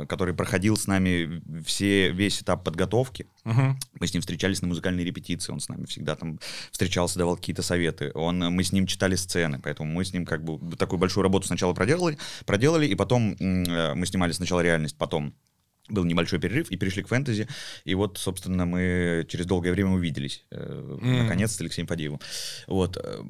который 0.09 0.33
проходил 0.33 0.75
с 0.75 0.87
нами 0.87 1.41
все, 1.65 2.11
весь 2.11 2.41
этап 2.41 2.65
подготовки. 2.65 3.27
Мгм. 3.45 3.79
Мы 3.97 4.07
с 4.07 4.13
ним 4.13 4.19
встречались 4.19 4.61
на 4.61 4.67
музыкальной 4.67 5.05
репетиции, 5.05 5.53
он 5.53 5.61
с 5.61 5.69
нами 5.69 5.85
всегда 5.85 6.15
там 6.15 6.39
встречался, 6.71 7.17
давал 7.17 7.37
какие-то 7.37 7.61
советы. 7.61 8.11
Он, 8.13 8.39
мы 8.39 8.63
с 8.65 8.73
ним 8.73 8.87
читали 8.87 9.15
сцены, 9.15 9.61
поэтому 9.63 9.89
мы 9.93 10.03
с 10.03 10.11
ним 10.11 10.25
как 10.25 10.43
бы 10.43 10.75
такую 10.75 10.99
большую 10.99 11.23
работу 11.23 11.47
сначала 11.47 11.73
проделали, 11.73 12.17
проделали 12.45 12.87
и 12.87 12.95
потом 12.95 13.37
мы 13.39 14.05
снимали 14.05 14.33
сначала 14.33 14.59
реальность, 14.59 14.97
потом 14.97 15.33
был 15.89 16.03
небольшой 16.05 16.39
перерыв 16.39 16.71
и 16.71 16.77
перешли 16.77 17.03
к 17.03 17.07
фэнтези. 17.09 17.47
И 17.83 17.95
вот, 17.95 18.17
собственно, 18.17 18.65
мы 18.65 19.25
через 19.27 19.45
долгое 19.45 19.71
время 19.71 19.91
увиделись. 19.91 20.45
э, 20.51 20.97
Мгм. 21.01 21.17
Наконец, 21.23 21.51
с 21.55 21.61
Алексеем 21.61 21.87
Фадеевым. 21.87 22.19
Вот. 22.67 22.97
э, 22.97 23.21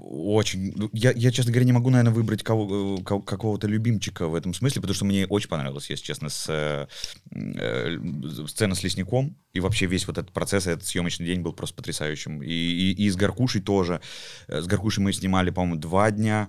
Очень... 0.00 0.72
ну, 0.76 0.90
Я, 0.92 1.12
я, 1.12 1.30
честно 1.30 1.52
говоря, 1.52 1.66
не 1.66 1.72
могу, 1.72 1.90
наверное, 1.90 2.12
выбрать 2.12 2.42
кого, 2.42 2.98
э, 2.98 3.02
ка- 3.02 3.20
какого-то 3.20 3.66
любимчика 3.66 4.28
в 4.28 4.34
этом 4.34 4.52
смысле, 4.54 4.80
потому 4.82 4.94
что 4.94 5.04
мне 5.04 5.26
очень 5.26 5.48
понравилось, 5.48 5.88
если 5.90 6.04
честно, 6.04 6.28
с, 6.28 6.46
э, 6.48 6.86
э, 7.34 7.98
сцена 8.46 8.74
с 8.74 8.82
лесником. 8.82 9.36
И 9.52 9.60
вообще 9.60 9.86
весь 9.86 10.06
вот 10.06 10.18
этот 10.18 10.32
процесс, 10.32 10.66
этот 10.66 10.86
съемочный 10.86 11.26
день 11.26 11.40
был 11.40 11.52
просто 11.52 11.76
потрясающим. 11.76 12.42
И, 12.42 12.50
и, 12.52 12.92
и 12.92 13.10
с 13.10 13.16
Гаркушей 13.16 13.62
тоже. 13.62 14.00
Э, 14.48 14.60
С 14.60 14.66
Гаркушей 14.66 15.02
мы 15.02 15.12
снимали, 15.12 15.50
по-моему, 15.50 15.76
два 15.80 16.10
дня 16.10 16.48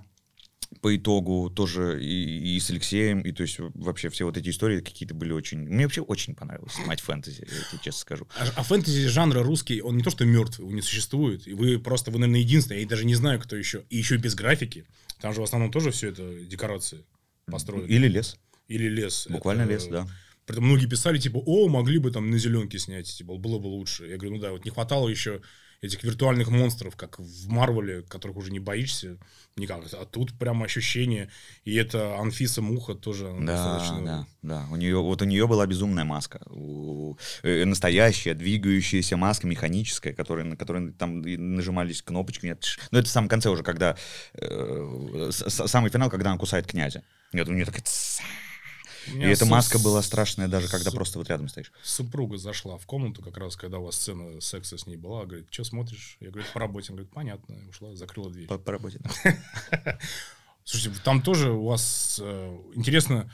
по 0.80 0.96
итогу 0.96 1.50
тоже 1.50 2.02
и, 2.02 2.56
и 2.56 2.60
с 2.60 2.70
Алексеем, 2.70 3.20
и 3.20 3.32
то 3.32 3.42
есть 3.42 3.56
вообще 3.58 4.08
все 4.08 4.24
вот 4.24 4.36
эти 4.36 4.50
истории 4.50 4.80
какие-то 4.80 5.14
были 5.14 5.32
очень... 5.32 5.58
Мне 5.58 5.84
вообще 5.84 6.00
очень 6.00 6.34
понравилось 6.34 6.74
снимать 6.74 7.00
фэнтези, 7.00 7.40
я 7.40 7.46
тебе 7.46 7.80
честно 7.82 8.00
скажу. 8.00 8.28
А, 8.38 8.46
а 8.56 8.62
фэнтези 8.62 9.08
жанра 9.08 9.42
русский, 9.42 9.80
он 9.80 9.96
не 9.96 10.02
то 10.02 10.10
что 10.10 10.24
мертв, 10.24 10.58
его 10.58 10.70
не 10.70 10.82
существует. 10.82 11.46
И 11.46 11.54
вы 11.54 11.78
просто, 11.78 12.10
вы, 12.10 12.18
наверное, 12.18 12.40
единственные, 12.40 12.82
я 12.82 12.88
даже 12.88 13.04
не 13.04 13.14
знаю, 13.14 13.40
кто 13.40 13.56
еще. 13.56 13.84
И 13.90 13.96
еще 13.96 14.16
и 14.16 14.18
без 14.18 14.34
графики. 14.34 14.86
Там 15.20 15.32
же 15.32 15.40
в 15.40 15.44
основном 15.44 15.70
тоже 15.70 15.90
все 15.90 16.08
это 16.08 16.40
декорации 16.44 17.04
построены. 17.46 17.86
Или 17.86 18.08
лес. 18.08 18.36
Или 18.68 18.88
лес. 18.88 19.26
Буквально 19.28 19.62
Это- 19.62 19.72
лес, 19.72 19.86
да. 19.86 20.06
Притом 20.46 20.64
многие 20.64 20.86
писали, 20.86 21.18
типа, 21.18 21.38
о, 21.38 21.68
могли 21.68 21.98
бы 21.98 22.10
там 22.10 22.30
на 22.30 22.36
зеленке 22.36 22.78
снять, 22.78 23.06
типа, 23.06 23.38
было 23.38 23.58
бы 23.58 23.66
лучше. 23.68 24.06
Я 24.06 24.16
говорю, 24.16 24.36
ну 24.36 24.42
да, 24.42 24.52
вот 24.52 24.64
не 24.64 24.70
хватало 24.70 25.08
еще 25.08 25.40
этих 25.84 26.02
виртуальных 26.02 26.48
монстров, 26.48 26.96
как 26.96 27.18
в 27.18 27.48
Марвеле, 27.48 28.02
которых 28.02 28.36
уже 28.36 28.50
не 28.50 28.58
боишься 28.58 29.18
никак. 29.56 29.84
А 29.92 30.04
тут 30.04 30.36
прям 30.38 30.62
ощущение. 30.62 31.30
И 31.64 31.74
это 31.76 32.16
Анфиса 32.18 32.62
Муха 32.62 32.94
тоже 32.94 33.32
Да, 33.40 33.46
достаточно... 33.46 34.04
да, 34.04 34.26
да. 34.42 34.66
У 34.72 34.76
нее, 34.76 34.96
вот 35.00 35.22
у 35.22 35.24
нее 35.24 35.46
была 35.46 35.66
безумная 35.66 36.04
маска. 36.04 36.40
У- 36.50 37.16
э, 37.42 37.64
настоящая, 37.64 38.34
двигающаяся 38.34 39.16
маска, 39.16 39.46
механическая, 39.46 40.12
которая, 40.12 40.44
на 40.44 40.56
которой 40.56 40.92
там 40.92 41.20
нажимались 41.22 42.02
кнопочки. 42.02 42.46
Нет. 42.46 42.64
Но 42.90 42.98
это 42.98 43.08
в 43.08 43.12
самом 43.12 43.28
конце 43.28 43.50
уже, 43.50 43.62
когда... 43.62 43.96
э, 44.34 45.30
самый 45.30 45.90
финал, 45.90 46.10
когда 46.10 46.30
она 46.30 46.38
кусает 46.38 46.66
князя. 46.66 47.02
Нет, 47.32 47.48
у 47.48 47.52
нее 47.52 47.64
такая... 47.64 47.84
И 49.12 49.18
эта 49.20 49.46
маска 49.46 49.78
была 49.78 50.02
страшная 50.02 50.48
даже, 50.48 50.68
когда 50.68 50.90
просто 50.90 51.18
вот 51.18 51.28
рядом 51.28 51.48
стоишь. 51.48 51.72
Супруга 51.82 52.36
зашла 52.36 52.78
в 52.78 52.86
комнату, 52.86 53.22
как 53.22 53.36
раз 53.36 53.56
когда 53.56 53.78
у 53.78 53.84
вас 53.84 53.96
сцена 53.96 54.40
секса 54.40 54.78
с 54.78 54.86
ней 54.86 54.96
была, 54.96 55.26
говорит, 55.26 55.48
что 55.50 55.64
смотришь? 55.64 56.16
Я 56.20 56.30
говорю, 56.30 56.46
по 56.52 56.60
работе. 56.60 56.88
Она 56.88 56.96
говорит, 56.98 57.12
понятно. 57.12 57.56
Ушла, 57.68 57.94
закрыла 57.94 58.30
дверь. 58.30 58.46
По, 58.46 58.58
по 58.58 58.72
работе. 58.72 59.00
Слушайте, 60.64 60.98
там 61.04 61.20
тоже 61.20 61.50
у 61.52 61.64
вас 61.64 62.18
э, 62.22 62.58
интересно, 62.74 63.30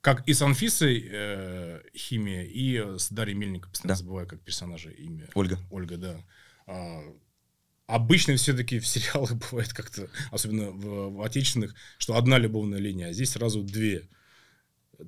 как 0.00 0.26
и 0.28 0.34
с 0.34 0.42
Анфисой 0.42 1.08
э, 1.08 1.80
химия, 1.96 2.42
и 2.42 2.74
э, 2.76 2.98
с 2.98 3.10
Дарьей 3.10 3.36
Мельником, 3.38 3.70
постоянно 3.70 3.94
Да. 3.94 3.98
забываю, 4.02 4.26
как 4.26 4.40
персонажа 4.40 4.90
имя. 4.90 5.28
Ольга. 5.34 5.58
Ольга, 5.70 5.96
да. 5.96 6.24
А, 6.66 7.00
обычно 7.86 8.34
все-таки 8.36 8.80
в 8.80 8.86
сериалах 8.86 9.32
бывает 9.50 9.72
как-то, 9.72 10.08
особенно 10.32 10.70
в, 10.72 11.14
в 11.14 11.22
отечественных, 11.22 11.74
что 11.98 12.16
одна 12.16 12.38
любовная 12.38 12.80
линия, 12.80 13.08
а 13.08 13.12
здесь 13.12 13.30
сразу 13.30 13.62
две. 13.62 14.08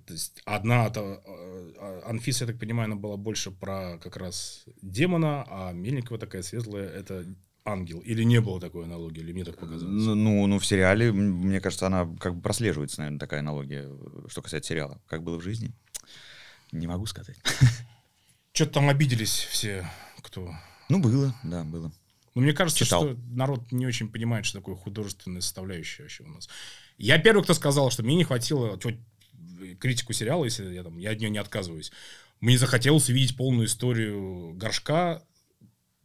То 0.07 0.13
есть 0.13 0.43
одна, 0.45 0.87
это, 0.87 1.23
э, 1.25 1.73
э, 1.79 2.01
Анфиса, 2.07 2.45
я 2.45 2.51
так 2.51 2.61
понимаю, 2.61 2.87
она 2.87 2.97
была 2.97 3.17
больше 3.17 3.51
про 3.51 3.99
как 3.99 4.17
раз 4.17 4.65
демона, 4.83 5.45
а 5.49 5.73
Мельникова 5.73 6.19
такая 6.19 6.43
светлая, 6.43 6.89
это 6.89 7.25
ангел. 7.65 8.01
Или 8.01 8.23
не 8.23 8.41
было 8.41 8.61
такой 8.61 8.85
аналогии, 8.85 9.21
или 9.21 9.33
мне 9.33 9.45
так 9.45 9.59
показалось? 9.59 9.83
Ну, 9.83 10.15
ну, 10.15 10.47
ну, 10.47 10.59
в 10.59 10.67
сериале, 10.67 11.13
мне 11.13 11.61
кажется, 11.61 11.87
она 11.87 12.09
как 12.19 12.37
бы 12.37 12.41
прослеживается, 12.41 13.01
наверное, 13.01 13.19
такая 13.19 13.41
аналогия, 13.41 13.91
что 14.29 14.43
касается 14.43 14.69
сериала. 14.69 15.01
Как 15.07 15.23
было 15.23 15.39
в 15.39 15.43
жизни, 15.43 15.73
не 16.73 16.87
могу 16.87 17.07
сказать. 17.07 17.37
Что-то 18.53 18.73
там 18.73 18.89
обиделись 18.89 19.47
все, 19.51 19.89
кто... 20.23 20.55
Ну, 20.89 21.01
было, 21.01 21.35
да, 21.43 21.65
было. 21.65 21.93
Ну, 22.35 22.43
мне 22.43 22.53
кажется, 22.53 22.85
Читал. 22.85 23.03
что 23.03 23.19
народ 23.31 23.73
не 23.73 23.87
очень 23.87 24.11
понимает, 24.11 24.47
что 24.47 24.59
такое 24.59 24.77
художественная 24.77 25.41
составляющая 25.41 26.03
вообще 26.03 26.23
у 26.23 26.29
нас. 26.29 26.49
Я 26.99 27.19
первый, 27.19 27.43
кто 27.43 27.55
сказал, 27.55 27.91
что 27.91 28.03
мне 28.03 28.15
не 28.15 28.25
хватило 28.25 28.77
критику 29.81 30.13
сериала, 30.13 30.45
если 30.45 30.73
я, 30.75 30.83
там, 30.83 30.99
я 30.99 31.11
от 31.11 31.19
нее 31.19 31.31
не 31.31 31.39
отказываюсь. 31.39 31.93
Мне 32.41 32.59
захотелось 32.59 33.09
увидеть 33.09 33.37
полную 33.37 33.67
историю 33.67 34.53
горшка, 34.55 35.23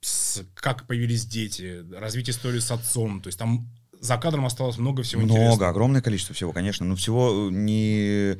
с, 0.02 0.44
как 0.56 0.88
появились 0.88 1.26
дети, 1.26 1.84
развить 1.94 2.30
историю 2.30 2.62
с 2.62 2.72
отцом. 2.72 3.22
То 3.22 3.28
есть 3.28 3.38
там 3.38 3.68
за 4.00 4.18
кадром 4.18 4.48
осталось 4.48 4.80
много 4.80 5.04
всего 5.04 5.22
Много, 5.22 5.40
интересного. 5.40 5.70
огромное 5.70 6.02
количество 6.02 6.34
всего, 6.34 6.52
конечно. 6.52 6.86
Но 6.88 6.96
всего 6.96 7.50
э, 7.50 7.54
не... 7.54 8.38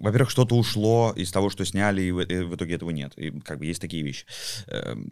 Во-первых, 0.00 0.30
что-то 0.30 0.56
ушло 0.56 1.12
из 1.14 1.30
того, 1.30 1.48
что 1.48 1.64
сняли, 1.64 2.02
и 2.02 2.10
в, 2.10 2.20
и 2.22 2.42
в 2.42 2.56
итоге 2.56 2.74
этого 2.74 2.90
нет. 2.90 3.12
И 3.16 3.30
как 3.40 3.60
бы 3.60 3.66
есть 3.66 3.80
такие 3.80 4.02
вещи. 4.02 4.26
Эм, 4.66 5.06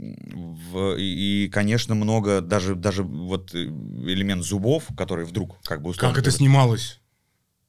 в- 0.72 0.96
И, 0.98 1.48
конечно, 1.52 1.94
много, 1.94 2.40
даже, 2.40 2.74
даже 2.74 3.04
вот 3.04 3.54
э, 3.54 3.66
элемент 3.66 4.42
зубов, 4.44 4.88
который 4.96 5.24
вдруг 5.24 5.62
как 5.62 5.80
бы... 5.82 5.94
Как 5.94 6.18
это 6.18 6.32
снималось? 6.32 6.98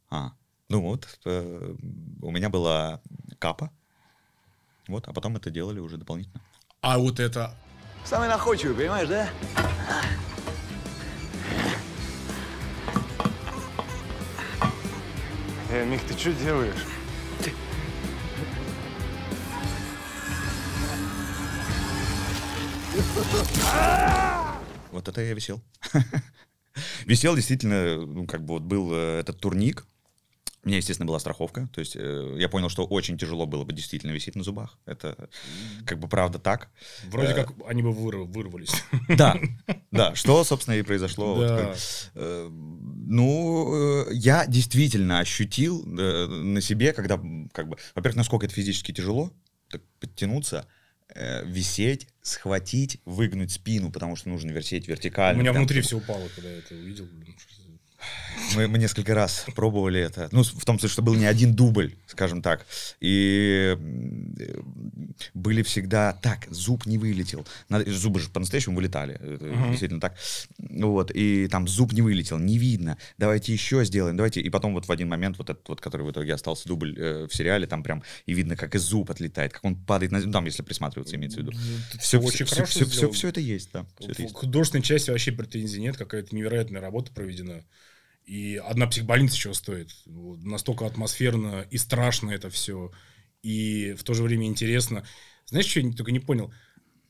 А, 0.09 0.31
ну 0.71 0.79
вот, 0.79 1.19
э, 1.25 1.75
у 2.21 2.31
меня 2.31 2.49
была 2.49 3.01
капа. 3.39 3.71
Вот, 4.87 5.05
а 5.05 5.11
потом 5.11 5.35
это 5.35 5.51
делали 5.51 5.79
уже 5.79 5.97
дополнительно. 5.97 6.41
А 6.79 6.97
вот 6.97 7.19
это... 7.19 7.53
Самый 8.05 8.29
находчивый, 8.29 8.75
понимаешь, 8.75 9.09
да? 9.09 9.29
Э, 15.71 15.85
Мих, 15.85 16.03
ты 16.05 16.17
что 16.17 16.31
делаешь? 16.33 16.85
Вот 24.91 25.07
это 25.09 25.21
я 25.21 25.33
висел. 25.33 25.61
Висел 27.05 27.35
действительно, 27.35 28.05
ну, 28.05 28.25
как 28.25 28.45
бы 28.45 28.53
вот 28.53 28.63
был 28.63 28.93
э, 28.93 29.19
этот 29.19 29.37
турник. 29.37 29.85
У 30.63 30.67
меня, 30.67 30.77
естественно, 30.77 31.07
была 31.07 31.19
страховка. 31.19 31.67
То 31.73 31.79
есть 31.79 31.95
э, 31.95 32.35
я 32.37 32.47
понял, 32.47 32.69
что 32.69 32.85
очень 32.85 33.17
тяжело 33.17 33.47
было 33.47 33.63
бы 33.63 33.73
действительно 33.73 34.11
висеть 34.11 34.35
на 34.35 34.43
зубах. 34.43 34.77
Это 34.85 35.29
как 35.87 35.97
бы 35.99 36.07
правда 36.07 36.37
так. 36.37 36.69
Вроде 37.09 37.31
Э, 37.31 37.33
как 37.33 37.53
они 37.67 37.81
бы 37.81 37.89
выр- 37.89 38.25
вырвались. 38.31 38.71
Да, 39.09 39.39
да, 39.91 40.13
что, 40.15 40.43
собственно, 40.43 40.75
и 40.75 40.83
произошло. 40.83 41.33
Вот 41.35 41.47
Да. 41.47 41.57
как- 41.57 41.77
э, 42.15 42.49
ну, 42.51 44.05
э, 44.09 44.13
я 44.13 44.45
действительно 44.45 45.19
ощутил 45.19 45.83
э, 45.97 46.27
на 46.27 46.61
себе, 46.61 46.93
когда, 46.93 47.19
как 47.53 47.67
бы, 47.67 47.77
во-первых, 47.95 48.15
насколько 48.17 48.45
это 48.45 48.53
физически 48.53 48.91
тяжело, 48.91 49.31
так 49.69 49.81
подтянуться, 49.99 50.67
э, 51.15 51.43
висеть, 51.45 52.07
схватить, 52.21 53.01
выгнуть 53.05 53.51
спину, 53.51 53.91
потому 53.91 54.15
что 54.15 54.29
нужно 54.29 54.51
висеть 54.51 54.87
У 54.87 54.91
вертикально. 54.91 55.39
меня 55.41 55.51
прям, 55.51 55.63
внутри 55.63 55.81
все 55.81 55.97
упало, 55.97 56.27
когда 56.35 56.49
я 56.51 56.57
это 56.59 56.75
увидел. 56.75 57.05
блин, 57.05 57.35
Мы, 58.55 58.67
мы 58.67 58.77
несколько 58.77 59.13
раз 59.13 59.45
пробовали 59.55 59.99
это. 59.99 60.27
Ну, 60.31 60.43
в 60.43 60.65
том 60.65 60.79
смысле, 60.79 60.89
что 60.93 61.01
был 61.01 61.15
не 61.15 61.25
один 61.25 61.53
дубль, 61.53 61.95
скажем 62.07 62.41
так. 62.41 62.65
И 62.99 63.77
были 65.33 65.61
всегда... 65.63 66.13
Так, 66.13 66.47
зуб 66.49 66.85
не 66.85 66.97
вылетел. 66.97 67.45
Надо- 67.69 67.91
зубы 67.91 68.19
же 68.19 68.29
по-настоящему 68.29 68.75
вылетали. 68.75 69.15
Это 69.15 69.69
Действительно 69.69 70.01
так. 70.01 70.17
Вот. 70.57 71.11
И 71.13 71.47
там 71.49 71.67
зуб 71.67 71.93
не 71.93 72.01
вылетел, 72.01 72.39
не 72.39 72.57
видно. 72.57 72.97
Давайте 73.17 73.53
еще 73.53 73.83
сделаем, 73.85 74.17
давайте. 74.17 74.41
И 74.41 74.49
потом 74.49 74.73
вот 74.73 74.87
в 74.87 74.91
один 74.91 75.07
момент, 75.07 75.37
вот 75.37 75.49
этот 75.49 75.67
вот, 75.69 75.81
который 75.81 76.05
в 76.05 76.11
итоге 76.11 76.33
остался 76.33 76.67
дубль 76.67 76.95
э, 76.97 77.27
в 77.29 77.35
сериале, 77.35 77.67
там 77.67 77.83
прям 77.83 78.03
и 78.25 78.33
видно, 78.33 78.55
как 78.55 78.75
и 78.75 78.77
зуб 78.77 79.11
отлетает, 79.11 79.53
как 79.53 79.63
он 79.63 79.75
падает 79.75 80.11
на 80.11 80.19
землю. 80.19 80.33
Там, 80.33 80.45
если 80.45 80.63
присматриваться, 80.63 81.15
имеется 81.15 81.39
в 81.39 81.41
виду. 81.43 81.51
всё 81.99 81.99
Все, 81.99 82.19
очень 82.19 82.45
все, 82.45 82.55
хорошо 82.55 82.71
все, 82.71 82.85
все, 82.85 83.11
сделано. 83.11 83.29
это 83.29 83.39
есть, 83.41 83.69
да. 83.71 83.85
всё 83.99 84.11
это 84.11 84.21
есть. 84.23 84.33
художественной 84.33 84.83
части 84.83 85.09
вообще 85.09 85.31
претензий 85.31 85.79
нет, 85.81 85.97
какая-то 85.97 86.35
невероятная 86.35 86.81
работа 86.81 87.11
проведена. 87.11 87.63
И 88.25 88.55
одна 88.57 88.87
психбольница 88.87 89.35
чего 89.35 89.53
стоит. 89.53 89.91
Вот 90.05 90.43
Настолько 90.43 90.85
атмосферно 90.85 91.65
и 91.69 91.77
страшно 91.77 92.31
это 92.31 92.49
все. 92.49 92.91
И 93.43 93.93
в 93.97 94.03
то 94.03 94.13
же 94.13 94.23
время 94.23 94.45
интересно. 94.45 95.05
Знаешь, 95.45 95.65
что 95.65 95.79
я 95.79 95.91
только 95.91 96.11
не 96.11 96.19
понял? 96.19 96.53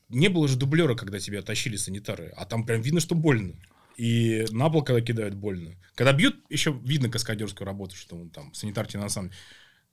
Не 0.08 0.28
было 0.28 0.48
же 0.48 0.56
дублера, 0.56 0.94
когда 0.94 1.18
тебя 1.18 1.42
тащили 1.42 1.76
санитары. 1.76 2.32
А 2.36 2.44
там 2.44 2.66
прям 2.66 2.82
видно, 2.82 3.00
что 3.00 3.14
больно. 3.14 3.54
И 3.96 4.46
на 4.50 4.70
пол, 4.70 4.82
когда 4.82 5.00
кидают, 5.00 5.34
больно. 5.34 5.76
Когда 5.94 6.12
бьют, 6.12 6.36
еще 6.48 6.78
видно 6.84 7.08
каскадерскую 7.08 7.66
работу, 7.66 7.94
что 7.94 8.16
он 8.16 8.30
там 8.30 8.52
санитар 8.54 8.86
тебе 8.86 9.00
на 9.00 9.08
самом 9.08 9.30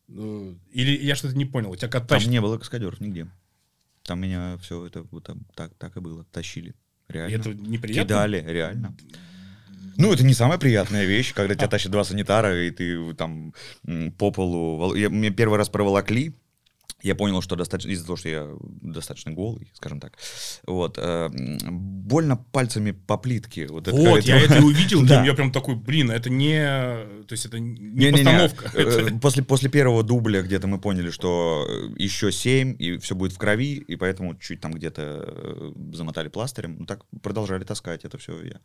деле. 0.08 0.58
Или 0.72 1.06
я 1.06 1.16
что-то 1.16 1.36
не 1.36 1.46
понял. 1.46 1.72
У 1.72 1.76
тебя 1.76 1.90
как 1.90 2.08
Там 2.08 2.20
не 2.24 2.42
было 2.42 2.58
каскадеров 2.58 3.00
нигде. 3.00 3.28
Там 4.04 4.22
меня 4.22 4.58
все 4.58 4.86
это 4.86 5.04
вот 5.12 5.26
там, 5.26 5.46
так, 5.56 5.74
так 5.76 5.96
и 5.98 6.00
было. 6.00 6.24
Тащили. 6.26 6.74
И 7.10 7.14
Реально. 7.14 7.36
это 7.36 7.54
неприятно. 7.54 8.04
Кидали, 8.04 8.44
реально. 8.48 8.98
Ну, 10.00 10.14
это 10.14 10.24
не 10.24 10.34
самая 10.34 10.58
приятная 10.58 11.06
вещь, 11.06 11.34
когда 11.34 11.56
тебя 11.56 11.68
тащат 11.68 11.92
два 11.92 12.04
санитара, 12.06 12.66
и 12.66 12.72
ты 12.72 13.14
там 13.16 13.54
по 14.18 14.32
полу... 14.32 14.96
Я, 14.96 15.10
мне 15.10 15.30
первый 15.30 15.58
раз 15.58 15.68
проволокли, 15.70 16.34
я 17.02 17.16
понял, 17.16 17.42
что 17.42 17.56
достаточно, 17.56 17.92
из-за 17.92 18.06
того, 18.06 18.18
что 18.18 18.30
я 18.30 18.48
достаточно 18.82 19.32
голый, 19.32 19.72
скажем 19.74 20.00
так, 20.00 20.18
вот, 20.68 20.98
э, 20.98 21.30
больно 21.70 22.36
пальцами 22.52 22.92
по 22.92 23.18
плитке. 23.18 23.68
Вот, 23.68 23.88
это 23.88 23.96
Вот, 23.96 24.22
я 24.24 24.38
это 24.38 24.62
увидел, 24.64 25.02
Да. 25.06 25.24
я 25.26 25.34
прям 25.34 25.52
такой, 25.52 25.76
блин, 25.76 26.12
это 26.12 26.30
не, 26.30 26.62
то 27.26 27.32
есть 27.32 27.46
это 27.46 27.58
не 27.60 27.72
Не-не-не, 27.80 28.12
постановка. 28.24 28.72
э, 28.74 28.82
Это- 28.82 29.16
После, 29.20 29.44
после 29.44 29.70
первого 29.70 30.04
дубля 30.04 30.42
где-то 30.42 30.68
мы 30.68 30.78
поняли, 30.80 31.10
что 31.10 31.66
э, 31.70 31.90
еще 31.98 32.32
семь, 32.32 32.76
и 32.80 32.98
все 32.98 33.16
будет 33.16 33.32
в 33.34 33.38
крови, 33.38 33.76
и 33.76 33.96
поэтому 33.96 34.36
чуть 34.36 34.60
там 34.60 34.74
где-то 34.74 35.02
э, 35.26 35.72
замотали 35.94 36.28
пластырем. 36.28 36.78
Ну 36.80 36.86
так 36.86 37.06
продолжали 37.22 37.64
таскать 37.64 38.04
это 38.06 38.18
все. 38.18 38.42
Я... 38.44 38.60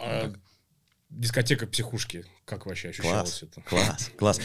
А 0.00 0.32
Дискотека 1.10 1.66
психушки, 1.66 2.24
как 2.46 2.64
вообще 2.66 2.88
ощущалось 2.88 3.40
Класс, 3.40 3.42
это? 3.42 3.60
класс, 3.68 4.10
класс. 4.18 4.40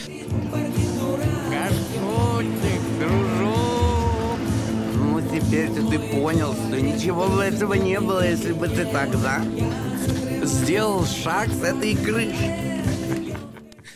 Дружок. 2.98 4.38
Ну, 4.94 5.20
теперь-то 5.20 5.88
ты 5.88 5.98
понял, 5.98 6.52
что 6.52 6.80
ничего 6.80 7.28
бы 7.28 7.42
этого 7.42 7.74
не 7.74 7.98
было, 8.00 8.26
если 8.28 8.52
бы 8.52 8.68
ты 8.68 8.84
тогда 8.84 9.42
сделал 10.44 11.06
шаг 11.06 11.48
с 11.48 11.62
этой 11.62 11.94
крыши. 11.96 12.82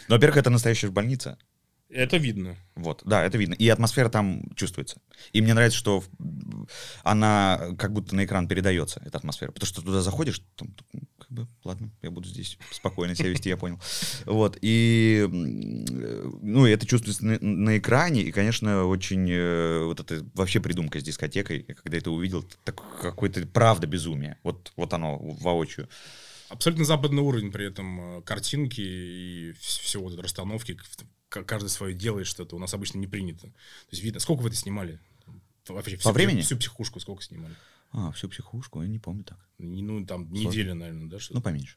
Ну, 0.09 0.15
во-первых, 0.17 0.39
это 0.39 0.51
настоящая 0.51 0.89
больница. 0.91 1.39
Это 1.93 2.17
видно. 2.17 2.57
Вот, 2.75 3.03
да, 3.05 3.23
это 3.23 3.37
видно. 3.37 3.53
И 3.55 3.69
атмосфера 3.69 4.09
там 4.09 4.43
чувствуется. 4.57 5.01
И 5.33 5.43
мне 5.43 5.53
нравится, 5.53 5.79
что 5.79 6.03
она 7.03 7.61
как 7.79 7.93
будто 7.93 8.17
на 8.17 8.25
экран 8.25 8.49
передается, 8.49 9.03
эта 9.05 9.19
атмосфера. 9.19 9.53
Потому 9.53 9.67
что 9.67 9.83
туда 9.83 10.01
заходишь, 10.01 10.43
там, 10.57 10.75
как 11.19 11.31
бы, 11.31 11.47
ладно, 11.65 11.91
я 12.01 12.11
буду 12.11 12.29
здесь 12.29 12.59
спокойно 12.71 13.15
себя 13.15 13.29
вести, 13.29 13.51
я 13.51 13.59
понял. 13.59 13.79
Вот, 14.25 14.57
и, 14.63 15.27
ну, 15.31 16.67
это 16.67 16.87
чувствуется 16.87 17.27
на, 17.27 17.39
на 17.41 17.79
экране, 17.79 18.23
и, 18.23 18.33
конечно, 18.33 18.87
очень 18.87 19.31
э, 19.31 19.85
вот 19.85 20.01
это 20.01 20.27
вообще 20.35 20.61
придумка 20.61 20.99
с 20.99 21.03
дискотекой, 21.03 21.67
я 21.69 21.75
когда 21.75 21.99
это 21.99 22.11
увидел, 22.11 22.43
так, 22.65 22.81
какое-то 23.03 23.47
правда 23.47 23.87
безумие. 23.87 24.39
Вот, 24.43 24.73
вот 24.77 24.95
оно 24.95 25.19
воочию. 25.19 25.89
Абсолютно 26.49 26.85
западный 26.85 27.23
уровень 27.23 27.53
при 27.53 27.67
этом 27.67 28.19
э, 28.19 28.23
картинки 28.23 28.81
и 28.81 29.51
вс- 29.53 29.83
всего 29.83 30.05
вот 30.05 30.19
расстановки. 30.19 30.79
Каждый 31.33 31.69
свое 31.69 31.95
делает 31.95 32.27
что-то. 32.27 32.57
У 32.57 32.59
нас 32.59 32.75
обычно 32.75 32.99
не 32.99 33.07
принято. 33.07 33.47
То 33.49 33.91
есть 33.91 34.03
видно, 34.03 34.21
сколько 34.21 34.43
вы 34.43 34.49
это 34.49 34.57
снимали? 34.57 35.01
Вообще, 35.69 35.97
всю, 35.97 36.11
времени? 36.13 36.41
Всю 36.43 36.57
психушку 36.57 37.01
сколько 37.01 37.23
снимали? 37.23 37.55
А, 37.93 38.11
всю 38.13 38.29
психушку, 38.29 38.83
я 38.83 38.89
не 38.89 38.99
помню 38.99 39.23
так. 39.25 39.39
Ну, 39.59 40.05
там, 40.05 40.31
неделя, 40.33 40.75
наверное, 40.75 41.07
да? 41.09 41.19
Что 41.19 41.35
Ну, 41.35 41.41
поменьше. 41.41 41.77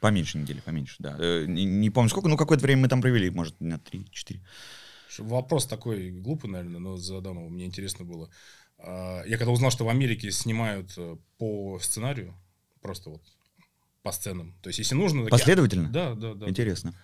Поменьше 0.00 0.38
недели, 0.38 0.60
поменьше, 0.60 0.96
да. 0.98 1.16
Э, 1.18 1.44
Не, 1.46 1.64
не 1.64 1.90
помню 1.90 2.08
сколько, 2.10 2.28
ну 2.28 2.36
какое-то 2.36 2.62
время 2.64 2.82
мы 2.82 2.88
там 2.88 3.00
провели, 3.02 3.30
может, 3.30 3.54
дня 3.58 3.78
3-4. 3.92 4.40
Вопрос 5.18 5.66
такой 5.66 6.10
глупый, 6.10 6.50
наверное, 6.50 6.78
но 6.80 6.96
задам 6.96 7.38
его. 7.38 7.48
Мне 7.48 7.66
интересно 7.66 8.04
было. 8.04 8.30
А, 8.78 9.22
Я 9.24 9.36
когда 9.38 9.50
узнал, 9.52 9.70
что 9.70 9.84
в 9.84 9.88
Америке 9.88 10.30
снимают 10.30 10.92
э, 10.96 11.16
по 11.38 11.78
сценарию, 11.80 12.34
просто 12.80 13.10
вот 13.10 13.22
по 14.02 14.12
сценам. 14.12 14.54
То 14.62 14.68
есть, 14.68 14.78
если 14.78 14.94
нужно... 14.94 15.24
такие- 15.24 15.30
Последовательно? 15.38 15.88
Да, 15.90 16.14
да, 16.14 16.34
да. 16.34 16.48
Интересно. 16.48 16.94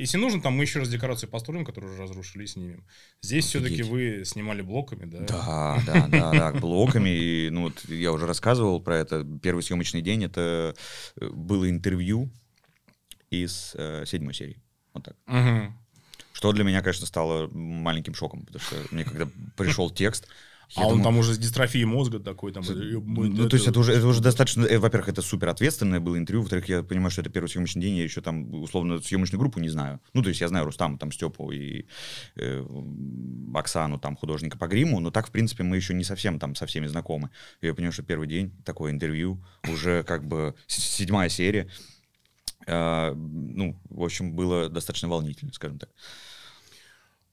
Если 0.00 0.16
нужно, 0.16 0.40
там 0.40 0.54
мы 0.54 0.64
еще 0.64 0.78
раз 0.78 0.88
декорацию 0.88 1.28
построим, 1.28 1.62
которую 1.62 1.92
уже 1.92 2.02
разрушили, 2.02 2.44
и 2.44 2.46
снимем. 2.46 2.86
Здесь 3.20 3.44
все-таки 3.44 3.82
вы 3.82 4.24
снимали 4.24 4.62
блоками, 4.62 5.04
да? 5.04 5.18
Да, 5.20 5.82
да, 5.86 6.08
да, 6.08 6.30
да, 6.32 6.52
блоками. 6.58 7.10
И, 7.10 7.50
ну, 7.50 7.64
вот 7.64 7.84
я 7.84 8.10
уже 8.10 8.26
рассказывал 8.26 8.80
про 8.80 8.96
это. 8.96 9.26
Первый 9.42 9.62
съемочный 9.62 10.00
день 10.00 10.24
это 10.24 10.74
э, 11.20 11.28
было 11.28 11.68
интервью 11.68 12.30
из 13.28 13.72
э, 13.74 14.04
седьмой 14.06 14.32
серии. 14.32 14.62
Вот 14.94 15.04
так. 15.04 15.16
Мгм. 15.26 15.78
Что 16.32 16.52
для 16.52 16.64
меня, 16.64 16.80
конечно, 16.80 17.06
стало 17.06 17.48
маленьким 17.48 18.14
шоком, 18.14 18.46
потому 18.46 18.64
что 18.64 18.76
мне 18.92 19.04
когда 19.04 19.28
пришел 19.54 19.90
текст, 19.90 20.26
я 20.76 20.82
А 20.82 20.86
он 20.86 20.98
думаю, 20.98 21.04
там 21.04 21.18
уже 21.18 21.34
с 21.34 21.38
дистрофией 21.38 21.84
мозга 21.84 22.20
такой, 22.20 22.52
там... 22.52 22.62
мы 23.04 23.28
Ну, 23.28 23.48
то 23.48 23.56
есть 23.56 23.66
это 23.66 23.80
уже, 23.80 23.92
это 23.92 24.06
уже 24.06 24.20
достаточно, 24.20 24.64
э, 24.64 24.78
во-первых, 24.78 25.08
это 25.08 25.20
супер 25.20 25.48
ответственное 25.48 26.00
было 26.00 26.16
интервью, 26.16 26.42
во-вторых, 26.42 26.68
я 26.68 26.82
понимаю, 26.82 27.10
что 27.10 27.22
это 27.22 27.30
первый 27.30 27.48
съемочный 27.48 27.82
день, 27.82 27.96
я 27.96 28.04
еще 28.04 28.20
там, 28.20 28.52
условно, 28.54 29.00
съемочную 29.00 29.40
группу 29.40 29.58
не 29.58 29.68
знаю. 29.68 30.00
Ну, 30.14 30.22
то 30.22 30.28
есть 30.28 30.40
я 30.40 30.48
знаю 30.48 30.64
Рустама, 30.64 30.96
там, 30.98 31.10
Степу 31.10 31.50
и 31.50 31.86
э, 32.36 32.64
Оксану, 33.54 33.98
там, 33.98 34.16
художника 34.16 34.58
по 34.58 34.68
гриму, 34.68 35.00
но 35.00 35.10
так, 35.10 35.28
в 35.28 35.30
принципе, 35.30 35.64
мы 35.64 35.76
еще 35.76 35.92
не 35.94 36.04
совсем 36.04 36.38
там 36.38 36.54
со 36.54 36.66
всеми 36.66 36.86
знакомы. 36.86 37.30
И 37.60 37.66
я 37.66 37.74
понимаю, 37.74 37.92
что 37.92 38.02
первый 38.02 38.28
день, 38.28 38.52
такое 38.64 38.92
интервью, 38.92 39.42
уже 39.68 40.04
как 40.04 40.26
бы 40.26 40.54
седьмая 40.66 41.28
серия, 41.28 41.68
Э, 42.66 43.12
ну, 43.14 43.76
в 43.88 44.02
общем, 44.02 44.32
было 44.34 44.68
достаточно 44.68 45.08
волнительно, 45.08 45.52
скажем 45.52 45.78
так. 45.78 45.90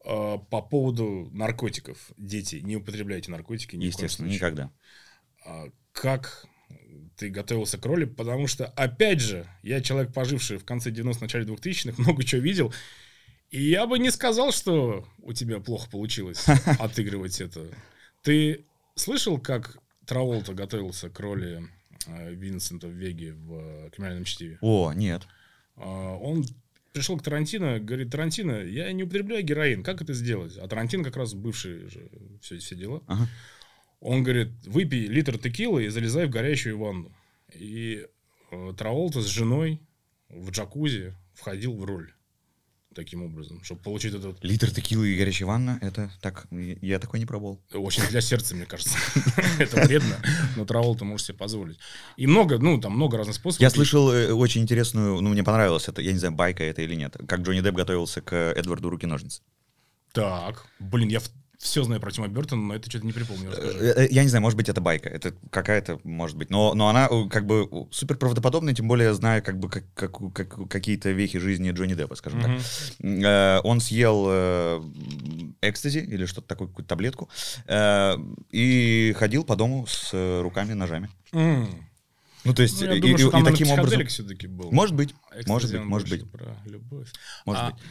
А, 0.09 0.37
По 0.37 0.61
поводу 0.61 1.29
наркотиков. 1.33 2.11
Дети, 2.17 2.57
не 2.57 2.77
употребляйте 2.77 3.29
наркотики. 3.29 3.75
ни 3.75 3.85
в 3.85 3.87
Естественно, 3.87 4.27
никогда. 4.27 4.71
А 5.45 5.65
Как 5.91 6.45
ты 7.17 7.29
готовился 7.29 7.77
к 7.77 7.85
роли? 7.85 8.05
Потому 8.05 8.47
что, 8.47 8.67
опять 8.67 9.19
же, 9.19 9.47
я 9.63 9.81
человек, 9.81 10.13
поживший 10.13 10.57
в 10.57 10.65
конце 10.65 10.91
90-х, 10.91 11.19
начале 11.21 11.45
2000-х, 11.45 12.01
много 12.01 12.23
чего 12.23 12.41
видел. 12.41 12.73
И 13.49 13.61
я 13.61 13.85
бы 13.85 13.99
не 13.99 14.11
сказал, 14.11 14.51
что 14.51 15.05
у 15.19 15.33
тебя 15.33 15.59
плохо 15.59 15.89
получилось 15.89 16.45
отыгрывать 16.79 17.41
это. 17.41 17.67
Ты 18.21 18.65
слышал, 18.95 19.39
как 19.39 19.77
Траволта 20.05 20.53
готовился 20.53 21.09
к 21.09 21.19
роли 21.19 21.63
э, 22.07 22.33
Винсента 22.33 22.87
в 22.87 22.91
Веге 22.91 23.33
в 23.33 23.53
э, 23.55 23.89
«Криминальном 23.89 24.23
чтиве»? 24.23 24.57
О, 24.61 24.93
нет. 24.93 25.27
А, 25.75 26.15
Он 26.15 26.45
пришел 26.93 27.17
к 27.17 27.23
Тарантино, 27.23 27.79
говорит, 27.79 28.11
Тарантино, 28.11 28.63
я 28.63 28.91
не 28.91 29.03
употребляю 29.03 29.43
героин, 29.43 29.83
как 29.83 30.01
это 30.01 30.13
сделать? 30.13 30.57
А 30.57 30.67
Тарантино 30.67 31.03
как 31.03 31.17
раз 31.17 31.33
бывший 31.33 31.89
же 31.89 32.09
все, 32.41 32.57
все 32.57 32.75
дела. 32.75 33.01
Ага. 33.07 33.27
Он 33.99 34.23
говорит, 34.23 34.49
выпей 34.65 35.07
литр 35.07 35.38
текилы 35.38 35.85
и 35.85 35.89
залезай 35.89 36.27
в 36.27 36.29
горячую 36.29 36.77
ванну. 36.77 37.11
И 37.53 38.05
э, 38.51 38.73
Траволта 38.77 39.21
с 39.21 39.27
женой 39.27 39.81
в 40.29 40.51
джакузи 40.51 41.15
входил 41.33 41.75
в 41.75 41.83
роль 41.85 42.13
таким 42.97 43.21
образом, 43.21 43.63
чтобы 43.63 43.81
получить 43.81 44.13
этот... 44.15 44.43
Литр 44.43 44.71
текилы 44.71 45.09
и 45.09 45.17
горячая 45.17 45.47
ванна, 45.47 45.77
это 45.81 46.11
так, 46.19 46.47
я 46.51 46.97
такой 46.99 47.19
не 47.19 47.27
пробовал. 47.27 47.61
Очень 47.71 48.03
для 48.09 48.21
сердца, 48.21 48.55
мне 48.55 48.65
кажется. 48.65 48.97
Это 49.59 49.85
вредно, 49.85 50.17
но 50.55 50.65
Траволта 50.65 51.05
может 51.05 51.27
себе 51.27 51.37
позволить. 51.37 51.77
И 52.17 52.25
много, 52.25 52.57
ну, 52.57 52.79
там 52.79 52.93
много 52.93 53.17
разных 53.17 53.35
способов. 53.35 53.61
Я 53.61 53.69
слышал 53.69 54.11
э, 54.11 54.33
очень 54.33 54.61
интересную, 54.61 55.21
ну, 55.21 55.29
мне 55.29 55.43
понравилось 55.43 55.87
это, 55.87 56.01
я 56.01 56.11
не 56.11 56.17
знаю, 56.17 56.33
байка 56.33 56.63
это 56.63 56.81
или 56.81 56.95
нет, 56.95 57.15
как 57.27 57.41
Джонни 57.41 57.61
Депп 57.61 57.75
готовился 57.75 58.21
к 58.21 58.33
Эдварду 58.35 58.89
Руки-ножницы. 58.89 59.41
Так, 60.11 60.65
блин, 60.79 61.09
я 61.09 61.21
все 61.57 61.83
знаю 61.83 61.99
про 61.99 62.11
Тима 62.11 62.27
Бертона, 62.27 62.61
но 62.61 62.75
это 62.75 62.89
что-то 62.89 63.05
не 63.05 63.13
припомню. 63.13 63.49
Расскажи. 63.49 63.77
Э, 63.79 64.03
э, 64.03 64.07
Я 64.11 64.23
не 64.23 64.29
знаю, 64.29 64.41
может 64.43 64.55
быть, 64.57 64.69
это 64.69 64.79
байка, 64.79 65.09
это 65.09 65.33
какая-то, 65.49 65.99
может 66.03 66.37
быть, 66.37 66.49
но, 66.51 66.73
но 66.75 66.87
она 66.87 67.07
э, 67.09 67.27
как 67.29 67.45
бы 67.47 67.67
супер 67.91 68.15
правдоподобная, 68.17 68.73
тем 68.75 68.87
более 68.87 69.13
зная 69.13 69.41
как 69.41 69.57
бы 69.59 69.69
как, 69.69 69.83
как- 69.95 70.33
как- 70.33 70.69
какие-то 70.69 71.09
вехи 71.11 71.39
жизни 71.39 71.71
Джонни 71.71 71.95
Деппа, 71.95 72.15
скажем 72.15 72.39
Мгм. 72.41 72.57
так. 72.57 72.65
Э, 73.25 73.59
Он 73.63 73.79
съел 73.81 74.27
экстази 75.61 75.99
или 75.99 76.25
что-то 76.25 76.47
такое, 76.47 76.67
какую-то 76.67 76.89
таблетку, 76.89 77.29
э, 77.67 78.15
и 78.51 79.13
ходил 79.17 79.43
по 79.43 79.55
дому 79.55 79.85
с 79.87 80.11
руками, 80.41 80.73
ножами. 80.73 81.09
М. 81.33 81.67
Ну, 82.43 82.53
то 82.53 82.61
есть, 82.61 82.79
Ну, 82.81 82.87
я 82.87 82.93
и, 82.95 83.01
думаю, 83.01 83.17
и- 83.17 83.19
что 83.19 83.39
и 83.39 83.43
таким 83.43 83.69
образом... 83.71 84.05
все-таки 84.07 84.47
был. 84.47 84.71
Может 84.71 84.95
быть, 84.95 85.13
Экстази, 85.35 85.47
может 85.49 85.71
быть, 85.71 85.81
может 85.85 86.09
быть, 86.09 86.31
про 86.31 86.55
любовь. 86.65 87.09
может 87.45 87.63
А, 87.63 87.71
быть. 87.71 87.81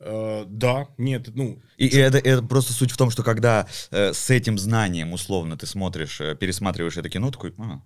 Э, 0.00 0.44
да, 0.48 0.88
нет, 0.98 1.28
ну, 1.34 1.60
И, 1.76 1.86
и 1.86 1.96
это, 1.96 2.18
это 2.18 2.42
просто 2.42 2.72
суть 2.72 2.90
в 2.92 2.96
том, 2.96 3.10
что 3.10 3.22
когда 3.22 3.66
э, 3.90 4.12
с 4.12 4.30
этим 4.30 4.58
знанием, 4.58 5.12
условно, 5.12 5.56
ты 5.56 5.66
смотришь, 5.66 6.20
э, 6.20 6.34
пересматриваешь 6.36 6.96
это 6.96 7.08
кино, 7.08 7.30
такой, 7.30 7.54
а, 7.58 7.80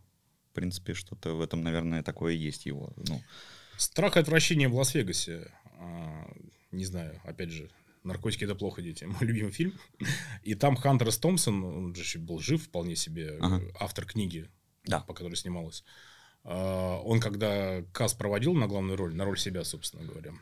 в 0.50 0.54
принципе, 0.54 0.94
что-то 0.94 1.34
в 1.34 1.40
этом, 1.40 1.62
наверное, 1.62 2.02
такое 2.02 2.34
есть 2.34 2.66
его. 2.66 2.92
Ну, 2.96 3.22
страх 3.76 4.16
и 4.16 4.20
отвращение 4.20 4.68
в 4.68 4.74
Лас-Вегасе. 4.74 5.50
А, 5.78 6.26
не 6.70 6.84
знаю, 6.84 7.20
опять 7.24 7.50
же, 7.50 7.70
наркотики 8.04 8.44
это 8.44 8.54
плохо, 8.54 8.82
дети. 8.82 9.04
Мой 9.20 9.20
любимый 9.20 9.52
фильм. 9.52 9.72
И 10.42 10.54
там 10.54 10.76
Хантер 10.76 11.10
С. 11.10 11.18
Томпсон, 11.18 11.64
он 11.64 11.94
же 11.94 12.02
еще 12.02 12.18
был 12.18 12.38
жив 12.40 12.62
вполне 12.62 12.96
себе, 12.96 13.38
Ага. 13.40 13.62
э, 13.62 13.70
автор 13.80 14.04
книги, 14.04 14.48
Да. 14.84 15.00
по 15.00 15.14
которой 15.14 15.34
снималась. 15.36 15.84
А, 16.44 16.98
Он, 17.00 17.20
когда 17.20 17.82
Кас 17.92 18.14
проводил 18.14 18.54
на 18.54 18.66
главную 18.66 18.96
роль, 18.96 19.14
на 19.14 19.24
роль 19.24 19.38
себя, 19.38 19.64
собственно 19.64 20.04
говоря, 20.04 20.32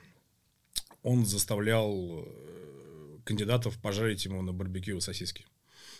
он 1.02 1.24
заставлял 1.24 2.24
э, 2.24 3.18
кандидатов 3.24 3.80
пожарить 3.80 4.24
ему 4.24 4.42
на 4.42 4.52
барбекю 4.52 5.00
сосиски. 5.00 5.46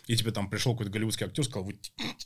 И 0.07 0.15
тебе 0.15 0.31
там 0.31 0.49
пришел 0.49 0.73
какой-то 0.73 0.91
голливудский 0.91 1.25
актер, 1.25 1.43
сказал, 1.43 1.65
вот 1.65 1.75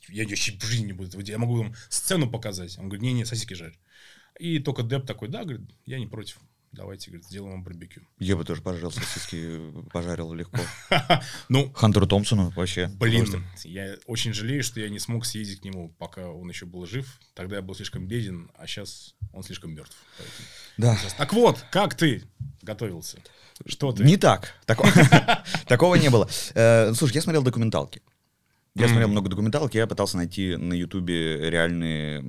я 0.07 0.27
вообще 0.27 0.57
в 0.57 0.63
жизни 0.63 0.87
не 0.87 0.93
буду 0.93 1.09
этого 1.09 1.23
делать, 1.23 1.39
я 1.39 1.45
могу 1.45 1.57
вам 1.57 1.75
сцену 1.89 2.29
показать. 2.29 2.77
Он 2.77 2.89
говорит, 2.89 3.03
не-не, 3.03 3.25
сосиски 3.25 3.53
жарь. 3.53 3.77
И 4.39 4.59
только 4.59 4.83
Деп 4.83 5.05
такой, 5.05 5.29
да, 5.29 5.43
говорит, 5.43 5.69
я 5.85 5.99
не 5.99 6.07
против. 6.07 6.39
Давайте, 6.75 7.09
говорит, 7.09 7.25
сделаем 7.25 7.53
вам 7.53 7.63
барбекю. 7.63 8.01
я 8.19 8.35
бы 8.35 8.43
тоже 8.43 8.61
пожарил 8.61 8.91
сосиски, 8.91 9.59
пожарил 9.93 10.33
легко. 10.33 10.59
Ну, 11.49 11.71
Хантеру 11.71 12.05
Томпсону 12.05 12.49
вообще. 12.55 12.87
блин, 12.87 13.25
я 13.63 13.95
очень 14.07 14.33
жалею, 14.33 14.61
что 14.63 14.79
я 14.81 14.89
не 14.89 14.99
смог 14.99 15.25
съездить 15.25 15.61
к 15.61 15.63
нему, 15.63 15.89
пока 15.97 16.29
он 16.29 16.49
еще 16.49 16.65
был 16.65 16.85
жив. 16.85 17.19
Тогда 17.33 17.55
я 17.57 17.61
был 17.61 17.75
слишком 17.75 18.07
беден, 18.07 18.51
а 18.57 18.67
сейчас 18.67 19.15
он 19.33 19.43
слишком 19.43 19.73
мертв. 19.73 19.95
Да. 20.77 20.97
Так 21.17 21.31
вот, 21.33 21.63
как 21.71 21.95
ты 21.95 22.23
готовился? 22.61 23.19
Что 23.65 23.93
ты? 23.93 24.03
Не 24.03 24.17
так. 24.17 24.53
Тако- 24.65 24.85
Такого 25.67 25.95
не 25.95 26.09
было. 26.09 26.27
Э, 26.55 26.93
Слушай, 26.93 27.15
я 27.15 27.21
смотрел 27.21 27.41
документалки. 27.41 28.01
Я 28.77 28.89
смотрел 28.89 29.07
много 29.07 29.29
документалок, 29.29 29.73
я 29.73 29.87
пытался 29.87 30.17
найти 30.17 30.57
на 30.57 30.73
Ютубе 30.73 31.49
реальные, 31.49 32.21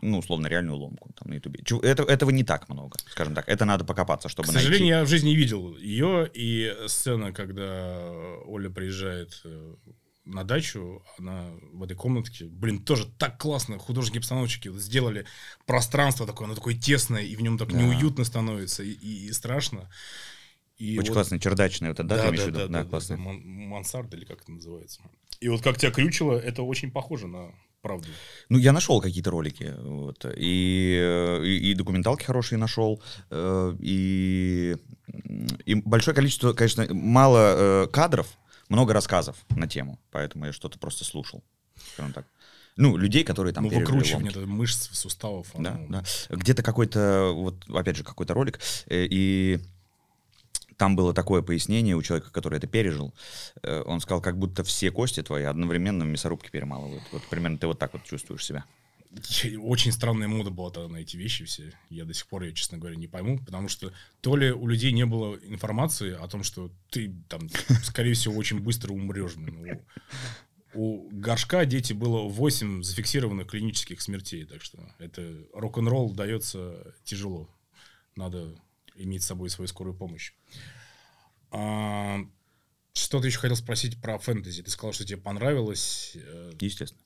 ну, 0.00 0.18
условно, 0.18 0.46
реальную 0.46 0.76
ломку 0.76 1.12
там 1.18 1.28
на 1.30 1.34
Ютубе. 1.34 1.60
Это, 1.82 2.04
этого 2.04 2.30
не 2.30 2.44
так 2.44 2.68
много, 2.68 2.96
скажем 3.10 3.34
так. 3.34 3.48
Это 3.48 3.64
надо 3.64 3.84
покопаться, 3.84 4.28
чтобы 4.28 4.48
К 4.48 4.52
сожалению, 4.52 4.80
найти. 4.80 4.98
я 5.00 5.04
в 5.04 5.08
жизни 5.08 5.30
не 5.30 5.36
видел 5.36 5.76
ее. 5.76 6.30
И 6.32 6.72
сцена, 6.86 7.32
когда 7.32 8.06
Оля 8.46 8.70
приезжает 8.70 9.40
э, 9.44 9.74
на 10.24 10.44
дачу, 10.44 11.02
она 11.18 11.50
в 11.72 11.82
этой 11.82 11.96
комнатке, 11.96 12.44
блин, 12.44 12.84
тоже 12.84 13.06
так 13.18 13.36
классно. 13.36 13.76
Художники-постановщики 13.78 14.68
вот 14.68 14.80
сделали 14.80 15.24
пространство 15.66 16.28
такое, 16.28 16.46
оно 16.46 16.54
такое 16.54 16.74
тесное, 16.74 17.22
и 17.22 17.34
в 17.34 17.40
нем 17.42 17.58
так 17.58 17.72
Да. 17.72 17.82
неуютно 17.82 18.22
становится, 18.22 18.84
и, 18.84 18.90
и- 18.92 19.26
и 19.26 19.32
страшно. 19.32 19.90
И 20.78 20.98
Очень 20.98 21.08
вот- 21.08 21.14
классный, 21.14 21.40
чердачный 21.40 21.88
вот 21.88 21.94
этот, 22.00 22.06
да, 22.08 22.22
ты 22.22 22.28
имеешь 22.28 22.42
в 22.42 22.46
виду? 22.48 22.68
Да, 22.68 22.84
классный. 22.84 23.16
ман- 23.16 23.42
мансарда 23.44 24.16
или 24.16 24.24
как 24.24 24.42
это 24.42 24.52
называется. 24.52 25.00
И 25.40 25.48
вот 25.48 25.62
как 25.62 25.78
тебя 25.78 25.90
крючило, 25.90 26.36
это 26.38 26.62
очень 26.62 26.90
похоже 26.90 27.28
на 27.28 27.50
правду. 27.80 28.08
Ну, 28.48 28.58
я 28.58 28.72
нашел 28.72 29.00
какие-то 29.00 29.30
ролики, 29.30 29.74
вот, 29.78 30.24
и, 30.36 31.40
и, 31.44 31.70
и 31.70 31.74
документалки 31.74 32.24
хорошие 32.24 32.58
нашел, 32.58 33.02
э, 33.30 33.76
и, 33.80 34.76
и 35.64 35.74
большое 35.76 36.14
количество, 36.14 36.52
конечно, 36.52 36.86
мало 36.92 37.84
э, 37.84 37.86
кадров, 37.92 38.26
много 38.68 38.92
рассказов 38.92 39.36
на 39.50 39.68
тему, 39.68 39.98
поэтому 40.10 40.46
я 40.46 40.52
что-то 40.52 40.78
просто 40.78 41.04
слушал, 41.04 41.44
скажем 41.94 42.12
так. 42.12 42.26
Ну, 42.76 42.96
людей, 42.98 43.24
которые 43.24 43.54
там 43.54 43.64
ну, 43.64 43.70
выкручивание 43.70 44.30
это 44.30 44.40
мышц, 44.40 44.90
суставов. 44.92 45.46
Да, 45.56 45.74
оно- 45.74 45.86
да. 45.88 46.04
Где-то 46.28 46.62
какой-то, 46.62 47.30
вот, 47.34 47.64
опять 47.70 47.96
же, 47.96 48.04
какой-то 48.04 48.34
ролик, 48.34 48.58
э, 48.88 49.06
и 49.08 49.60
там 50.76 50.96
было 50.96 51.14
такое 51.14 51.42
пояснение 51.42 51.96
у 51.96 52.02
человека, 52.02 52.30
который 52.30 52.58
это 52.58 52.66
пережил. 52.66 53.14
Э, 53.62 53.82
Он 53.86 54.00
сказал, 54.00 54.20
как 54.20 54.38
будто 54.38 54.62
все 54.64 54.90
кости 54.90 55.22
твои 55.22 55.44
одновременно 55.44 56.04
в 56.04 56.08
мясорубке 56.08 56.50
перемалывают. 56.50 57.02
Вот 57.12 57.22
примерно 57.28 57.58
ты 57.58 57.66
вот 57.66 57.78
так 57.78 57.92
вот 57.92 58.04
чувствуешь 58.04 58.44
себя. 58.44 58.64
Очень 59.60 59.92
странная 59.92 60.28
мода 60.28 60.50
была 60.50 60.70
тогда 60.70 60.88
на 60.88 60.98
эти 60.98 61.16
вещи 61.16 61.44
все. 61.44 61.72
Я 61.88 62.04
до 62.04 62.12
сих 62.12 62.26
пор 62.26 62.42
ее, 62.42 62.52
честно 62.52 62.76
говоря, 62.76 62.96
не 62.96 63.06
пойму, 63.06 63.38
потому 63.38 63.68
что 63.68 63.92
то 64.20 64.36
ли 64.36 64.52
у 64.52 64.66
людей 64.66 64.92
не 64.92 65.06
было 65.06 65.36
информации 65.36 66.12
о 66.12 66.28
том, 66.28 66.42
что 66.42 66.70
ты 66.90 67.14
там, 67.28 67.48
скорее 67.82 68.12
всего, 68.14 68.36
очень 68.36 68.60
быстро 68.60 68.92
умрешь. 68.92 69.36
блин. 69.36 69.80
У, 70.74 71.06
у 71.06 71.10
горшка 71.10 71.64
дети 71.64 71.94
было 71.94 72.28
8 72.28 72.82
зафиксированных 72.82 73.48
клинических 73.48 74.02
смертей, 74.02 74.44
так 74.44 74.62
что 74.62 74.78
это 74.98 75.34
рок-н-ролл 75.54 76.10
дается 76.10 76.94
тяжело. 77.04 77.48
Надо 78.16 78.54
иметь 78.96 79.22
с 79.22 79.26
собой 79.26 79.50
свою 79.50 79.68
скорую 79.68 79.96
помощь. 79.96 80.32
А, 81.50 82.18
что 82.92 83.20
ты 83.20 83.28
еще 83.28 83.38
хотел 83.38 83.56
спросить 83.56 84.00
про 84.00 84.18
фэнтези? 84.18 84.62
Ты 84.62 84.70
сказал, 84.70 84.92
что 84.92 85.04
тебе 85.04 85.18
понравилось. 85.18 86.12
Э, 86.14 86.52
Естественно. 86.60 87.02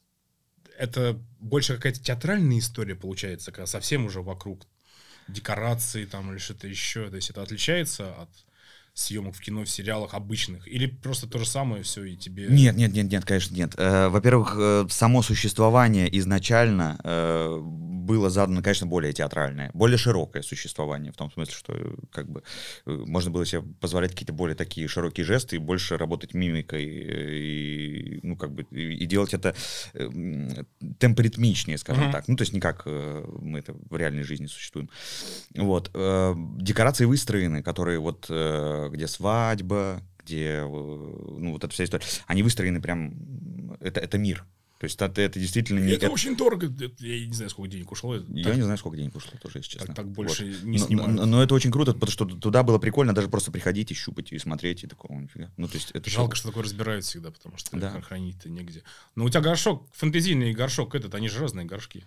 это 0.78 1.20
больше 1.38 1.76
какая-то 1.76 2.02
театральная 2.02 2.58
история 2.58 2.94
получается, 2.94 3.52
когда 3.52 3.66
совсем 3.66 4.06
уже 4.06 4.22
вокруг 4.22 4.66
декорации 5.28 6.04
там 6.04 6.30
или 6.30 6.38
что-то 6.38 6.68
еще. 6.68 7.10
То 7.10 7.16
есть 7.16 7.30
это 7.30 7.42
отличается 7.42 8.14
от 8.20 8.30
съемок 9.00 9.34
в 9.34 9.40
кино, 9.40 9.64
в 9.64 9.68
сериалах 9.68 10.14
обычных? 10.14 10.68
Или 10.68 10.86
просто 10.86 11.26
то 11.26 11.38
же 11.38 11.46
самое 11.46 11.82
все 11.82 12.04
и 12.04 12.16
тебе... 12.16 12.46
Нет, 12.48 12.76
нет, 12.76 12.92
нет, 12.92 13.10
нет, 13.10 13.24
конечно, 13.24 13.54
нет. 13.54 13.74
Э, 13.76 14.08
Во-первых, 14.08 14.54
э, 14.58 14.86
само 14.90 15.22
существование 15.22 16.08
изначально 16.18 16.98
э, 17.02 17.58
было 17.60 18.28
задано, 18.30 18.62
конечно, 18.62 18.86
более 18.86 19.12
театральное, 19.12 19.70
более 19.72 19.96
широкое 19.96 20.42
существование, 20.42 21.12
в 21.12 21.16
том 21.16 21.30
смысле, 21.30 21.54
что 21.54 21.96
как 22.10 22.28
бы 22.28 22.42
можно 22.84 23.30
было 23.30 23.46
себе 23.46 23.62
позволять 23.80 24.12
какие-то 24.12 24.32
более 24.32 24.56
такие 24.56 24.88
широкие 24.88 25.24
жесты 25.24 25.56
и 25.56 25.58
больше 25.58 25.96
работать 25.96 26.34
мимикой 26.34 26.84
и, 26.84 28.20
ну, 28.22 28.36
как 28.36 28.52
бы, 28.52 28.62
и, 28.70 29.06
делать 29.06 29.32
это 29.34 29.54
темпоритмичнее, 30.98 31.78
скажем 31.78 32.04
Мгм. 32.04 32.12
так. 32.12 32.28
Ну, 32.28 32.36
то 32.36 32.42
есть 32.42 32.52
не 32.52 32.60
как 32.60 32.86
мы 32.86 33.58
это 33.58 33.74
в 33.88 33.96
реальной 33.96 34.24
жизни 34.24 34.46
существуем. 34.46 34.90
Вот. 35.56 35.90
Декорации 35.92 37.04
выстроены, 37.04 37.62
которые 37.62 37.98
вот, 38.00 38.26
где 38.90 39.06
свадьба, 39.06 40.02
где, 40.24 40.60
э, 40.62 40.66
ну, 40.66 41.52
вот 41.52 41.64
эта 41.64 41.72
вся 41.72 41.84
история, 41.84 42.04
они 42.26 42.42
выстроены 42.42 42.80
прям, 42.80 43.76
это, 43.80 44.00
это 44.00 44.18
мир. 44.18 44.44
То 44.78 44.84
есть 44.84 44.98
это, 45.02 45.20
это 45.20 45.38
действительно 45.38 45.78
не... 45.78 45.92
это, 45.92 46.06
это- 46.06 46.14
очень 46.14 46.36
дорого. 46.36 46.72
Я 47.00 47.26
не 47.26 47.32
знаю, 47.34 47.50
сколько 47.50 47.70
денег 47.70 47.92
ушло. 47.92 48.14
я 48.16 48.44
Так- 48.44 48.56
не 48.56 48.62
знаю, 48.62 48.78
сколько 48.78 48.96
денег 48.96 49.14
ушло, 49.14 49.32
тоже, 49.38 49.58
если 49.58 49.72
честно. 49.72 49.88
Так- 49.88 49.96
так 49.96 50.08
больше 50.08 50.46
Вот. 50.52 50.62
не 50.62 50.78
Но- 50.78 50.86
снимают. 50.86 51.14
Но, 51.16 51.26
но 51.26 51.42
это 51.42 51.54
очень 51.54 51.70
круто, 51.70 51.92
потому 51.92 52.10
что 52.10 52.24
туда 52.24 52.62
было 52.62 52.78
прикольно 52.78 53.14
даже 53.14 53.28
просто 53.28 53.52
приходить 53.52 53.90
и 53.90 53.94
щупать, 53.94 54.32
и 54.32 54.38
смотреть, 54.38 54.82
и 54.84 54.86
такого 54.86 55.18
нифига. 55.18 55.50
Ну, 55.58 55.68
то 55.68 55.74
есть 55.74 55.90
это 55.90 56.08
Жалко, 56.08 56.34
что 56.34 56.48
такое 56.48 56.64
разбирают 56.64 57.04
всегда, 57.04 57.30
потому 57.30 57.58
что 57.58 57.76
Да. 57.78 58.00
хранить-то 58.00 58.48
негде. 58.48 58.82
Но 59.16 59.24
у 59.24 59.28
тебя 59.28 59.42
горшок, 59.42 59.86
фэнтезийный 59.92 60.54
горшок 60.54 60.94
этот, 60.94 61.14
они 61.14 61.28
же 61.28 61.40
разные 61.40 61.66
горшки 61.66 62.04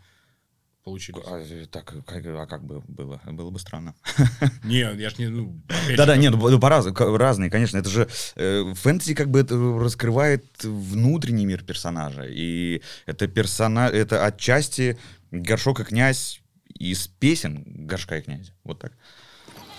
получились. 0.84 1.24
А, 1.26 1.40
э, 1.40 1.66
так, 1.66 1.86
как, 2.06 2.26
а 2.26 2.46
как 2.46 2.64
бы 2.64 2.82
было? 2.88 3.22
Было 3.26 3.50
бы 3.50 3.60
странно. 3.60 3.96
Не, 4.64 4.80
я 4.80 5.10
ж 5.10 5.18
не... 5.18 5.28
Ну, 5.28 5.62
Да-да, 5.96 6.18
нет, 6.18 6.34
ну, 6.34 6.60
по 6.60 6.70
раз- 6.70 6.92
ка- 6.94 7.18
разные, 7.18 7.50
конечно. 7.50 7.78
Это 7.78 7.90
же 7.90 8.08
э, 8.36 8.74
фэнтези 8.76 9.16
как 9.16 9.30
бы 9.30 9.40
это 9.40 9.56
раскрывает 9.80 10.46
внутренний 10.64 11.46
мир 11.46 11.64
персонажа. 11.64 12.26
И 12.28 12.82
это 13.06 13.28
персона, 13.28 13.88
это 13.88 14.26
отчасти 14.26 14.98
горшок 15.32 15.80
и 15.80 15.84
князь 15.84 16.42
из 16.78 17.08
песен 17.08 17.64
горшка 17.66 18.18
и 18.18 18.22
князя. 18.22 18.52
Вот 18.64 18.80
так. 18.80 18.94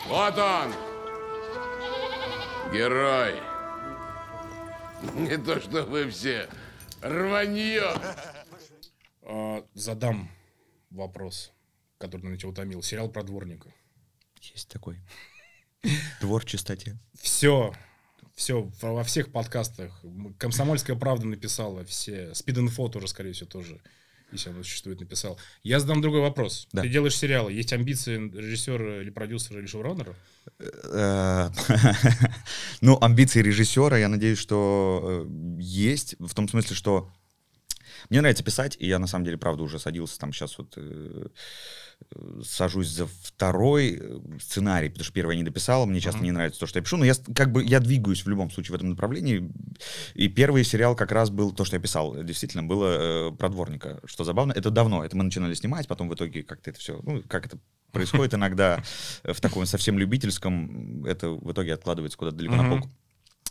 Вот 0.09 0.39
он! 0.39 0.73
Герой! 2.73 3.35
Не 5.17 5.37
то, 5.37 5.61
что 5.61 5.83
вы 5.85 6.09
все. 6.11 6.49
Рванье! 7.03 7.83
а, 9.23 9.63
задам 9.75 10.31
вопрос, 10.95 11.53
который 11.99 12.23
на 12.23 12.37
тебя 12.37 12.51
утомил. 12.51 12.83
Сериал 12.83 13.09
про 13.09 13.23
дворника. 13.23 13.73
Есть 14.41 14.69
такой. 14.69 14.99
Двор 16.21 16.45
чистоте. 16.45 16.97
Все, 17.21 17.75
все, 18.35 18.71
во 18.81 19.05
всех 19.05 19.33
подкастах. 19.33 20.03
Комсомольская 20.39 20.97
правда 20.97 21.27
написала, 21.27 21.85
все. 21.85 22.33
Спид-инфо 22.35 22.89
тоже, 22.89 23.09
скорее 23.09 23.33
всего, 23.33 23.49
тоже, 23.49 23.81
если 24.33 24.51
оно 24.51 24.63
существует, 24.63 25.01
написал. 25.01 25.39
Я 25.63 25.81
задам 25.81 26.01
другой 26.01 26.21
вопрос. 26.21 26.69
Да. 26.73 26.83
Ты 26.83 26.89
делаешь 26.89 27.17
сериалы, 27.17 27.53
есть 27.53 27.73
амбиции 27.73 28.17
режиссера 28.17 29.03
или 29.03 29.11
продюсера 29.11 29.61
или 29.61 29.67
шоураннера? 29.67 30.15
Э, 30.59 31.51
Ну, 32.81 32.99
амбиции 33.01 33.41
режиссера, 33.41 33.99
я 33.99 34.09
надеюсь, 34.09 34.39
что 34.39 35.27
э, 35.27 35.61
есть. 35.61 36.17
В 36.19 36.35
том 36.35 36.49
смысле, 36.49 36.77
что 36.77 37.11
Мне 38.11 38.21
нравится 38.21 38.45
писать, 38.45 38.77
и 38.79 38.87
я 38.87 38.99
на 38.99 39.07
самом 39.07 39.25
деле, 39.25 39.39
правда, 39.39 39.63
уже 39.63 39.79
садился 39.79 40.19
там 40.19 40.33
сейчас 40.33 40.59
вот 40.59 40.75
э, 40.77 41.29
э, 42.15 42.41
сажусь 42.45 42.89
за 42.89 43.07
второй 43.07 43.99
э, 44.01 44.19
сценарий, 44.41 44.89
потому 44.89 45.05
что 45.05 45.13
первый 45.13 45.37
я 45.37 45.43
не 45.43 45.45
дописал, 45.45 45.87
мне 45.87 46.01
часто 46.01 46.21
не 46.23 46.31
нравится 46.31 46.61
то, 46.61 46.67
что 46.67 46.79
я 46.79 46.83
пишу, 46.83 46.97
но 46.97 47.05
я 47.05 47.15
как 47.35 47.53
бы 47.53 47.65
я 47.65 47.81
двигаюсь 47.81 48.25
в 48.25 48.29
любом 48.29 48.51
случае 48.51 48.73
в 48.73 48.75
этом 48.77 48.91
направлении. 48.91 49.51
И 50.15 50.29
первый 50.29 50.65
сериал 50.65 50.95
как 50.97 51.13
раз 51.13 51.31
был 51.31 51.53
то, 51.53 51.65
что 51.65 51.77
я 51.77 51.83
писал, 51.83 52.23
действительно 52.23 52.63
было 52.63 53.31
э, 53.31 53.33
про 53.33 53.49
дворника, 53.49 54.01
что 54.05 54.25
забавно. 54.25 54.53
Это 54.53 54.71
давно, 54.71 55.05
это 55.05 55.17
мы 55.17 55.25
начинали 55.25 55.55
снимать, 55.55 55.89
потом 55.89 56.09
в 56.09 56.15
итоге 56.15 56.43
как-то 56.43 56.71
это 56.71 56.79
все, 56.79 57.01
ну 57.03 57.23
как 57.29 57.47
это 57.47 57.59
происходит 57.93 58.35
иногда 58.35 58.83
в 59.23 59.41
таком 59.41 59.65
совсем 59.67 59.99
любительском, 59.99 61.05
это 61.07 61.31
в 61.31 61.53
итоге 61.53 61.75
откладывается 61.75 62.19
куда-то 62.19 62.37
далеко 62.37 62.57
на 62.57 62.69
полку. 62.69 62.91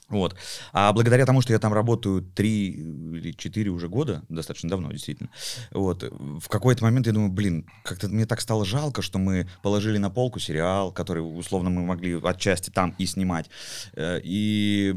Вот. 0.10 0.36
А 0.74 0.91
благодаря 0.93 1.26
тому, 1.26 1.41
что 1.41 1.54
я 1.54 1.60
там 1.60 1.74
работаю 1.74 2.22
три 2.22 2.70
или 2.72 3.32
четыре 3.32 3.72
уже 3.72 3.88
года, 3.88 4.24
достаточно 4.30 4.70
давно, 4.70 4.91
действительно, 4.91 5.30
вот, 5.72 6.04
в 6.04 6.47
какой-то 6.49 6.84
момент 6.84 7.08
я 7.08 7.14
думаю, 7.14 7.32
блин, 7.32 7.66
как-то 7.84 8.10
мне 8.10 8.26
так 8.26 8.41
стало 8.41 8.66
жалко, 8.66 9.01
что 9.01 9.18
мы 9.18 9.47
положили 9.62 9.97
на 9.97 10.10
полку 10.10 10.39
сериал, 10.39 10.91
который, 10.91 11.20
условно, 11.20 11.70
мы 11.70 11.82
могли 11.84 12.20
отчасти 12.22 12.70
там 12.70 12.93
и 12.97 13.06
снимать. 13.06 13.49
Э, 13.93 14.20
И 14.24 14.93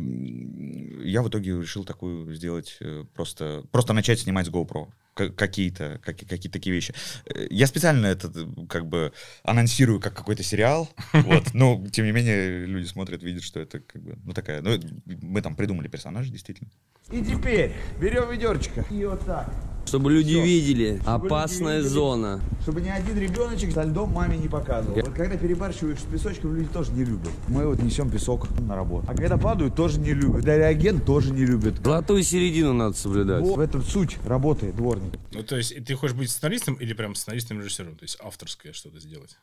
я 1.05 1.23
в 1.23 1.29
итоге 1.29 1.53
решил 1.61 1.85
такую 1.85 2.35
сделать, 2.35 2.77
э, 2.81 3.05
просто, 3.15 3.65
просто 3.71 3.93
начать 3.93 4.21
снимать 4.21 4.47
с 4.47 4.51
GoPro 4.51 4.89
какие-то 5.17 6.01
какие, 6.05 6.29
какие 6.29 6.53
такие 6.53 6.75
вещи. 6.75 6.95
Э, 7.27 7.47
Я 7.51 7.67
специально 7.67 8.07
это 8.07 8.31
э, 8.35 8.67
как 8.69 8.87
бы 8.87 9.13
анонсирую 9.43 10.01
как 10.01 10.15
какой-то 10.15 10.43
сериал, 10.43 10.89
вот, 11.13 11.55
но 11.55 11.85
тем 11.91 12.05
не 12.05 12.13
менее 12.13 12.67
люди 12.67 12.87
смотрят, 12.87 13.23
видят, 13.23 13.43
что 13.43 13.61
это 13.61 13.81
как 13.81 14.03
бы, 14.03 14.19
ну 14.25 14.33
такая, 14.33 14.63
ну 14.63 14.79
мы 15.07 15.43
там 15.43 15.57
придумали 15.57 15.89
персонажа, 15.89 16.31
действительно. 16.31 16.71
И 17.11 17.23
теперь 17.23 17.73
берем 18.01 18.31
ведерочко. 18.31 18.85
И 18.91 19.05
вот 19.05 19.25
так. 19.25 19.49
Чтобы 19.87 20.13
люди 20.13 20.33
Всё. 20.35 20.45
видели. 20.45 20.99
Чтобы 21.01 21.23
люди 21.23 21.27
Опасная 21.27 21.77
видели. 21.79 21.93
зона. 21.93 22.41
Чтобы 22.63 22.81
ни 22.81 22.89
один 22.89 23.17
ребеночек 23.19 23.73
со 23.73 23.85
льдом 23.85 24.13
маме 24.13 24.37
не 24.37 24.49
показывал. 24.49 24.97
Вот 24.97 25.15
когда 25.15 25.37
перебарщивают 25.37 26.01
с 26.01 26.03
песочком, 26.03 26.57
люди 26.57 26.69
тоже 26.69 26.91
не 26.93 27.05
любят. 27.05 27.31
Мы 27.49 27.67
вот 27.67 27.81
несем 27.81 28.11
песок 28.11 28.49
на 28.61 28.75
работу. 28.75 29.07
А 29.09 29.15
когда 29.15 29.37
падают, 29.39 29.77
тоже 29.77 30.01
не 30.01 30.13
любят. 30.13 30.45
Да 30.45 30.57
реагент 30.57 31.05
тоже 31.05 31.33
не 31.33 31.47
любит. 31.47 31.77
Золотую 31.85 32.23
середину 32.25 32.73
надо 32.73 32.97
соблюдать. 32.97 33.43
Вот 33.43 33.57
в 33.57 33.61
этом 33.61 33.83
суть 33.83 34.19
работы 34.27 34.73
дворника. 34.73 35.19
Ну, 35.33 35.43
то 35.45 35.57
есть, 35.57 35.85
ты 35.85 35.95
хочешь 35.95 36.17
быть 36.17 36.31
сценаристом 36.31 36.75
или 36.75 36.93
прям 36.93 37.15
сценаристом 37.15 37.61
режиссером? 37.61 37.97
То 37.97 38.03
есть, 38.03 38.19
авторское 38.21 38.73
что-то 38.73 38.99
сделать? 38.99 39.37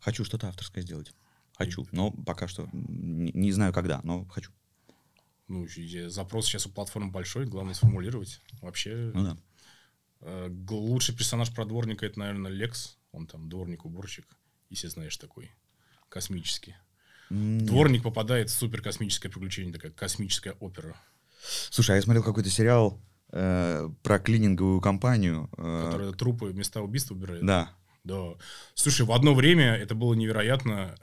Хочу 0.00 0.24
что-то 0.24 0.48
авторское 0.48 0.82
сделать. 0.82 1.12
Хочу, 1.58 1.86
но 1.92 2.10
пока 2.10 2.48
что 2.48 2.66
не, 2.72 3.32
не 3.34 3.52
знаю 3.52 3.74
когда, 3.74 4.00
но 4.02 4.24
хочу. 4.24 4.50
Ну, 5.48 5.66
запрос 6.06 6.46
сейчас 6.46 6.64
у 6.64 6.70
платформы 6.70 7.10
большой, 7.10 7.44
главное 7.44 7.74
сформулировать. 7.74 8.40
Вообще, 8.62 9.10
Ну 9.14 9.24
да. 9.24 9.36
Э, 10.20 10.50
лучший 10.70 11.14
персонаж 11.14 11.52
про 11.54 11.64
дворника 11.64 12.06
это, 12.06 12.18
наверное, 12.18 12.50
Лекс. 12.50 12.98
Он 13.12 13.26
там 13.26 13.48
дворник-уборщик, 13.48 14.26
если 14.68 14.88
знаешь 14.88 15.16
такой. 15.16 15.50
Космический. 16.08 16.74
Дворник 17.30 18.02
попадает 18.02 18.50
в 18.50 18.52
супер 18.52 18.82
космическое 18.82 19.28
приключение, 19.28 19.72
такая 19.72 19.92
космическая 19.92 20.52
опера, 20.58 20.96
Слушай, 21.70 21.92
а 21.92 21.96
я 21.96 22.02
смотрел 22.02 22.22
какой-то 22.22 22.50
сериал 22.50 23.00
э, 23.32 23.88
про 24.02 24.18
клининговую 24.18 24.80
компанию. 24.80 25.48
э, 25.56 25.82
которая 25.86 26.12
трупы, 26.12 26.52
места 26.52 26.80
убийств 26.82 27.10
убирает. 27.10 27.44
Да. 27.44 27.70
Да. 28.04 28.34
Слушай, 28.74 29.06
в 29.06 29.12
одно 29.12 29.34
время 29.34 29.74
это 29.74 29.94
было 29.94 30.14
невероятно. 30.14 30.94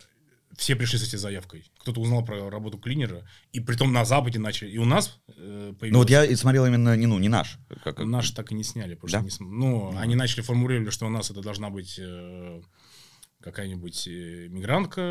Все 0.55 0.75
пришли 0.75 0.97
с 0.97 1.07
этой 1.07 1.17
заявкой. 1.19 1.69
Кто-то 1.79 1.99
узнал 2.01 2.23
про 2.25 2.49
работу 2.49 2.77
клинера, 2.77 3.27
и 3.51 3.59
притом 3.59 3.93
на 3.93 4.05
Западе 4.05 4.39
начали. 4.39 4.71
И 4.71 4.77
у 4.77 4.85
нас 4.85 5.19
э, 5.27 5.73
появилось... 5.79 5.91
Ну 5.91 5.99
вот 5.99 6.09
я 6.09 6.25
и 6.25 6.35
смотрел 6.35 6.65
именно 6.65 6.95
не 6.95 7.05
ну 7.05 7.19
не 7.19 7.29
наш. 7.29 7.57
Как, 7.83 7.99
Наш 7.99 8.31
так 8.31 8.51
и 8.51 8.55
не 8.55 8.63
сняли, 8.63 8.95
потому 8.95 9.09
что 9.09 9.17
Да? 9.19 9.23
не 9.23 9.29
см- 9.29 9.51
ну, 9.55 9.95
они 9.97 10.15
начали 10.15 10.41
формулировали, 10.41 10.89
что 10.89 11.05
у 11.05 11.09
нас 11.09 11.29
это 11.29 11.41
должна 11.41 11.69
быть 11.69 11.99
э, 11.99 12.61
какая-нибудь 13.41 14.07
э, 14.07 14.47
мигрантка, 14.49 15.01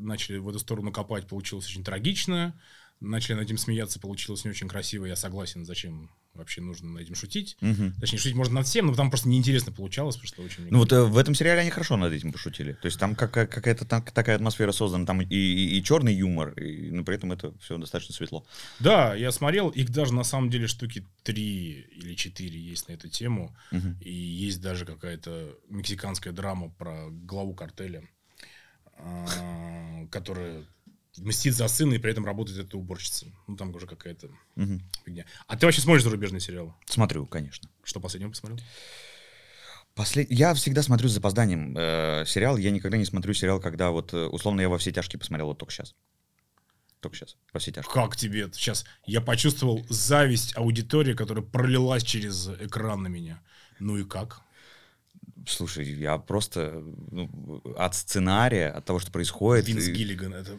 начали 0.00 0.38
в 0.38 0.48
эту 0.48 0.58
сторону 0.58 0.92
копать, 0.92 1.26
получилось 1.26 1.66
очень 1.66 1.84
трагично, 1.84 2.58
начали 3.00 3.34
над 3.34 3.44
этим 3.44 3.58
смеяться, 3.58 4.00
получилось 4.00 4.44
не 4.44 4.50
очень 4.50 4.68
красиво, 4.68 5.04
я 5.04 5.16
согласен, 5.16 5.64
зачем 5.64 6.10
вообще 6.36 6.60
нужно 6.60 6.90
над 6.90 7.02
этим 7.02 7.14
шутить. 7.14 7.56
Мгм. 7.60 7.94
Точнее, 7.98 8.18
шутить 8.18 8.34
можно 8.36 8.56
над 8.56 8.66
всем, 8.66 8.86
но 8.86 8.94
там 8.94 9.10
просто 9.10 9.28
неинтересно 9.28 9.72
получалось, 9.72 10.16
потому 10.16 10.28
что 10.28 10.42
очень... 10.42 10.70
Ну 10.70 10.78
вот 10.78 10.92
э, 10.92 11.02
в 11.02 11.16
этом 11.16 11.34
сериале 11.34 11.62
они 11.62 11.70
хорошо 11.70 11.96
над 11.96 12.12
этим 12.12 12.32
пошутили. 12.32 12.74
То 12.74 12.86
есть 12.86 12.98
там 12.98 13.14
какая- 13.14 13.46
какая-то 13.46 13.84
там 13.86 14.02
такая 14.02 14.36
атмосфера 14.36 14.72
создана, 14.72 15.06
там 15.06 15.22
и, 15.22 15.26
и, 15.26 15.82
черный 15.82 16.14
юмор, 16.14 16.52
и, 16.58 16.90
но 16.90 17.04
при 17.04 17.16
этом 17.16 17.32
это 17.32 17.56
все 17.58 17.78
достаточно 17.78 18.14
светло. 18.14 18.46
Да, 18.80 19.14
я 19.14 19.32
смотрел, 19.32 19.70
их 19.70 19.90
даже 19.90 20.12
на 20.12 20.24
самом 20.24 20.50
деле 20.50 20.66
штуки 20.66 21.06
три 21.22 21.86
или 21.92 22.14
четыре 22.14 22.58
есть 22.60 22.88
на 22.88 22.92
эту 22.92 23.08
тему. 23.08 23.56
И 24.00 24.12
есть 24.12 24.60
даже 24.60 24.84
какая-то 24.84 25.56
мексиканская 25.68 26.32
драма 26.32 26.70
про 26.70 27.08
главу 27.10 27.54
картеля, 27.54 28.06
а, 28.98 30.06
которая 30.10 30.64
мстит 31.18 31.54
за 31.54 31.68
сына 31.68 31.94
и 31.94 31.98
при 31.98 32.10
этом 32.12 32.24
работает 32.24 32.58
эта 32.58 32.76
уборщица. 32.76 33.26
Ну, 33.46 33.56
там 33.56 33.74
уже 33.74 33.86
какая-то 33.86 34.28
Мгм. 34.54 34.82
фигня. 35.04 35.24
А 35.46 35.56
ты 35.56 35.66
вообще 35.66 35.80
смотришь 35.80 36.02
зарубежный 36.04 36.40
сериал? 36.40 36.74
Смотрю, 36.86 37.26
конечно. 37.26 37.68
Что 37.84 38.00
последнего 38.00 38.30
посмотрел? 38.30 38.58
Послед... 39.94 40.30
Я 40.30 40.52
всегда 40.54 40.82
смотрю 40.82 41.08
с 41.08 41.12
запозданием 41.12 41.74
э, 41.76 42.24
сериал. 42.26 42.58
Я 42.58 42.70
никогда 42.70 42.98
не 42.98 43.06
смотрю 43.06 43.32
сериал, 43.32 43.60
когда 43.60 43.90
вот, 43.90 44.12
э, 44.12 44.26
условно, 44.26 44.60
я 44.60 44.68
во 44.68 44.76
все 44.78 44.92
тяжкие 44.92 45.18
посмотрел 45.18 45.46
вот 45.46 45.58
только 45.58 45.72
сейчас. 45.72 45.94
Только 47.00 47.16
сейчас. 47.16 47.36
Во 47.52 47.60
все 47.60 47.72
тяжкие. 47.72 47.94
Как 47.94 48.14
тебе 48.16 48.42
это 48.42 48.54
сейчас? 48.58 48.84
Я 49.06 49.20
почувствовал 49.22 49.86
зависть 49.88 50.54
аудитории, 50.56 51.14
которая 51.14 51.44
пролилась 51.44 52.02
через 52.02 52.48
экран 52.60 53.02
на 53.02 53.08
меня. 53.08 53.42
Ну 53.80 53.96
и 53.96 54.04
как? 54.04 54.42
Слушай, 55.46 55.86
я 55.94 56.18
просто 56.18 56.82
ну, 57.10 57.62
от 57.78 57.94
сценария, 57.94 58.68
от 58.70 58.84
того, 58.84 58.98
что 58.98 59.10
происходит. 59.12 59.66
Винс 59.68 59.86
и- 59.86 59.92
Гиллиган, 59.92 60.34
это 60.34 60.58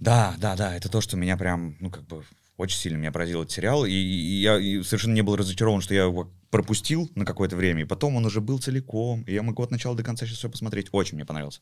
Да, 0.00 0.34
да, 0.38 0.56
да, 0.56 0.74
это 0.76 0.88
то, 0.88 1.00
что 1.00 1.16
меня 1.16 1.36
прям, 1.36 1.76
ну, 1.80 1.90
как 1.90 2.04
бы, 2.06 2.24
очень 2.56 2.78
сильно 2.78 2.96
меня 2.96 3.12
поразил 3.12 3.42
этот 3.42 3.52
сериал, 3.52 3.84
и, 3.84 3.90
и 3.92 4.40
я 4.42 4.58
и 4.58 4.82
совершенно 4.82 5.14
не 5.14 5.22
был 5.22 5.36
разочарован, 5.36 5.80
что 5.80 5.94
я 5.94 6.04
его 6.04 6.30
пропустил 6.50 7.10
на 7.14 7.24
какое-то 7.24 7.54
время, 7.56 7.82
и 7.82 7.84
потом 7.84 8.16
он 8.16 8.26
уже 8.26 8.40
был 8.40 8.58
целиком, 8.58 9.22
и 9.22 9.32
я 9.34 9.42
могу 9.42 9.62
от 9.62 9.70
начала 9.70 9.94
до 9.96 10.02
конца 10.02 10.26
сейчас 10.26 10.38
все 10.38 10.50
посмотреть. 10.50 10.88
Очень 10.92 11.14
мне 11.16 11.24
понравился. 11.24 11.60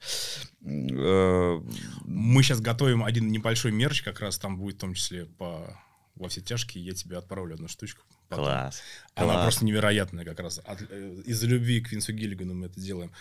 Э, 0.64 1.60
Мы 2.04 2.42
сейчас 2.42 2.60
готовим 2.60 3.04
один 3.04 3.28
небольшой 3.28 3.72
мерч, 3.72 4.02
как 4.02 4.20
раз 4.20 4.38
там 4.38 4.56
будет 4.58 4.76
в 4.76 4.80
том 4.80 4.94
числе 4.94 5.26
по 5.26 5.78
во 6.16 6.28
все 6.28 6.40
тяжкие, 6.40 6.84
я 6.84 6.94
тебе 6.94 7.16
отправлю 7.16 7.54
одну 7.54 7.68
штучку. 7.68 8.02
потом. 8.28 8.44
Класс. 8.46 8.82
Она 9.14 9.34
класс. 9.34 9.42
просто 9.44 9.64
невероятная 9.64 10.24
как 10.24 10.40
раз. 10.40 10.60
От- 10.64 10.82
э, 10.90 11.22
из-за 11.26 11.46
любви 11.46 11.80
к 11.80 11.92
Винсу 11.92 12.12
Гиллигану 12.12 12.54
мы 12.54 12.66
это 12.66 12.80
делаем. 12.80 13.12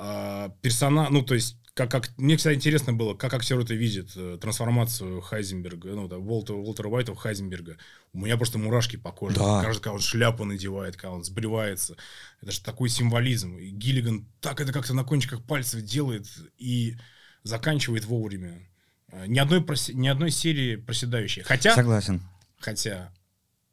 А, 0.00 0.50
персона, 0.62 1.08
ну, 1.10 1.22
то 1.22 1.34
есть, 1.34 1.56
как, 1.74 1.90
как, 1.90 2.16
мне, 2.16 2.36
кстати, 2.36 2.54
интересно 2.54 2.92
было, 2.92 3.14
как 3.14 3.34
актеры 3.34 3.64
это 3.64 3.74
видят, 3.74 4.10
э, 4.14 4.38
трансформацию 4.40 5.20
Хайзенберга, 5.20 5.88
ну, 5.90 6.06
да, 6.06 6.18
Уолтера, 6.18 6.56
Уолтера 6.56 6.88
Уайта 6.88 7.14
в 7.14 7.16
Хайзенберга. 7.16 7.78
У 8.12 8.20
меня 8.20 8.36
просто 8.36 8.58
мурашки 8.58 8.96
по 8.96 9.10
коже. 9.10 9.34
Да. 9.34 9.60
Кажется, 9.60 9.82
когда 9.82 9.94
он 9.94 10.00
шляпу 10.00 10.44
надевает, 10.44 10.94
когда 10.94 11.10
он 11.10 11.24
сбривается. 11.24 11.96
Это 12.40 12.52
же 12.52 12.60
такой 12.62 12.88
символизм. 12.90 13.58
И 13.58 13.70
Гиллиган 13.70 14.28
так 14.40 14.60
это 14.60 14.72
как-то 14.72 14.94
на 14.94 15.02
кончиках 15.02 15.42
пальцев 15.44 15.82
делает 15.82 16.28
и 16.58 16.96
заканчивает 17.42 18.04
вовремя. 18.04 18.68
Э, 19.08 19.26
Ни 19.26 19.40
одной, 19.40 19.60
проси- 19.62 19.94
ни 19.94 20.06
одной 20.06 20.30
серии 20.30 20.76
проседающей. 20.76 21.42
Хотя, 21.42 21.74
Согласен. 21.74 22.22
хотя, 22.60 23.12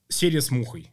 серия 0.09 0.41
с 0.41 0.49
мухой. 0.49 0.91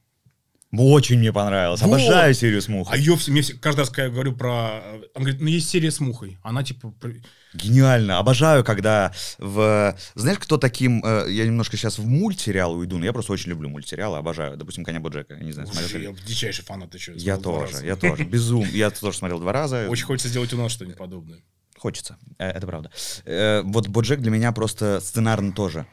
Очень 0.75 1.19
мне 1.19 1.33
понравилось. 1.35 1.83
Вот. 1.83 1.89
Обожаю 1.89 2.33
серию 2.33 2.63
с 2.63 2.69
А 2.69 2.73
мухой. 2.73 2.99
ее 2.99 3.15
все, 3.17 3.31
мне 3.31 3.43
каждый 3.61 3.81
раз, 3.81 3.91
когда 3.91 4.05
я 4.05 4.11
говорю 4.11 4.33
про... 4.35 4.81
э, 4.83 5.03
Он 5.15 5.23
говорит, 5.23 5.41
ну 5.43 5.49
есть 5.49 5.69
серия 5.69 5.91
с 5.91 6.01
мухой. 6.01 6.39
Она 6.43 6.63
типа... 6.65 6.95
Гениально. 7.53 8.19
Обожаю, 8.19 8.65
когда 8.65 9.13
в... 9.39 9.95
Знаешь, 10.15 10.39
кто 10.39 10.57
таким... 10.57 11.05
э, 11.05 11.27
я 11.31 11.45
немножко 11.45 11.77
сейчас 11.77 11.99
в 11.99 12.07
мультсериал 12.07 12.73
уйду, 12.73 12.97
но 12.97 13.05
я 13.05 13.13
просто 13.13 13.33
очень 13.35 13.51
люблю 13.51 13.69
мультсериалы, 13.69 14.17
обожаю. 14.17 14.57
Допустим, 14.57 14.83
«Коня 14.85 15.01
Боджека». 15.01 15.35
Я 15.35 15.45
не 15.45 15.53
знаю, 15.53 15.69
смотрел 15.69 16.13
я 16.15 16.19
дичайший 16.27 16.65
фанат, 16.65 16.99
что? 16.99 17.13
Я 17.13 17.37
тоже, 17.37 17.85
я 17.85 17.97
тоже. 17.97 18.25
Безум. 18.25 18.67
Я 18.73 18.89
тоже 18.91 19.19
смотрел 19.19 19.41
два 19.41 19.53
раза. 19.53 19.87
Очень 19.91 20.07
хочется 20.07 20.29
сделать 20.29 20.55
у 20.55 20.57
нас 20.57 20.73
что-нибудь 20.73 20.97
подобное. 20.97 21.41
Хочется, 21.77 22.17
Э, 22.39 22.49
это 22.49 22.67
правда. 22.67 22.91
Вот 23.65 23.89
Боджек 23.89 24.21
для 24.21 24.31
меня 24.31 24.53
просто 24.53 25.01
сценарно 25.01 25.53
тоже. 25.53 25.85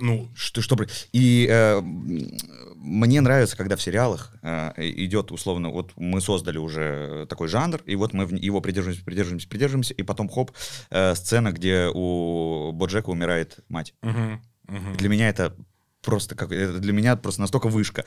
Ну, 0.00 0.28
Что, 0.34 0.62
что... 0.62 0.76
И 1.12 1.46
э, 1.50 1.80
мне 1.80 3.20
нравится, 3.20 3.56
когда 3.56 3.74
в 3.76 3.82
сериалах 3.82 4.32
э, 4.42 4.72
идет, 4.76 5.32
условно, 5.32 5.70
вот 5.70 5.92
мы 5.96 6.20
создали 6.20 6.56
уже 6.58 7.26
такой 7.28 7.48
жанр, 7.48 7.82
и 7.84 7.96
вот 7.96 8.12
мы 8.12 8.24
в- 8.26 8.32
его 8.34 8.60
придерживаемся, 8.60 9.04
придерживаемся, 9.04 9.48
придерживаемся, 9.48 9.94
и 9.94 10.02
потом, 10.04 10.28
хоп, 10.28 10.52
э, 10.90 11.14
сцена, 11.16 11.50
где 11.50 11.90
у 11.92 12.70
Боджека 12.72 13.10
умирает 13.10 13.58
мать. 13.68 13.92
мгм, 14.02 14.40
мгм. 14.68 14.96
Для 14.96 15.08
меня 15.08 15.28
это 15.28 15.56
просто 16.02 16.36
как... 16.36 16.52
Это 16.52 16.78
для 16.78 16.92
меня 16.92 17.16
просто 17.16 17.40
настолько 17.40 17.68
вышка. 17.68 18.04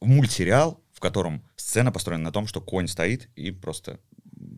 Мультсериал, 0.00 0.80
в 0.92 0.98
котором 0.98 1.42
сцена 1.56 1.92
построена 1.92 2.24
на 2.24 2.32
том, 2.32 2.46
что 2.48 2.60
конь 2.60 2.88
стоит 2.88 3.28
и 3.36 3.52
просто... 3.52 4.00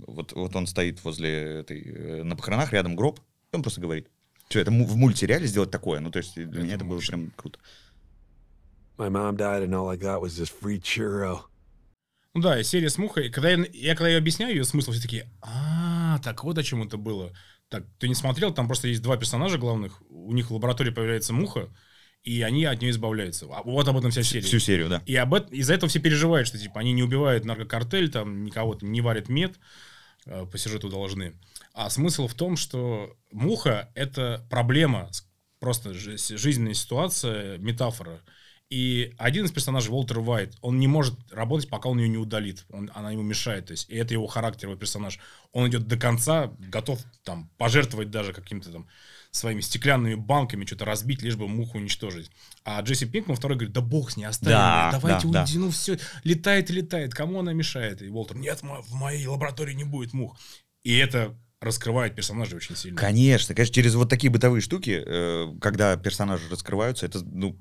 Вот, 0.06 0.32
вот 0.32 0.56
он 0.56 0.66
стоит 0.66 1.04
возле 1.04 1.60
этой... 1.60 1.82
э, 1.82 2.22
На 2.22 2.36
похоронах 2.36 2.72
рядом 2.72 2.96
гроб, 2.96 3.20
и 3.52 3.56
он 3.56 3.62
просто 3.62 3.82
говорит. 3.82 4.08
Что, 4.48 4.60
это 4.60 4.70
в 4.70 4.96
мультсериале 4.96 5.46
сделать 5.46 5.70
такое? 5.70 6.00
Ну, 6.00 6.10
то 6.10 6.18
есть 6.18 6.34
для 6.34 6.62
меня 6.62 6.74
это 6.74 6.84
было 6.84 7.00
прям 7.00 7.30
круто. 7.36 7.58
My 8.96 9.10
mom 9.10 9.36
died, 9.36 9.64
and 9.64 9.74
all 9.74 9.88
I 9.88 9.96
got 9.96 10.20
was 10.20 10.38
this 10.38 10.52
free 10.62 10.80
churro. 10.80 11.40
Ну 12.34 12.40
да, 12.40 12.58
и 12.58 12.64
серия 12.64 12.90
с 12.90 12.98
мухой. 12.98 13.30
Когда 13.30 13.50
я, 13.50 13.64
я 13.72 13.94
когда 13.94 14.08
я 14.08 14.18
объясняю 14.18 14.54
ее 14.54 14.64
смысл, 14.64 14.92
все 14.92 15.00
такие, 15.00 15.30
а, 15.40 16.18
так 16.22 16.44
вот 16.44 16.58
о 16.58 16.62
чем 16.62 16.82
это 16.82 16.96
было. 16.96 17.32
Так, 17.68 17.84
ты 17.98 18.08
не 18.08 18.14
смотрел, 18.14 18.52
там 18.52 18.66
просто 18.66 18.88
есть 18.88 19.02
два 19.02 19.16
персонажа 19.16 19.58
главных, 19.58 20.02
у 20.10 20.32
них 20.32 20.50
в 20.50 20.54
лаборатории 20.54 20.90
появляется 20.90 21.32
муха, 21.32 21.68
и 22.22 22.42
они 22.42 22.64
от 22.64 22.80
нее 22.80 22.90
избавляются. 22.90 23.46
А 23.50 23.62
Вот 23.62 23.86
об 23.88 23.96
этом 23.96 24.10
вся 24.10 24.22
серия. 24.22 24.46
Всю 24.46 24.58
серию, 24.58 24.88
да. 24.88 25.02
И 25.06 25.14
об 25.16 25.34
эт- 25.34 25.50
из-за 25.50 25.74
этого 25.74 25.88
все 25.88 26.00
переживают, 26.00 26.46
что 26.48 26.58
типа 26.58 26.80
они 26.80 26.92
не 26.92 27.02
убивают 27.02 27.44
наркокартель, 27.44 28.10
там 28.10 28.44
никого 28.44 28.74
там 28.74 28.92
не 28.92 29.00
варят 29.00 29.28
мед, 29.28 29.54
по 30.24 30.58
сюжету 30.58 30.88
должны. 30.88 31.34
А 31.72 31.90
смысл 31.90 32.26
в 32.26 32.34
том, 32.34 32.56
что 32.56 33.16
муха 33.30 33.90
это 33.94 34.46
проблема, 34.50 35.10
просто 35.58 35.94
жизненная 35.94 36.74
ситуация, 36.74 37.58
метафора. 37.58 38.20
И 38.70 39.14
один 39.18 39.44
из 39.44 39.52
персонажей, 39.52 39.92
Уолтер 39.92 40.18
Уайт, 40.18 40.56
он 40.60 40.78
не 40.78 40.88
может 40.88 41.14
работать, 41.30 41.68
пока 41.68 41.88
он 41.88 41.98
ее 41.98 42.08
не 42.08 42.16
удалит. 42.16 42.64
Он- 42.70 42.90
она 42.94 43.10
ему 43.12 43.22
мешает. 43.22 43.66
То 43.66 43.72
есть, 43.72 43.88
и 43.88 43.96
это 43.96 44.14
его 44.14 44.26
характер, 44.26 44.68
его 44.68 44.78
персонаж. 44.78 45.18
Он 45.52 45.68
идет 45.68 45.86
до 45.86 45.96
конца, 45.96 46.52
готов 46.58 47.00
там 47.22 47.50
пожертвовать 47.56 48.10
даже 48.10 48.32
каким-то 48.32 48.72
там 48.72 48.88
своими 49.34 49.60
стеклянными 49.60 50.14
банками, 50.14 50.64
что-то 50.64 50.84
разбить, 50.84 51.22
лишь 51.22 51.36
бы 51.36 51.48
муху 51.48 51.78
уничтожить. 51.78 52.30
А 52.64 52.80
Джесси 52.80 53.06
Пинкман 53.06 53.36
второй 53.36 53.56
говорит, 53.56 53.74
да 53.74 53.80
бог 53.80 54.12
с 54.12 54.16
ней, 54.16 54.26
оставим 54.26 54.56
Да, 54.56 54.90
давайте 54.92 55.26
да, 55.26 55.32
да. 55.32 55.40
уйди, 55.42 55.58
ну 55.58 55.70
все, 55.70 55.98
летает 56.22 56.70
и 56.70 56.72
летает, 56.72 57.14
кому 57.14 57.40
она 57.40 57.52
мешает? 57.52 58.00
И 58.00 58.08
Уолтер, 58.08 58.36
нет, 58.36 58.60
в 58.62 58.94
моей 58.94 59.26
лаборатории 59.26 59.74
не 59.74 59.84
будет 59.84 60.12
мух. 60.12 60.38
И 60.84 60.96
это 60.96 61.36
раскрывает 61.60 62.14
персонажа 62.14 62.54
очень 62.54 62.76
сильно. 62.76 62.96
Конечно, 62.96 63.54
конечно, 63.54 63.74
через 63.74 63.94
вот 63.94 64.08
такие 64.08 64.30
бытовые 64.30 64.60
штуки, 64.60 65.02
э, 65.04 65.52
когда 65.60 65.96
персонажи 65.96 66.44
раскрываются, 66.48 67.06
это 67.06 67.24
ну, 67.24 67.56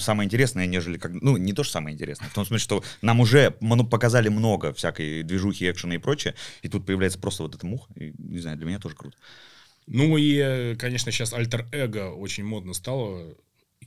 самое 0.00 0.26
интересное, 0.26 0.66
нежели 0.66 0.98
как... 0.98 1.12
Ну, 1.12 1.36
не 1.36 1.52
то, 1.52 1.62
что 1.62 1.74
самое 1.74 1.94
интересное, 1.94 2.28
в 2.28 2.34
том 2.34 2.44
смысле, 2.44 2.64
что 2.64 2.84
нам 3.02 3.20
уже 3.20 3.52
показали 3.52 4.30
много 4.30 4.72
всякой 4.72 5.22
движухи, 5.22 5.70
экшена 5.70 5.94
и 5.94 5.98
прочее, 5.98 6.34
и 6.62 6.68
тут 6.68 6.86
появляется 6.86 7.20
просто 7.20 7.44
вот 7.44 7.54
эта 7.54 7.66
муха, 7.66 7.92
и, 7.94 8.14
не 8.18 8.40
знаю, 8.40 8.56
для 8.56 8.66
меня 8.66 8.80
тоже 8.80 8.96
круто. 8.96 9.16
Ну 9.86 10.16
и, 10.16 10.36
э, 10.38 10.76
конечно, 10.76 11.12
сейчас 11.12 11.32
альтер-эго 11.32 12.12
очень 12.12 12.44
модно 12.44 12.74
стало. 12.74 13.36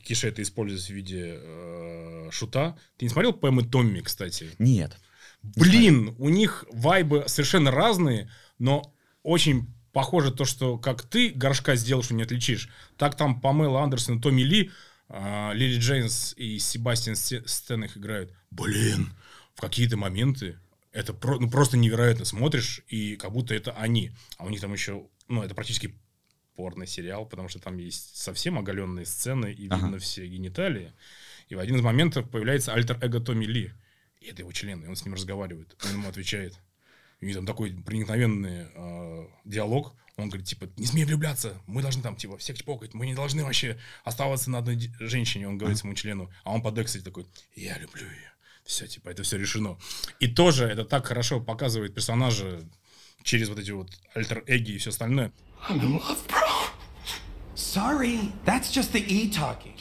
Киша 0.02 0.28
это 0.28 0.42
использует 0.42 0.82
в 0.82 0.90
виде 0.90 1.34
э, 1.36 2.28
шута. 2.30 2.78
Ты 2.96 3.04
не 3.04 3.08
смотрел 3.08 3.32
Пэм 3.32 3.60
и 3.60 3.64
Томми, 3.68 4.00
кстати? 4.00 4.50
Нет. 4.58 4.96
Блин, 5.42 6.14
у 6.18 6.28
них 6.28 6.64
вайбы 6.72 7.24
совершенно 7.26 7.70
разные, 7.70 8.30
но 8.58 8.94
очень 9.22 9.66
похоже 9.92 10.32
то, 10.32 10.44
что 10.44 10.78
как 10.78 11.02
ты 11.02 11.30
горшка 11.30 11.74
сделал, 11.76 12.02
что 12.02 12.14
не 12.14 12.22
отличишь, 12.22 12.68
так 12.96 13.16
там 13.16 13.40
Памела 13.40 13.82
Андерсон, 13.82 14.20
Томми 14.20 14.42
Ли, 14.42 14.70
а, 15.08 15.52
Лили 15.52 15.78
Джейнс 15.78 16.34
и 16.36 16.58
Себастьян 16.58 17.16
Стэн 17.16 17.84
их 17.84 17.96
играют. 17.96 18.32
Блин, 18.50 19.12
в 19.54 19.60
какие-то 19.60 19.96
моменты 19.96 20.58
это 20.92 21.12
про- 21.12 21.38
ну, 21.38 21.50
просто 21.50 21.76
невероятно 21.76 22.24
смотришь, 22.24 22.82
и 22.88 23.16
как 23.16 23.32
будто 23.32 23.54
это 23.54 23.72
они. 23.72 24.12
А 24.36 24.44
у 24.44 24.50
них 24.50 24.60
там 24.60 24.72
еще, 24.72 25.06
ну, 25.28 25.42
это 25.42 25.54
практически 25.54 25.94
порно-сериал, 26.56 27.24
потому 27.26 27.48
что 27.48 27.60
там 27.60 27.76
есть 27.78 28.16
совсем 28.16 28.58
оголенные 28.58 29.06
сцены, 29.06 29.52
и 29.52 29.68
Ага. 29.68 29.82
видно 29.82 29.98
все 29.98 30.26
гениталии. 30.26 30.92
И 31.48 31.54
в 31.54 31.60
один 31.60 31.76
из 31.76 31.82
моментов 31.82 32.28
появляется 32.28 32.74
альтер-эго 32.74 33.20
Томми 33.20 33.44
Ли. 33.44 33.72
И 34.20 34.26
это 34.26 34.42
его 34.42 34.50
член, 34.52 34.82
и 34.82 34.88
он 34.88 34.96
с 34.96 35.04
ним 35.04 35.14
разговаривает. 35.14 35.76
Он 35.84 35.92
ему 35.92 36.08
отвечает. 36.08 36.58
И 37.20 37.24
у 37.24 37.28
них 37.28 37.36
там 37.36 37.46
такой 37.46 37.72
проникновенный 37.72 38.66
э, 38.74 39.26
диалог. 39.44 39.94
Он 40.16 40.28
говорит, 40.28 40.48
типа, 40.48 40.68
не 40.76 40.86
смей 40.86 41.04
влюбляться, 41.04 41.60
мы 41.68 41.80
должны 41.80 42.02
там, 42.02 42.16
типа, 42.16 42.38
всех 42.38 42.58
чпокать, 42.58 42.92
мы 42.92 43.06
не 43.06 43.14
должны 43.14 43.44
вообще 43.44 43.78
оставаться 44.02 44.50
на 44.50 44.58
одной 44.58 44.90
женщине, 44.98 45.46
он 45.46 45.58
говорит 45.58 45.78
своему 45.78 45.94
члену. 45.94 46.28
А 46.42 46.52
он 46.52 46.60
под 46.60 46.76
экстази 46.78 47.04
такой, 47.04 47.24
я 47.54 47.78
люблю 47.78 48.02
ее. 48.02 48.32
Все, 48.64 48.88
типа, 48.88 49.10
это 49.10 49.22
все 49.22 49.38
решено. 49.38 49.78
И 50.18 50.26
тоже 50.26 50.66
это 50.66 50.84
так 50.84 51.06
хорошо 51.06 51.40
показывает 51.40 51.94
персонажа 51.94 52.68
через 53.28 53.50
вот 53.50 53.58
эти 53.58 53.70
вот 53.72 53.90
альтер-эги 54.14 54.72
и 54.72 54.78
все 54.78 54.88
остальное. 54.90 55.32
Sorry, 57.54 58.32
that's 58.46 58.70
just 58.72 58.92
the 58.92 59.04
E 59.06 59.30
talking. 59.30 59.78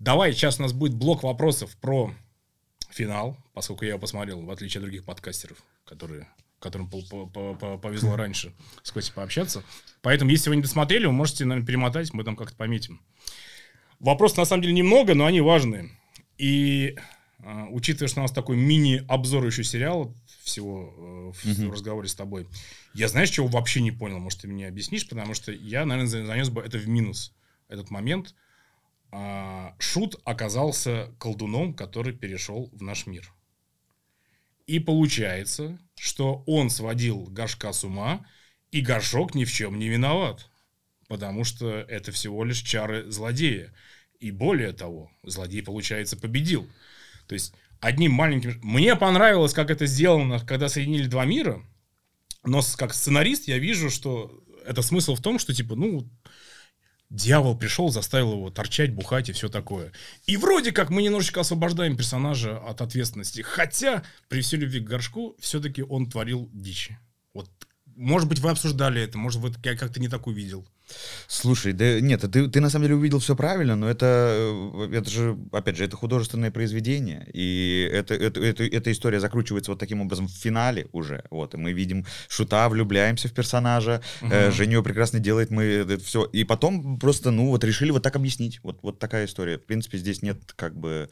Давай, 0.00 0.32
сейчас 0.32 0.58
у 0.58 0.62
нас 0.62 0.72
будет 0.72 0.94
блок 0.94 1.22
вопросов 1.22 1.76
про 1.76 2.12
финал, 2.90 3.36
поскольку 3.54 3.84
я 3.84 3.90
его 3.90 4.00
посмотрел, 4.00 4.42
в 4.44 4.50
отличие 4.50 4.80
от 4.80 4.82
других 4.82 5.04
подкастеров, 5.04 5.58
которые, 5.84 6.28
которым 6.58 6.90
по- 6.90 7.02
по- 7.02 7.26
по- 7.26 7.54
по- 7.54 7.78
повезло 7.78 8.16
раньше 8.16 8.52
с 8.82 8.90
Костей 8.90 9.12
пообщаться. 9.14 9.62
Поэтому, 10.02 10.30
если 10.32 10.50
вы 10.50 10.56
не 10.56 10.62
досмотрели, 10.62 11.06
вы 11.06 11.12
можете, 11.12 11.44
наверное, 11.44 11.66
перемотать, 11.66 12.12
мы 12.12 12.24
там 12.24 12.34
как-то 12.34 12.56
пометим. 12.56 13.00
Вопросов, 14.00 14.38
на 14.38 14.44
самом 14.46 14.62
деле, 14.62 14.74
немного, 14.74 15.14
но 15.14 15.26
они 15.26 15.40
важные. 15.40 15.90
И 16.38 16.96
учитывая, 17.70 18.08
что 18.08 18.20
у 18.20 18.22
нас 18.22 18.32
такой 18.32 18.56
мини-обзор 18.56 19.46
еще 19.46 19.64
сериала 19.64 20.14
всего 20.42 21.32
э, 21.46 21.68
в 21.68 21.72
разговоре 21.72 22.08
с 22.08 22.14
тобой, 22.14 22.46
я 22.94 23.08
знаешь, 23.08 23.30
чего 23.30 23.46
вообще 23.46 23.80
не 23.80 23.90
понял? 23.90 24.18
Может, 24.18 24.42
ты 24.42 24.48
мне 24.48 24.66
объяснишь? 24.66 25.08
Потому 25.08 25.34
что 25.34 25.52
я, 25.52 25.84
наверное, 25.84 26.08
за- 26.08 26.26
занес 26.26 26.48
бы 26.48 26.62
это 26.62 26.78
в 26.78 26.88
минус, 26.88 27.34
этот 27.68 27.90
момент. 27.90 28.34
А, 29.10 29.74
Шут 29.78 30.20
оказался 30.24 31.14
колдуном, 31.18 31.74
который 31.74 32.12
перешел 32.12 32.70
в 32.72 32.82
наш 32.82 33.06
мир. 33.06 33.32
И 34.66 34.78
получается, 34.78 35.78
что 35.94 36.42
он 36.46 36.70
сводил 36.70 37.26
горшка 37.26 37.72
с 37.72 37.84
ума, 37.84 38.26
и 38.70 38.80
горшок 38.80 39.34
ни 39.34 39.44
в 39.44 39.52
чем 39.52 39.78
не 39.78 39.88
виноват. 39.88 40.50
Потому 41.06 41.44
что 41.44 41.68
это 41.68 42.10
всего 42.12 42.44
лишь 42.44 42.62
чары 42.62 43.10
злодея. 43.10 43.72
И 44.18 44.30
более 44.30 44.72
того, 44.72 45.10
злодей, 45.22 45.62
получается, 45.62 46.16
победил. 46.16 46.68
То 47.26 47.34
есть, 47.34 47.54
одним 47.80 48.12
маленьким... 48.12 48.58
Мне 48.62 48.96
понравилось, 48.96 49.54
как 49.54 49.70
это 49.70 49.86
сделано, 49.86 50.40
когда 50.40 50.68
соединили 50.68 51.06
два 51.06 51.24
мира. 51.24 51.62
Но 52.44 52.62
как 52.76 52.94
сценарист 52.94 53.48
я 53.48 53.58
вижу, 53.58 53.90
что 53.90 54.42
это 54.66 54.82
смысл 54.82 55.14
в 55.14 55.20
том, 55.22 55.38
что, 55.38 55.54
типа, 55.54 55.76
ну, 55.76 56.08
дьявол 57.10 57.56
пришел, 57.56 57.90
заставил 57.90 58.32
его 58.32 58.50
торчать, 58.50 58.92
бухать 58.92 59.28
и 59.28 59.32
все 59.32 59.48
такое. 59.48 59.92
И 60.26 60.36
вроде 60.36 60.72
как 60.72 60.90
мы 60.90 61.02
немножечко 61.02 61.40
освобождаем 61.40 61.96
персонажа 61.96 62.58
от 62.58 62.80
ответственности. 62.80 63.42
Хотя, 63.42 64.02
при 64.28 64.40
всей 64.40 64.58
любви 64.58 64.80
к 64.80 64.88
горшку, 64.88 65.36
все-таки 65.38 65.82
он 65.82 66.10
творил 66.10 66.50
дичь. 66.52 66.90
Вот, 67.32 67.48
может 67.96 68.28
быть, 68.28 68.40
вы 68.40 68.50
обсуждали 68.50 69.00
это, 69.00 69.18
может 69.18 69.40
быть, 69.40 69.54
я 69.64 69.76
как-то 69.76 70.00
не 70.00 70.08
так 70.08 70.26
увидел. 70.26 70.66
Слушай, 71.28 71.72
да 71.72 72.00
нет, 72.00 72.20
ты, 72.30 72.48
ты 72.48 72.60
на 72.60 72.68
самом 72.70 72.84
деле 72.84 72.96
увидел 72.96 73.18
все 73.18 73.34
правильно, 73.34 73.74
но 73.76 73.88
это, 73.88 74.06
э, 74.06 74.90
это 74.92 75.10
же, 75.10 75.38
опять 75.52 75.76
же, 75.76 75.84
это 75.84 75.96
художественное 75.96 76.50
произведение, 76.50 77.26
и 77.32 77.88
это, 77.92 78.14
это, 78.14 78.40
это- 78.40 78.64
эта 78.64 78.92
история 78.92 79.18
закручивается 79.20 79.70
вот 79.70 79.78
таким 79.80 80.00
образом 80.02 80.28
в 80.28 80.32
финале 80.32 80.86
уже, 80.92 81.24
вот, 81.30 81.54
и 81.54 81.56
мы 81.56 81.72
видим 81.72 82.04
шута, 82.28 82.68
влюбляемся 82.68 83.28
в 83.28 83.32
персонажа, 83.32 84.02
э, 84.20 84.50
Женя 84.50 84.72
его 84.74 84.82
прекрасно 84.82 85.20
делает, 85.20 85.50
мы 85.50 85.62
это 85.64 85.98
все, 85.98 86.24
и 86.26 86.44
потом 86.44 86.98
просто, 86.98 87.30
ну, 87.30 87.48
вот 87.48 87.64
решили 87.64 87.90
вот 87.90 88.02
так 88.02 88.16
объяснить, 88.16 88.60
вот, 88.62 88.78
вот 88.82 88.98
такая 88.98 89.24
история. 89.26 89.58
В 89.58 89.64
принципе, 89.64 89.98
здесь 89.98 90.20
нет 90.22 90.52
как 90.54 90.76
бы, 90.78 91.08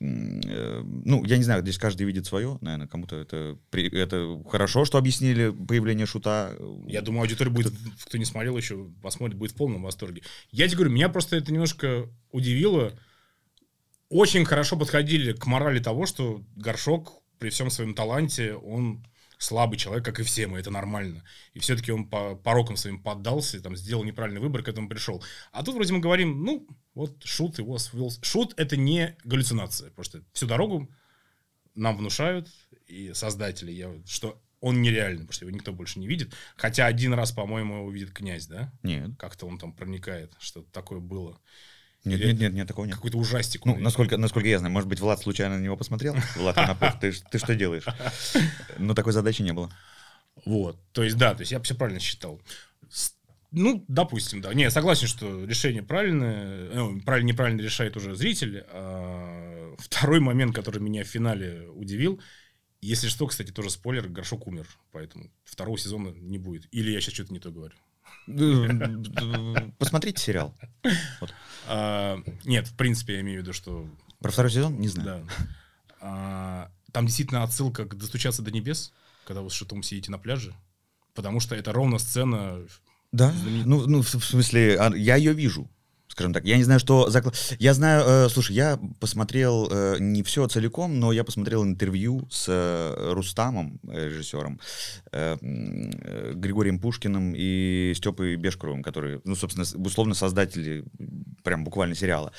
э, 0.00 0.82
ну, 1.04 1.24
я 1.24 1.36
не 1.36 1.44
знаю, 1.44 1.62
здесь 1.62 1.78
каждый 1.78 2.04
видит 2.06 2.26
свое, 2.26 2.58
наверное, 2.60 2.86
кому-то 2.88 3.16
это, 3.16 3.56
это 3.72 4.42
хорошо, 4.48 4.84
что 4.84 4.98
объяснили 4.98 5.50
появление 5.50 6.06
шута. 6.06 6.52
Я 6.86 7.02
думаю, 7.02 7.22
аудитория 7.22 7.50
будет, 7.50 7.72
кто 8.06 8.18
не 8.18 8.24
смотрел 8.24 8.56
еще, 8.56 8.86
посмотрит, 9.10 9.36
будет 9.36 9.52
в 9.52 9.56
полном 9.56 9.82
восторге. 9.82 10.22
Я 10.50 10.66
тебе 10.66 10.78
говорю, 10.78 10.94
меня 10.94 11.08
просто 11.08 11.36
это 11.36 11.52
немножко 11.52 12.08
удивило. 12.30 12.98
Очень 14.08 14.44
хорошо 14.44 14.76
подходили 14.76 15.32
к 15.32 15.46
морали 15.46 15.80
того, 15.80 16.06
что 16.06 16.42
Горшок 16.56 17.22
при 17.38 17.50
всем 17.50 17.70
своем 17.70 17.94
таланте, 17.94 18.54
он 18.54 19.04
слабый 19.38 19.78
человек, 19.78 20.04
как 20.04 20.20
и 20.20 20.22
все 20.22 20.46
мы, 20.46 20.58
это 20.58 20.70
нормально. 20.70 21.24
И 21.54 21.58
все-таки 21.58 21.90
он 21.90 22.08
по 22.08 22.36
порокам 22.36 22.76
своим 22.76 23.02
поддался, 23.02 23.60
там, 23.60 23.74
сделал 23.74 24.04
неправильный 24.04 24.40
выбор, 24.40 24.62
к 24.62 24.68
этому 24.68 24.88
пришел. 24.88 25.24
А 25.50 25.64
тут 25.64 25.74
вроде 25.74 25.92
мы 25.92 26.00
говорим, 26.00 26.44
ну, 26.44 26.66
вот 26.94 27.24
Шут 27.24 27.58
его 27.58 27.78
свел. 27.78 28.12
Шут— 28.22 28.52
это 28.56 28.76
не 28.76 29.16
галлюцинация. 29.24 29.90
Просто 29.90 30.22
всю 30.32 30.46
дорогу 30.46 30.90
нам 31.74 31.96
внушают, 31.96 32.48
и 32.86 33.12
создатели, 33.14 33.72
я, 33.72 33.90
что 34.06 34.40
он 34.60 34.82
нереальный, 34.82 35.20
потому 35.20 35.32
что 35.32 35.44
его 35.46 35.54
никто 35.54 35.72
больше 35.72 35.98
не 35.98 36.06
видит. 36.06 36.34
Хотя 36.56 36.86
один 36.86 37.14
раз, 37.14 37.32
по-моему, 37.32 37.76
его 37.78 37.90
видит 37.90 38.12
князь, 38.12 38.46
да? 38.46 38.72
Нет, 38.82 39.10
Как-то 39.18 39.46
он 39.46 39.58
там 39.58 39.72
проникает, 39.72 40.32
что-то 40.38 40.70
такое 40.70 41.00
было. 41.00 41.40
нет, 42.04 42.20
Или 42.20 42.32
нет, 42.32 42.40
нет, 42.40 42.52
нет, 42.52 42.68
такого 42.68 42.84
нет. 42.84 42.96
Какой-то 42.96 43.18
ужастик. 43.18 43.64
Ну, 43.64 43.76
насколько, 43.78 44.16
насколько 44.16 44.48
я 44.48 44.58
знаю, 44.58 44.72
может 44.72 44.88
быть, 44.88 45.00
Влад 45.00 45.20
случайно 45.20 45.58
на 45.58 45.62
него 45.62 45.76
посмотрел? 45.76 46.14
Влад 46.36 46.56
Конопов, 46.56 47.00
ты, 47.00 47.12
что 47.12 47.54
делаешь? 47.54 47.84
Но 48.78 48.94
такой 48.94 49.12
задачи 49.12 49.42
не 49.42 49.52
было. 49.52 49.70
Вот. 50.44 50.78
То 50.92 51.02
есть, 51.02 51.16
да, 51.16 51.34
то 51.34 51.40
есть 51.40 51.52
я 51.52 51.60
все 51.60 51.74
правильно 51.74 52.00
считал. 52.00 52.40
Ну, 53.52 53.84
допустим, 53.88 54.40
да. 54.40 54.54
Не, 54.54 54.64
я 54.64 54.70
согласен, 54.70 55.08
что 55.08 55.44
решение 55.44 55.82
правильное. 55.82 56.70
Ну, 56.72 57.00
правильно, 57.00 57.28
неправильно 57.28 57.60
решает 57.60 57.96
уже 57.96 58.14
зритель. 58.14 58.64
А 58.68 59.74
второй 59.78 60.20
момент, 60.20 60.54
который 60.54 60.80
меня 60.80 61.02
в 61.02 61.08
финале 61.08 61.68
удивил. 61.70 62.20
Если 62.82 63.08
что, 63.08 63.26
кстати, 63.26 63.50
тоже 63.50 63.70
спойлер, 63.70 64.08
Горшок 64.08 64.46
умер. 64.46 64.66
Поэтому 64.92 65.30
второго 65.44 65.78
сезона 65.78 66.08
не 66.08 66.38
будет. 66.38 66.66
Или 66.72 66.90
я 66.90 67.00
сейчас 67.00 67.14
что-то 67.14 67.32
не 67.32 67.40
то 67.40 67.50
говорю. 67.50 67.74
Посмотрите 69.78 70.22
сериал. 70.22 70.54
А, 71.66 72.22
нет, 72.44 72.68
в 72.68 72.76
принципе, 72.76 73.14
я 73.14 73.20
имею 73.20 73.40
в 73.40 73.42
виду, 73.42 73.52
что 73.52 73.88
Про 74.20 74.30
второй 74.30 74.50
сезон? 74.50 74.78
Не 74.78 74.88
знаю. 74.88 75.26
Да. 75.26 75.46
А, 76.00 76.72
там 76.92 77.06
действительно 77.06 77.42
отсылка 77.42 77.84
к 77.84 77.96
«Достучаться 77.96 78.42
до 78.42 78.50
небес», 78.50 78.92
когда 79.26 79.42
вы 79.42 79.50
с 79.50 79.52
Шитом 79.52 79.82
сидите 79.82 80.10
на 80.10 80.18
пляже, 80.18 80.54
потому 81.14 81.40
что 81.40 81.54
это 81.54 81.72
ровно 81.72 81.98
сцена... 81.98 82.66
Да, 83.12 83.34
ну, 83.64 83.86
ну 83.86 84.02
в, 84.02 84.14
в 84.14 84.24
смысле, 84.24 84.78
а, 84.78 84.94
я 84.94 85.16
ее 85.16 85.32
вижу. 85.32 85.70
Скажем 86.20 86.34
так, 86.34 86.44
я 86.44 86.58
не 86.58 86.64
знаю, 86.64 86.78
что 86.78 87.08
заклад... 87.08 87.34
Я 87.58 87.72
знаю, 87.72 88.04
э, 88.06 88.28
слушай, 88.28 88.54
я 88.54 88.78
посмотрел 88.98 89.66
э, 89.70 89.96
не 90.00 90.22
все 90.22 90.46
целиком, 90.48 91.00
но 91.00 91.12
я 91.12 91.24
посмотрел 91.24 91.64
интервью 91.64 92.28
с 92.30 92.44
э, 92.46 93.12
Рустамом, 93.14 93.80
э, 93.88 94.08
режиссером, 94.08 94.60
э, 95.12 95.38
м, 95.40 95.90
э, 95.90 96.32
Григорием 96.34 96.78
Пушкиным 96.78 97.32
и 97.34 97.94
Степой 97.96 98.36
Бешкуровым, 98.36 98.82
которые, 98.82 99.22
ну, 99.24 99.34
собственно, 99.34 99.64
условно 99.82 100.12
создатели 100.12 100.84
прям 101.42 101.64
буквально 101.64 101.94
сериала. 101.94 102.32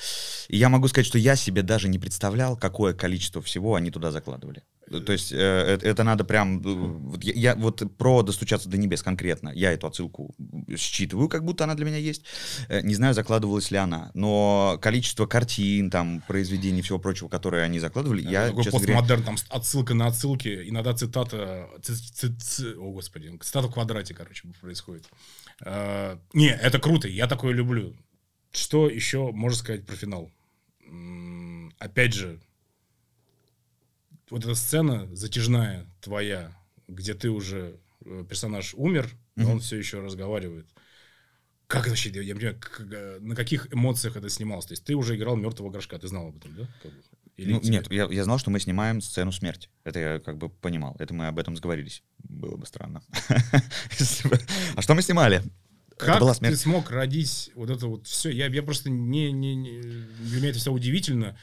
И 0.46 0.56
я 0.56 0.68
могу 0.68 0.86
сказать, 0.86 1.06
что 1.06 1.18
я 1.18 1.34
себе 1.34 1.62
даже 1.62 1.88
не 1.88 1.98
представлял, 1.98 2.56
какое 2.56 2.94
количество 2.94 3.42
всего 3.42 3.74
они 3.74 3.90
туда 3.90 4.12
закладывали. 4.12 4.62
То 5.00 5.12
есть 5.12 5.32
э, 5.32 5.36
это, 5.36 5.86
это 5.86 6.04
надо 6.04 6.24
прям... 6.24 6.58
э, 6.58 6.62
Вот 7.10 7.24
я, 7.24 7.32
я 7.34 7.54
вот 7.54 7.82
про 7.96 8.22
«Достучаться 8.22 8.68
до 8.68 8.76
небес» 8.76 9.02
конкретно, 9.02 9.50
я 9.54 9.72
эту 9.72 9.86
отсылку 9.86 10.34
считываю, 10.76 11.28
как 11.28 11.44
будто 11.44 11.64
она 11.64 11.74
для 11.74 11.84
меня 11.86 11.96
есть. 11.96 12.24
Э, 12.68 12.82
Не 12.82 12.94
знаю, 12.94 13.14
закладывалась 13.14 13.70
ли 13.70 13.78
она, 13.78 14.10
но 14.14 14.78
количество 14.82 15.26
картин, 15.26 15.90
там, 15.90 16.22
произведений 16.28 16.80
и 16.80 16.82
всего 16.82 16.98
прочего, 16.98 17.28
которые 17.28 17.64
они 17.64 17.78
закладывали, 17.78 18.22
я, 18.22 18.48
такой 18.48 18.64
честно 18.64 18.78
говоря... 18.80 18.94
постмодерн, 18.98 19.24
там 19.24 19.36
отсылка 19.48 19.94
на 19.94 20.06
отсылки, 20.06 20.68
иногда 20.68 20.92
цитата, 20.94 21.68
ци- 21.82 21.94
ци- 21.94 22.34
ци- 22.38 22.74
о 22.76 22.92
господи, 22.92 23.36
цитата 23.42 23.68
в 23.68 23.72
квадрате, 23.72 24.14
короче, 24.14 24.48
происходит. 24.60 25.04
Э, 25.60 26.16
не, 26.34 26.48
это 26.48 26.78
круто, 26.78 27.08
я 27.08 27.26
такое 27.26 27.52
люблю. 27.54 27.94
Что 28.52 28.88
еще 28.88 29.30
можно 29.32 29.56
сказать 29.58 29.86
про 29.86 29.96
финал? 29.96 30.30
Опять 31.78 32.12
же, 32.14 32.38
вот 34.32 34.44
эта 34.44 34.54
сцена 34.54 35.08
затяжная 35.14 35.86
твоя, 36.00 36.52
где 36.88 37.14
ты 37.14 37.30
уже, 37.30 37.78
э, 38.04 38.24
персонаж 38.28 38.74
умер, 38.74 39.08
но 39.36 39.52
он 39.52 39.60
все 39.60 39.76
еще 39.76 40.00
разговаривает. 40.00 40.66
Как 41.66 41.82
это 41.82 41.90
вообще, 41.90 42.10
я 42.10 42.24
не 42.24 42.34
понимаю, 42.34 42.58
как, 42.60 42.80
на 43.20 43.34
каких 43.34 43.72
эмоциях 43.72 44.16
это 44.16 44.28
снималось? 44.28 44.66
То 44.66 44.72
есть 44.72 44.84
ты 44.84 44.94
уже 44.94 45.16
играл 45.16 45.36
мертвого 45.36 45.70
горшка, 45.70 45.98
ты 45.98 46.08
знал 46.08 46.28
об 46.28 46.36
этом, 46.36 46.54
да? 46.56 46.68
Как 46.82 46.92
бы? 46.92 46.98
Или 47.36 47.52
Ну, 47.52 47.60
тебе- 47.60 47.72
нет, 47.72 47.90
я, 47.90 48.04
я 48.10 48.24
знал, 48.24 48.38
что 48.38 48.50
мы 48.50 48.60
снимаем 48.60 49.00
сцену 49.00 49.32
смерти. 49.32 49.68
Это 49.84 49.98
я 49.98 50.18
как 50.18 50.36
бы 50.36 50.48
понимал. 50.50 50.96
Это 50.98 51.14
мы 51.14 51.28
об 51.28 51.38
этом 51.38 51.56
сговорились. 51.56 52.02
Было 52.18 52.56
бы 52.56 52.66
странно. 52.66 53.02
А 54.76 54.82
что 54.82 54.94
мы 54.94 55.02
снимали? 55.02 55.42
Как 55.96 56.20
ты 56.38 56.56
смог 56.56 56.90
родить 56.90 57.50
вот 57.54 57.70
это 57.70 57.86
вот 57.86 58.06
все? 58.06 58.30
Я, 58.30 58.46
я 58.46 58.62
просто 58.62 58.90
не, 58.90 59.30
не, 59.32 59.54
не- 59.54 59.80
Для 59.80 60.38
меня 60.38 60.50
это 60.50 60.58
все 60.58 60.72
удивительно, 60.72 61.38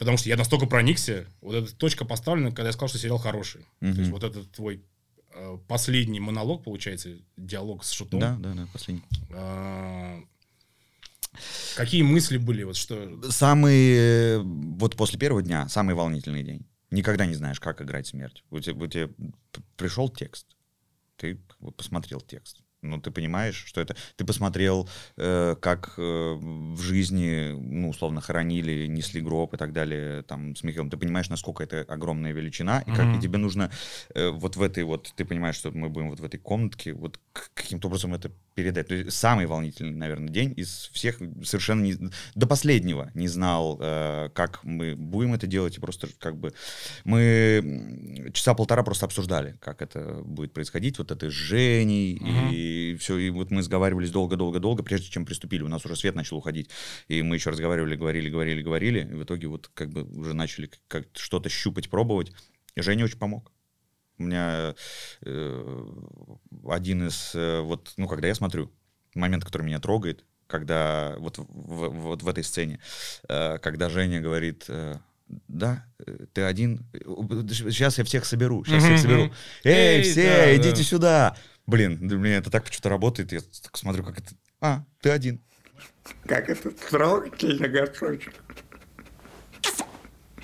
потому 0.00 0.16
что 0.16 0.30
я 0.30 0.36
настолько 0.36 0.64
проникся. 0.66 1.26
Вот 1.42 1.54
эта 1.54 1.76
точка 1.76 2.06
поставлена, 2.06 2.50
когда 2.50 2.68
я 2.68 2.72
сказал, 2.72 2.88
что 2.88 2.98
сериал 2.98 3.18
хороший. 3.18 3.66
То 3.80 3.86
есть 3.86 4.10
вот 4.10 4.24
этот 4.24 4.50
твой 4.50 4.82
э, 5.34 5.58
последний 5.68 6.20
монолог, 6.20 6.64
получается, 6.64 7.18
диалог 7.36 7.84
с 7.84 7.90
Шутом. 7.90 8.18
Да, 8.18 8.36
да, 8.40 8.54
да, 8.54 8.66
последний. 8.72 9.04
А, 9.30 10.18
Какие 11.76 12.02
мысли 12.02 12.38
были? 12.38 12.62
Вот 12.62 12.76
что... 12.76 13.20
Самый, 13.30 14.38
вот 14.42 14.96
после 14.96 15.18
первого 15.18 15.42
дня, 15.42 15.68
самый 15.68 15.94
волнительный 15.94 16.42
день. 16.42 16.66
Никогда 16.90 17.26
не 17.26 17.34
знаешь, 17.34 17.60
как 17.60 17.82
играть 17.82 18.06
смерть. 18.06 18.42
У 18.50 18.58
тебя, 18.58 18.82
у 18.82 18.86
тебя 18.86 19.10
пришел 19.76 20.08
текст, 20.08 20.46
ты 21.16 21.36
как 21.46 21.60
бы 21.60 21.72
посмотрел 21.72 22.22
текст. 22.22 22.62
Ну, 22.82 23.00
ты 23.00 23.10
понимаешь, 23.10 23.62
что 23.66 23.80
это... 23.80 23.94
Ты 24.16 24.24
посмотрел, 24.24 24.88
э, 25.16 25.54
как 25.60 25.94
э, 25.98 26.02
в 26.02 26.80
жизни, 26.80 27.52
ну, 27.52 27.90
условно, 27.90 28.20
хоронили, 28.20 28.86
несли 28.86 29.20
гроб 29.20 29.54
и 29.54 29.56
так 29.58 29.72
далее, 29.72 30.22
там, 30.22 30.56
с 30.56 30.62
Михаилом. 30.62 30.88
Ты 30.88 30.96
понимаешь, 30.96 31.28
насколько 31.28 31.62
это 31.62 31.80
огромная 31.82 32.32
величина, 32.32 32.80
и, 32.80 32.90
как, 32.90 33.06
Мгм. 33.06 33.18
и 33.18 33.22
тебе 33.22 33.38
нужно 33.38 33.70
э, 34.14 34.30
вот 34.30 34.56
в 34.56 34.62
этой 34.62 34.84
вот... 34.84 35.12
Ты 35.14 35.24
понимаешь, 35.24 35.56
что 35.56 35.70
мы 35.70 35.90
будем 35.90 36.10
вот 36.10 36.20
в 36.20 36.24
этой 36.24 36.38
комнатке, 36.38 36.94
вот 36.94 37.20
каким-то 37.54 37.88
образом 37.88 38.14
это 38.14 38.32
передать. 38.62 38.88
То 38.88 38.94
есть 38.94 39.12
самый 39.16 39.46
волнительный, 39.46 39.96
наверное, 39.96 40.28
день 40.28 40.54
из 40.56 40.90
всех 40.92 41.18
совершенно 41.44 41.82
не, 41.82 41.96
до 42.34 42.46
последнего 42.46 43.10
не 43.14 43.28
знал, 43.28 43.78
э, 43.80 44.30
как 44.34 44.62
мы 44.64 44.96
будем 44.96 45.34
это 45.34 45.46
делать, 45.46 45.76
и 45.76 45.80
просто 45.80 46.08
как 46.18 46.36
бы 46.36 46.52
мы 47.04 48.30
часа 48.32 48.54
полтора 48.54 48.82
просто 48.82 49.06
обсуждали, 49.06 49.56
как 49.60 49.82
это 49.82 50.22
будет 50.24 50.52
происходить, 50.52 50.98
вот 50.98 51.10
это 51.10 51.30
с 51.30 51.32
Женей, 51.32 52.18
Мгм. 52.20 52.50
и 52.52 52.96
все, 52.98 53.18
и 53.18 53.30
вот 53.30 53.50
мы 53.50 53.62
сговаривались 53.62 54.10
долго-долго-долго, 54.10 54.82
прежде 54.82 55.08
чем 55.10 55.24
приступили, 55.24 55.62
у 55.62 55.68
нас 55.68 55.84
уже 55.84 55.96
свет 55.96 56.14
начал 56.14 56.36
уходить, 56.36 56.70
и 57.08 57.22
мы 57.22 57.36
еще 57.36 57.50
разговаривали, 57.50 57.96
говорили, 57.96 58.28
говорили, 58.28 58.62
говорили, 58.62 59.00
и 59.00 59.14
в 59.14 59.24
итоге 59.24 59.46
вот 59.48 59.70
как 59.74 59.90
бы 59.90 60.04
уже 60.04 60.34
начали 60.34 60.70
как 60.88 61.06
что-то 61.14 61.48
щупать, 61.48 61.90
пробовать, 61.90 62.32
и 62.74 62.82
Женя 62.82 63.04
очень 63.04 63.18
помог. 63.18 63.52
У 64.20 64.24
меня 64.24 64.74
э, 65.22 65.84
один 66.68 67.08
из, 67.08 67.32
э, 67.34 67.60
вот, 67.62 67.94
ну, 67.96 68.06
когда 68.06 68.28
я 68.28 68.34
смотрю, 68.34 68.70
момент, 69.14 69.44
который 69.46 69.62
меня 69.62 69.80
трогает, 69.80 70.26
когда 70.46 71.14
вот 71.18 71.38
в, 71.38 71.44
в- 71.48 71.88
вот 71.90 72.22
в 72.22 72.28
этой 72.28 72.44
сцене, 72.44 72.80
э, 73.30 73.56
когда 73.58 73.88
Женя 73.88 74.20
говорит, 74.20 74.66
э, 74.68 74.96
да, 75.48 75.86
ты 76.34 76.42
один, 76.42 76.84
сейчас 77.48 77.96
я 77.96 78.04
всех 78.04 78.26
соберу, 78.26 78.62
сейчас 78.66 78.84
всех 78.84 78.98
соберу. 78.98 79.32
Эй, 79.64 79.98
Эй, 79.98 80.02
все, 80.02 80.22
да, 80.24 80.56
идите 80.56 80.76
да. 80.76 80.82
сюда. 80.82 81.36
Блин, 81.66 81.98
меня 82.06 82.36
это 82.36 82.50
так 82.50 82.64
почему-то 82.64 82.90
работает, 82.90 83.32
я 83.32 83.40
так 83.62 83.74
смотрю, 83.78 84.04
как 84.04 84.18
это, 84.18 84.34
а, 84.60 84.84
ты 85.00 85.08
один. 85.10 85.40
Как 86.26 86.50
это 86.50 86.72
трогательно, 86.72 87.68
горшочек. 87.68 88.34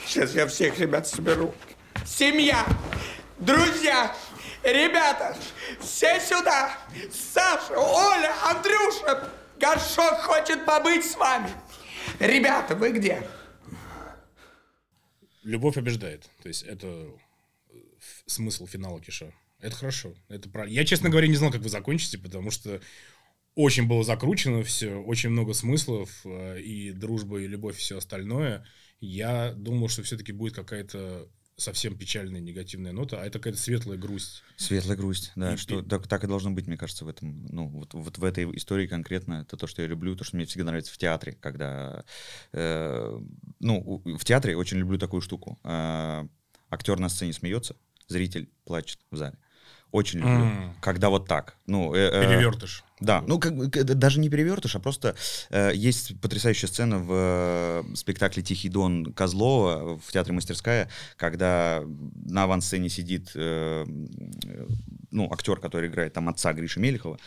Сейчас 0.07 0.35
я 0.35 0.47
всех 0.47 0.79
ребят 0.79 1.07
соберу. 1.07 1.53
Семья, 2.07 2.65
друзья, 3.39 4.15
ребята, 4.63 5.37
все 5.81 6.21
сюда. 6.21 6.79
Саша, 7.11 7.75
Оля, 7.77 8.33
Андрюша, 8.51 9.31
горшок 9.59 10.21
хочет 10.21 10.65
побыть 10.65 11.05
с 11.05 11.17
вами. 11.17 11.51
Ребята, 12.19 12.75
вы 12.75 12.93
где? 12.93 13.27
Любовь 15.43 15.75
побеждает. 15.75 16.29
То 16.43 16.49
есть 16.49 16.63
это 16.63 16.87
э, 17.71 17.79
смысл 18.27 18.67
финала 18.67 19.01
Киша. 19.01 19.33
Это 19.61 19.77
хорошо. 19.77 20.15
Это 20.29 20.49
правильно. 20.49 20.75
Я, 20.75 20.85
честно 20.85 21.09
говоря, 21.09 21.29
не 21.29 21.37
знал, 21.37 21.53
как 21.53 21.61
вы 21.61 21.69
закончите, 21.69 22.19
потому 22.19 22.51
что 22.51 22.81
очень 23.55 23.87
было 23.87 24.05
закручено 24.05 24.63
все, 24.63 24.97
очень 24.97 25.31
много 25.31 25.55
смыслов, 25.55 26.11
э, 26.25 26.61
и 26.61 26.93
дружба, 26.93 27.41
и 27.41 27.47
любовь, 27.47 27.77
и 27.77 27.81
все 27.81 27.99
остальное. 27.99 28.67
Я 29.01 29.53
думал, 29.53 29.89
что 29.89 30.03
все-таки 30.03 30.33
будет 30.33 30.55
какая-то 30.55 31.29
совсем 31.57 31.97
печальная, 31.97 32.41
негативная 32.41 32.93
нота, 32.93 33.21
а 33.21 33.25
это 33.27 33.39
какая-то 33.39 33.59
светлая 33.59 33.97
грусть. 33.97 34.43
Светлая 34.57 34.97
грусть, 34.97 35.33
да, 35.37 35.55
И- 35.55 35.57
что 35.57 35.81
и- 35.81 35.83
так, 35.83 36.07
так 36.07 36.25
и 36.25 36.27
должно 36.27 36.51
быть, 36.51 36.67
мне 36.67 36.77
кажется, 36.77 37.05
в 37.05 37.09
этом, 37.09 37.47
ну, 37.47 37.69
вот, 37.69 37.95
вот 37.95 38.19
в 38.19 38.25
этой 38.25 38.45
истории 38.57 38.87
конкретно, 38.87 39.45
это 39.47 39.57
то, 39.57 39.67
что 39.67 39.81
я 39.83 39.89
люблю, 39.89 40.15
то, 40.17 40.25
что 40.25 40.37
мне 40.37 40.45
всегда 40.45 40.67
нравится 40.67 40.93
в 40.93 40.99
театре, 40.99 41.33
когда, 41.33 42.05
э, 42.53 43.21
ну, 43.61 44.03
в 44.05 44.25
театре 44.25 44.57
очень 44.57 44.77
люблю 44.79 44.99
такую 44.99 45.23
штуку. 45.23 45.59
Э, 45.65 46.27
актер 46.71 46.99
на 46.99 47.09
сцене 47.09 47.33
смеется, 47.33 47.77
зритель 48.07 48.51
плачет 48.65 49.01
в 49.11 49.17
зале. 49.17 49.39
Очень 49.93 50.19
люблю, 50.19 50.45
М. 50.45 50.77
когда 50.81 51.09
вот 51.09 51.27
так. 51.27 51.57
Ну, 51.67 51.95
э, 51.95 52.11
э, 52.13 52.23
Перевертыш. 52.27 52.85
Да, 53.01 53.23
ну 53.27 53.39
как 53.39 53.57
даже 53.85 54.21
не 54.21 54.29
перевертыш, 54.29 54.77
а 54.77 54.81
просто 54.81 55.15
э, 55.51 55.73
есть 55.75 56.21
потрясающая 56.21 56.69
сцена 56.69 56.99
в 56.99 57.11
э, 57.13 57.95
спектакле 57.95 58.43
«Тихий 58.43 58.69
дон» 58.69 59.13
Козлова 59.13 59.99
в 59.99 60.13
театре 60.13 60.35
«Мастерская», 60.35 60.89
когда 61.17 61.83
на 61.87 62.45
авансцене 62.45 62.89
сидит 62.89 63.31
э, 63.35 63.85
э, 63.87 64.67
ну, 65.11 65.33
актер, 65.33 65.61
который 65.61 65.89
играет 65.89 66.15
там 66.15 66.29
отца 66.29 66.53
Гриши 66.53 66.81
Мелехова, 66.81 67.19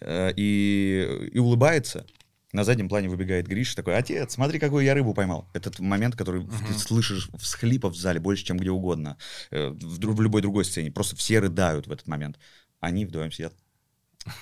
э, 0.00 0.32
и, 0.36 1.30
и 1.32 1.38
улыбается. 1.38 2.06
На 2.52 2.64
заднем 2.64 2.88
плане 2.88 3.08
выбегает 3.08 3.46
Гриша 3.46 3.76
такой, 3.76 3.96
отец, 3.96 4.34
смотри, 4.34 4.58
какую 4.58 4.84
я 4.84 4.94
рыбу 4.94 5.14
поймал. 5.14 5.48
Этот 5.54 5.78
момент, 5.78 6.16
который 6.16 6.44
ты 6.44 6.74
слышишь 6.78 7.28
всхлипов 7.38 7.94
в 7.94 7.98
зале 7.98 8.18
больше, 8.18 8.44
чем 8.44 8.58
где 8.58 8.70
угодно, 8.70 9.16
э, 9.50 9.68
в, 9.68 9.98
в 9.98 10.20
любой 10.20 10.42
другой 10.42 10.64
сцене. 10.64 10.90
Просто 10.90 11.14
все 11.14 11.38
рыдают 11.38 11.86
в 11.86 11.92
этот 11.92 12.08
момент. 12.08 12.38
Они 12.80 13.06
вдвоем 13.06 13.30
сидят. 13.30 13.54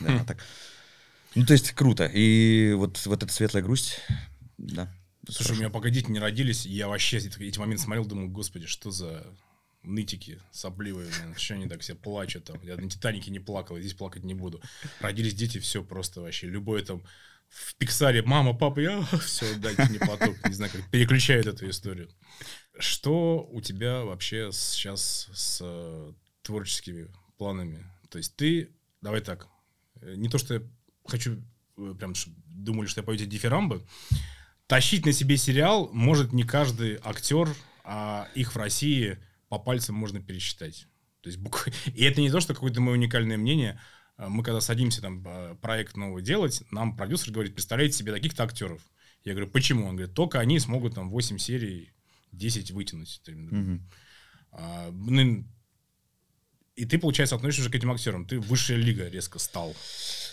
Да, 0.01 0.25
так. 0.25 0.39
Ну, 1.35 1.45
то 1.45 1.53
есть 1.53 1.73
круто. 1.73 2.11
И 2.13 2.73
вот, 2.73 3.05
вот 3.05 3.23
эта 3.23 3.31
светлая 3.33 3.63
грусть, 3.63 4.01
да. 4.57 4.93
Слушай, 5.29 5.53
у 5.53 5.57
меня 5.57 5.69
пока 5.69 5.91
дети 5.91 6.11
не 6.11 6.19
родились, 6.19 6.65
и 6.65 6.71
я 6.71 6.89
вообще 6.89 7.19
эти, 7.19 7.59
моменты 7.59 7.83
смотрел, 7.85 8.07
думал, 8.07 8.29
господи, 8.29 8.67
что 8.67 8.91
за 8.91 9.27
нытики 9.83 10.41
сопливые, 10.53 11.09
блин, 11.09 11.35
что 11.37 11.55
они 11.55 11.69
так 11.69 11.83
все 11.83 11.95
плачут 11.95 12.45
там. 12.45 12.61
Я 12.63 12.77
на 12.77 12.89
Титанике 12.89 13.31
не 13.31 13.41
плакал, 13.41 13.79
здесь 13.79 13.93
плакать 13.93 14.25
не 14.25 14.35
буду. 14.35 14.61
Родились 15.01 15.35
дети, 15.35 15.59
все 15.59 15.85
просто 15.85 16.23
вообще. 16.23 16.47
Любой 16.47 16.83
там 16.83 17.03
в 17.49 17.75
Пиксаре 17.77 18.23
мама, 18.23 18.55
папа, 18.55 18.81
я 18.81 19.03
все, 19.21 19.55
дайте 19.57 19.85
мне 19.85 19.99
платок. 19.99 20.37
Не 20.47 20.55
знаю, 20.55 20.73
как 20.73 20.91
переключают 20.91 21.47
эту 21.47 21.69
историю. 21.69 22.09
Что 22.79 23.49
у 23.51 23.61
тебя 23.61 24.05
вообще 24.05 24.51
сейчас 24.53 25.29
с 25.33 25.59
э, 25.61 26.13
творческими 26.43 27.09
планами? 27.37 27.85
То 28.11 28.19
есть 28.19 28.37
ты, 28.37 28.71
давай 29.01 29.21
так, 29.21 29.49
э, 30.01 30.15
не 30.17 30.29
то, 30.29 30.39
что 30.39 30.55
я 30.55 30.63
хочу, 31.07 31.43
э, 31.77 31.95
прям 31.99 32.15
думали, 32.47 32.87
что 32.87 33.01
я 33.01 33.05
пою 33.05 33.19
дифирамбы, 33.19 33.85
тащить 34.67 35.07
на 35.07 35.13
себе 35.13 35.37
сериал 35.37 35.91
может 35.93 36.33
не 36.33 36.45
каждый 36.45 36.99
актер, 37.03 37.49
а 37.83 38.29
их 38.35 38.55
в 38.55 38.59
России 38.59 39.19
по 39.49 39.59
пальцам 39.59 39.97
можно 39.97 40.21
пересчитать. 40.21 40.87
То 41.23 41.31
есть, 41.31 41.41
и 41.87 42.05
это 42.05 42.21
не 42.21 42.31
то, 42.31 42.41
что 42.41 42.55
какое-то 42.55 42.81
мое 42.81 42.95
уникальное 42.95 43.37
мнение. 43.37 43.81
А 44.19 44.29
Мы 44.29 44.43
когда 44.43 44.61
садимся 44.61 45.01
там 45.01 45.23
а, 45.27 45.55
проект 45.55 45.97
новый 45.97 46.23
делать, 46.23 46.63
нам 46.73 46.97
продюсер 46.97 47.33
говорит, 47.33 47.55
представляете 47.55 47.97
себе 47.97 48.13
таких-то 48.13 48.43
актеров. 48.43 48.83
Я 49.25 49.33
говорю, 49.33 49.49
почему? 49.49 49.87
Он 49.87 49.97
говорит, 49.97 50.15
только 50.15 50.41
они 50.41 50.59
смогут 50.59 50.97
там 50.97 51.09
8 51.09 51.39
серий, 51.39 51.93
10 52.33 52.73
вытянуть. 52.73 53.23
Мгм. 53.27 53.89
А, 54.51 54.91
ну, 54.91 55.45
и 56.79 56.85
ты, 56.85 56.99
получается, 56.99 57.35
относишься 57.35 57.63
уже 57.63 57.71
к 57.71 57.75
этим 57.75 57.91
актерам. 57.91 58.25
Ты 58.25 58.39
высшая 58.39 58.77
лига 58.77 59.09
резко 59.09 59.41
стал. 59.41 59.75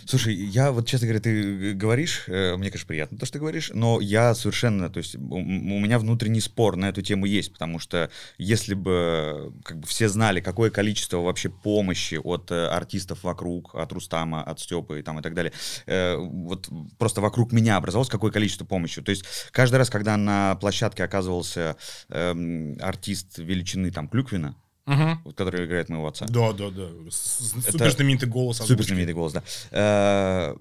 Слушай, 0.06 0.36
я 0.36 0.72
вот, 0.72 0.88
честно 0.88 1.08
говоря, 1.08 1.20
ты 1.20 1.74
говоришь, 1.74 2.26
э, 2.28 2.56
мне, 2.56 2.70
конечно, 2.70 2.88
приятно 2.88 3.18
то, 3.18 3.26
что 3.26 3.34
ты 3.34 3.40
говоришь, 3.40 3.72
но 3.74 4.00
я 4.00 4.36
совершенно, 4.36 4.90
то 4.90 5.00
есть 5.00 5.16
у, 5.16 5.40
меня 5.40 5.98
внутренний 5.98 6.42
спор 6.42 6.76
на 6.76 6.90
эту 6.90 7.02
тему 7.02 7.26
есть, 7.26 7.52
потому 7.52 7.80
что 7.80 8.12
если 8.38 8.76
бы 8.76 9.54
как 9.64 9.80
бы 9.80 9.88
все 9.88 10.08
знали, 10.08 10.42
какое 10.42 10.70
количество 10.70 11.18
вообще 11.18 11.50
помощи 11.50 12.20
от 12.24 12.52
э, 12.52 12.68
артистов 12.68 13.24
вокруг, 13.24 13.74
от 13.74 13.92
Рустама, 13.92 14.44
от 14.44 14.60
Степы 14.60 15.00
и 15.00 15.02
там 15.02 15.20
и 15.20 15.24
так 15.24 15.34
далее, 15.34 15.54
э, 15.88 16.16
вот 16.16 16.70
просто 17.00 17.22
вокруг 17.22 17.52
меня 17.52 17.78
образовалось 17.78 18.10
какое 18.10 18.32
количество 18.32 18.66
помощи. 18.66 19.02
То 19.02 19.10
есть 19.10 19.26
каждый 19.52 19.78
раз, 19.78 19.90
когда 19.90 20.16
на 20.18 20.56
площадке 20.56 21.04
оказывался 21.04 21.76
эм, 22.10 22.78
артист 22.82 23.40
величины 23.40 23.90
там 23.90 24.08
Клюквина, 24.08 24.56
вот, 25.24 25.36
который 25.36 25.66
играет 25.66 25.90
моего 25.90 26.08
отца. 26.08 26.26
Да, 26.30 26.54
да, 26.54 26.70
да. 26.70 26.88
Супер 27.10 27.92
знаменитый 27.92 28.30
голос. 28.30 28.58
Супер 28.58 28.84
знаменитый 28.86 29.14
голос, 29.16 29.34
да. 29.34 29.44
Э, 29.72 30.56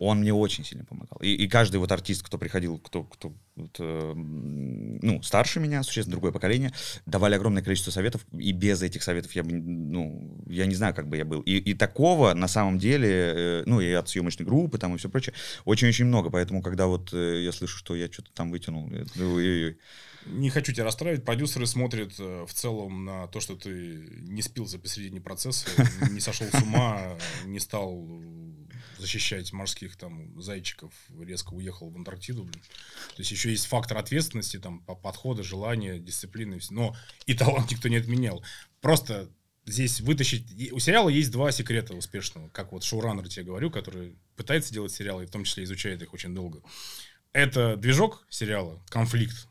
Он 0.00 0.18
мне 0.20 0.32
очень 0.34 0.64
сильно 0.64 0.84
помогал. 0.84 1.18
И, 1.22 1.28
и 1.34 1.48
каждый 1.48 1.76
вот 1.76 1.92
артист, 1.92 2.22
кто 2.26 2.36
приходил, 2.36 2.78
кто, 2.78 3.04
кто 3.04 3.32
вот, 3.56 3.76
э, 3.78 4.12
ну, 4.14 5.22
старше 5.22 5.60
меня, 5.60 5.82
существенно 5.82 6.12
другое 6.12 6.32
поколение, 6.32 6.72
давали 7.06 7.36
огромное 7.36 7.62
количество 7.62 7.92
советов, 7.92 8.26
и 8.32 8.52
без 8.52 8.82
этих 8.82 9.02
советов 9.02 9.32
я 9.36 9.44
бы, 9.44 9.52
ну, 9.52 10.36
я 10.48 10.66
не 10.66 10.74
знаю, 10.74 10.94
как 10.94 11.08
бы 11.08 11.16
я 11.16 11.24
был. 11.24 11.40
И, 11.42 11.56
и 11.56 11.74
такого, 11.74 12.34
на 12.34 12.48
самом 12.48 12.78
деле, 12.78 13.08
э, 13.10 13.62
ну, 13.66 13.80
и 13.80 13.92
от 13.92 14.08
съемочной 14.08 14.44
группы 14.44 14.78
там 14.78 14.94
и 14.94 14.98
все 14.98 15.08
прочее, 15.08 15.34
очень-очень 15.64 16.06
много. 16.06 16.28
Поэтому, 16.30 16.60
когда 16.62 16.86
вот 16.86 17.12
э, 17.14 17.42
я 17.44 17.52
слышу, 17.52 17.78
что 17.78 17.94
я 17.94 18.08
что-то 18.10 18.32
там 18.34 18.50
вытянул, 18.50 18.90
я- 18.90 19.04
ну, 19.14 19.34
ой-ой-ой. 19.34 19.78
Не 20.26 20.50
хочу 20.50 20.72
тебя 20.72 20.84
расстраивать. 20.84 21.24
Продюсеры 21.24 21.66
смотрят 21.66 22.14
э, 22.18 22.46
в 22.46 22.54
целом 22.54 23.04
на 23.04 23.26
то, 23.26 23.40
что 23.40 23.56
ты 23.56 24.08
не 24.22 24.42
спился 24.42 24.78
посередине 24.78 25.20
процесса, 25.20 25.66
не 26.10 26.20
сошел 26.20 26.46
с 26.48 26.62
ума, 26.62 27.18
не 27.44 27.60
стал 27.60 28.06
э, 28.08 28.52
защищать 28.98 29.52
морских 29.52 29.96
там 29.96 30.40
зайчиков, 30.40 30.92
резко 31.20 31.52
уехал 31.52 31.90
в 31.90 31.96
Антарктиду. 31.96 32.44
блин. 32.44 32.62
То 33.16 33.20
есть 33.20 33.30
еще 33.30 33.50
есть 33.50 33.66
фактор 33.66 33.98
ответственности, 33.98 34.58
там, 34.58 34.80
по- 34.80 34.94
подхода, 34.94 35.42
желания, 35.42 35.98
дисциплины. 35.98 36.58
Но 36.70 36.96
и 37.26 37.34
талант 37.34 37.70
никто 37.70 37.88
не 37.88 37.96
отменял. 37.96 38.42
Просто 38.80 39.30
здесь 39.66 40.00
вытащить... 40.00 40.72
У 40.72 40.78
сериала 40.78 41.08
есть 41.08 41.30
два 41.30 41.52
секрета 41.52 41.94
успешного. 41.94 42.48
Как 42.48 42.72
вот 42.72 42.82
шоураннер 42.82 43.28
тебе 43.28 43.44
говорю, 43.44 43.70
который 43.70 44.16
пытается 44.36 44.72
делать 44.72 44.92
сериалы, 44.92 45.24
и 45.24 45.26
в 45.26 45.30
том 45.30 45.44
числе 45.44 45.64
изучает 45.64 46.02
их 46.02 46.14
очень 46.14 46.34
долго. 46.34 46.62
Это 47.32 47.76
движок 47.76 48.26
сериала, 48.30 48.82
конфликт. 48.88 49.48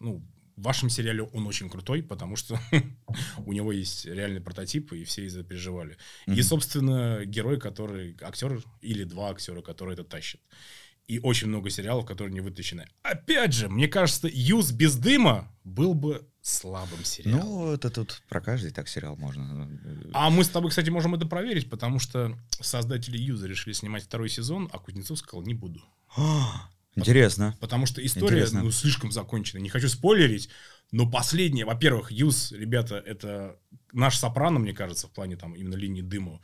Ну, 0.00 0.22
в 0.56 0.62
вашем 0.62 0.88
сериале 0.88 1.22
он 1.22 1.46
очень 1.46 1.68
крутой, 1.68 2.02
потому 2.02 2.36
что 2.36 2.58
у 3.46 3.52
него 3.52 3.72
есть 3.72 4.06
реальный 4.06 4.40
прототип, 4.40 4.92
и 4.92 5.04
все 5.04 5.24
из-за 5.26 5.42
переживали. 5.42 5.96
И, 6.26 6.30
Мгм. 6.30 6.42
собственно, 6.42 7.24
герой, 7.26 7.58
который... 7.60 8.16
Актер 8.22 8.62
или 8.80 9.04
два 9.04 9.30
актера, 9.30 9.60
которые 9.62 9.94
это 9.94 10.04
тащат. 10.04 10.40
И 11.08 11.20
очень 11.20 11.46
много 11.48 11.70
сериалов, 11.70 12.04
которые 12.04 12.34
не 12.34 12.40
вытащены. 12.40 12.86
Опять 13.02 13.52
же, 13.52 13.68
мне 13.68 13.86
кажется, 13.86 14.28
Юз 14.32 14.72
без 14.72 14.96
дыма 14.96 15.52
был 15.62 15.94
бы 15.94 16.26
слабым 16.42 17.04
сериалом. 17.04 17.40
Ну, 17.46 17.72
это 17.72 17.90
тут 17.90 18.22
про 18.28 18.40
каждый 18.40 18.72
так 18.72 18.88
сериал 18.88 19.14
можно. 19.16 19.68
А 20.12 20.30
мы 20.30 20.42
с 20.42 20.48
тобой, 20.48 20.70
кстати, 20.70 20.90
можем 20.90 21.14
это 21.14 21.24
проверить, 21.26 21.70
потому 21.70 22.00
что 22.00 22.36
создатели 22.60 23.18
Юза 23.18 23.46
решили 23.46 23.72
снимать 23.74 24.02
второй 24.04 24.28
сезон, 24.28 24.68
а 24.72 24.78
Кузнецов 24.80 25.18
сказал, 25.18 25.44
не 25.44 25.54
буду. 25.54 25.80
Интересно. 26.96 27.56
Потому 27.60 27.86
что 27.86 28.04
история 28.04 28.38
Интересно. 28.38 28.62
ну, 28.62 28.70
слишком 28.70 29.12
закончена. 29.12 29.60
Не 29.60 29.68
хочу 29.68 29.88
спойлерить, 29.88 30.48
но 30.92 31.08
последнее, 31.08 31.64
во-первых, 31.66 32.10
Юз, 32.10 32.52
ребята, 32.52 32.96
это 32.96 33.58
наш 33.92 34.16
сопрано, 34.18 34.58
мне 34.58 34.72
кажется, 34.72 35.06
в 35.06 35.10
плане 35.12 35.36
там 35.36 35.54
именно 35.54 35.74
линии 35.74 36.02
дыма. 36.02 36.40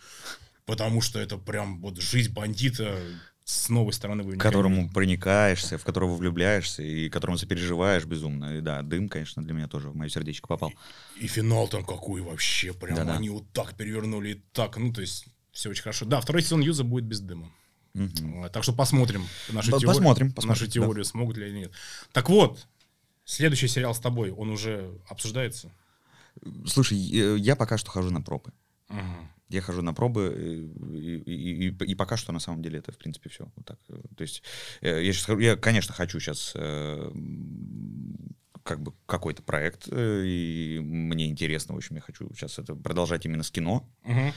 Потому 0.66 1.00
что 1.00 1.18
это 1.18 1.38
прям 1.38 1.80
вот 1.80 2.00
жизнь 2.00 2.32
бандита 2.32 2.98
с 3.44 3.68
новой 3.68 3.92
стороны. 3.92 4.22
вы 4.22 4.36
к 4.36 4.40
которому 4.40 4.88
проникаешься, 4.88 5.76
в 5.76 5.84
которого 5.84 6.14
влюбляешься 6.14 6.82
и 6.82 7.08
которому 7.08 7.38
сопереживаешь 7.38 8.04
безумно. 8.04 8.58
И 8.58 8.60
да, 8.60 8.82
дым, 8.82 9.08
конечно, 9.08 9.42
для 9.42 9.52
меня 9.52 9.68
тоже 9.68 9.90
в 9.90 9.96
мое 9.96 10.08
сердечко 10.08 10.46
попал. 10.46 10.72
И 11.20 11.26
финал 11.26 11.66
там 11.68 11.84
какой 11.84 12.20
вообще, 12.20 12.72
прям 12.72 12.96
Да-да. 12.96 13.16
они 13.16 13.30
вот 13.30 13.50
так 13.52 13.76
перевернули 13.76 14.30
и 14.30 14.42
так, 14.52 14.76
ну 14.76 14.92
то 14.92 15.00
есть 15.00 15.26
все 15.50 15.70
очень 15.70 15.82
хорошо. 15.82 16.04
Да, 16.04 16.20
второй 16.20 16.42
сезон 16.42 16.60
Юза 16.60 16.84
будет 16.84 17.04
без 17.04 17.20
дыма. 17.20 17.50
А, 17.94 18.48
Так 18.48 18.62
что 18.62 18.72
посмотрим 18.72 19.26
нашу 19.50 19.70
По- 19.70 19.78
теорию. 19.80 19.88
посмотрим, 19.88 20.32
посмотрим, 20.32 20.48
нашу 20.48 20.66
да. 20.66 20.72
теорию, 20.72 21.04
смогут 21.04 21.36
ли 21.36 21.44
они 21.46 21.60
нет. 21.60 21.72
Так 22.12 22.30
вот, 22.30 22.66
следующий 23.24 23.68
сериал 23.68 23.94
с 23.94 24.00
тобой, 24.00 24.30
он 24.30 24.50
уже 24.50 24.98
обсуждается? 25.08 25.70
Слушай, 26.66 26.96
э, 27.12 27.36
я 27.38 27.54
пока 27.56 27.76
что 27.78 27.90
хожу 27.90 28.10
на 28.10 28.22
пробы. 28.22 28.52
Мгм. 28.88 29.28
Я 29.50 29.60
хожу 29.60 29.82
на 29.82 29.92
пробы, 29.92 30.32
э, 30.34 30.96
и, 30.96 31.16
и- 31.26 31.68
и- 31.68 31.84
и 31.90 31.94
пока 31.94 32.16
что 32.16 32.32
на 32.32 32.40
самом 32.40 32.62
деле 32.62 32.78
это, 32.78 32.90
в 32.92 32.96
принципе, 32.96 33.28
все. 33.28 33.46
Вот 33.54 33.66
так. 33.66 33.78
э, 33.90 34.00
То 34.16 34.22
есть, 34.22 34.42
я, 34.80 35.12
щас, 35.12 35.28
я, 35.38 35.56
конечно, 35.56 35.92
хочу 35.94 36.18
сейчас 36.20 36.54
как 38.62 38.80
бы 38.82 38.92
какой-то 39.06 39.42
проект, 39.42 39.88
э, 39.90 40.22
и 40.24 40.78
мне 40.80 41.28
интересно, 41.28 41.74
в 41.74 41.78
общем, 41.78 41.96
я 41.96 42.02
хочу 42.02 42.28
сейчас 42.34 42.58
это 42.58 42.74
продолжать 42.74 43.24
именно 43.26 43.42
с 43.42 43.50
кино. 43.50 43.88
Мгм. 44.04 44.32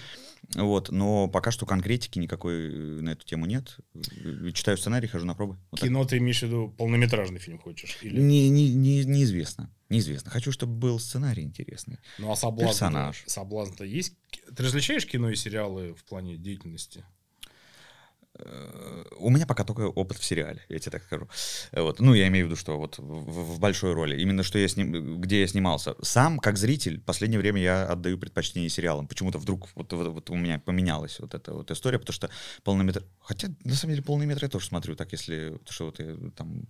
Вот, 0.56 0.92
но 0.92 1.28
пока 1.28 1.52
что 1.52 1.66
конкретики 1.66 2.20
никакой 2.20 2.68
э, 2.68 3.02
на 3.02 3.10
эту 3.10 3.26
тему 3.26 3.46
нет. 3.46 3.78
Э, 3.96 4.52
Читаю 4.54 4.78
сценарий, 4.78 5.08
хожу 5.08 5.26
на 5.26 5.34
пробы. 5.34 5.58
Вот 5.72 5.80
так. 5.80 5.90
Кино 5.90 6.06
ты 6.06 6.18
имеешь 6.18 6.40
в 6.40 6.44
виду 6.44 6.74
полнометражный 6.78 7.40
фильм 7.40 7.58
хочешь? 7.60 7.98
Или... 8.02 8.20
Не, 8.22 8.50
не, 8.50 8.74
не- 8.74 9.06
неизвестно. 9.06 9.72
Неизвестно. 9.90 10.32
Хочу, 10.32 10.52
чтобы 10.52 10.74
был 10.74 11.00
сценарий 11.00 11.44
интересный. 11.44 11.98
Ну 12.20 12.32
а 12.32 12.36
соблазн 12.36 12.70
Персонаж. 12.70 13.24
соблазн-то 13.28 13.86
есть? 13.86 14.14
Ты 14.56 14.64
различаешь 14.64 15.06
кино 15.06 15.30
и 15.30 15.36
сериалы 15.36 15.94
в 15.94 16.04
плане 16.06 16.38
деятельности? 16.38 17.06
У 19.18 19.30
меня 19.30 19.46
пока 19.46 19.64
только 19.64 19.82
опыт 19.82 20.18
в 20.18 20.26
сериале, 20.26 20.62
я 20.70 20.80
тебе 20.80 20.92
так 20.92 21.04
скажу. 21.04 21.28
Вот. 21.72 22.00
Ну, 22.00 22.14
я 22.14 22.28
имею 22.28 22.46
в 22.46 22.50
виду, 22.50 22.58
что 22.60 22.78
вот 22.78 22.98
в, 22.98 23.02
в 23.56 23.60
большой 23.60 23.94
роли. 23.94 24.20
Именно 24.22 24.44
что 24.44 24.60
я 24.60 24.68
сним, 24.68 25.22
где 25.22 25.42
я 25.42 25.48
снимался. 25.48 25.96
Сам, 26.02 26.40
как 26.40 26.58
зритель, 26.58 27.00
в 27.00 27.04
последнее 27.04 27.40
время 27.40 27.62
я 27.62 27.86
отдаю 27.88 28.18
предпочтение 28.18 28.70
сериалам. 28.70 29.08
Почему-то 29.08 29.38
вдруг 29.40 29.68
вот, 29.76 29.94
вот- 29.94 30.08
вот 30.08 30.30
у 30.30 30.36
меня 30.36 30.60
поменялась 30.60 31.20
вот 31.20 31.34
эта 31.34 31.54
вот 31.54 31.72
история, 31.72 32.00
потому 32.00 32.14
что 32.14 32.30
полнометр... 32.64 33.04
Хотя, 33.20 33.50
на 33.64 33.74
самом 33.76 33.94
деле, 33.94 34.04
полный 34.04 34.26
метр 34.26 34.44
я 34.44 34.50
тоже 34.50 34.66
смотрю, 34.68 34.96
так 34.96 35.12
если... 35.14 35.60
Что 35.70 35.86
вот 35.86 36.00
я 36.00 36.16
там 36.36 36.66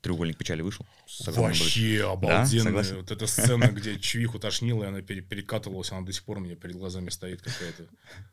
треугольник 0.00 0.36
печали 0.36 0.62
вышел. 0.62 0.84
Вообще 1.26 1.98
Да, 2.00 2.10
обалденно. 2.10 2.64
согласен? 2.64 2.96
вот 2.96 3.10
эта 3.12 3.26
сцена, 3.28 3.66
где 3.68 4.00
Чвиху 4.00 4.40
тошнило, 4.40 4.82
и 4.82 4.88
она 4.88 5.00
пере- 5.00 5.20
перекатывалась, 5.22 5.92
она 5.92 6.02
до 6.02 6.12
сих 6.12 6.24
пор 6.24 6.38
у 6.38 6.40
меня 6.40 6.56
перед 6.56 6.74
глазами 6.76 7.08
стоит 7.10 7.40
какая-то. 7.40 7.86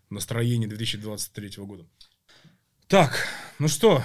Настроение 0.10 0.68
2023 0.68 1.64
года. 1.64 1.86
Так, 2.90 3.28
ну 3.60 3.68
что, 3.68 4.02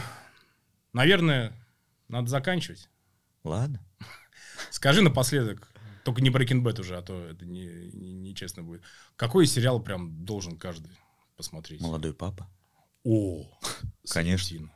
наверное, 0.92 1.54
надо 2.08 2.28
заканчивать. 2.28 2.90
Ладно. 3.42 3.82
Скажи 4.70 5.00
напоследок, 5.00 5.72
только 6.04 6.20
не 6.20 6.28
Breaking 6.28 6.62
Bad 6.62 6.82
уже, 6.82 6.98
а 6.98 7.00
то 7.00 7.18
это 7.24 7.46
не, 7.46 7.64
не- 7.94 8.12
нечестно 8.12 8.62
будет. 8.62 8.82
Какой 9.16 9.46
сериал 9.46 9.82
прям 9.82 10.26
должен 10.26 10.58
каждый 10.58 10.92
посмотреть? 11.34 11.80
Молодой 11.80 12.12
папа. 12.12 12.46
О, 13.04 13.50
Конечно. 14.10 14.70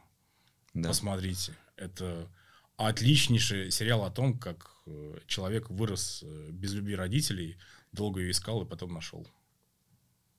Да. 0.73 0.89
Посмотрите. 0.89 1.55
Это 1.77 2.31
отличнейший 2.79 3.71
сериал 3.71 4.05
о 4.07 4.11
том, 4.11 4.39
как 4.39 4.71
э, 4.87 5.19
человек 5.27 5.69
вырос 5.69 6.23
э, 6.23 6.49
без 6.51 6.73
любви 6.73 6.95
родителей, 6.95 7.59
долго 7.93 8.21
ее 8.21 8.31
искал 8.31 8.63
и 8.63 8.67
потом 8.67 8.95
нашел. 8.95 9.29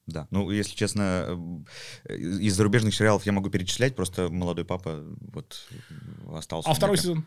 Да, 0.09 0.27
ну, 0.31 0.49
если 0.49 0.75
честно, 0.75 1.37
э, 2.05 2.15
из 2.15 2.55
зарубежных 2.55 2.95
сериалов 2.95 3.25
я 3.25 3.31
могу 3.31 3.49
перечислять, 3.49 3.95
просто 3.95 4.29
«Молодой 4.29 4.65
папа» 4.65 5.03
вот 5.33 5.67
остался. 6.33 6.69
А 6.69 6.73
второй 6.73 6.97
сезон? 6.97 7.25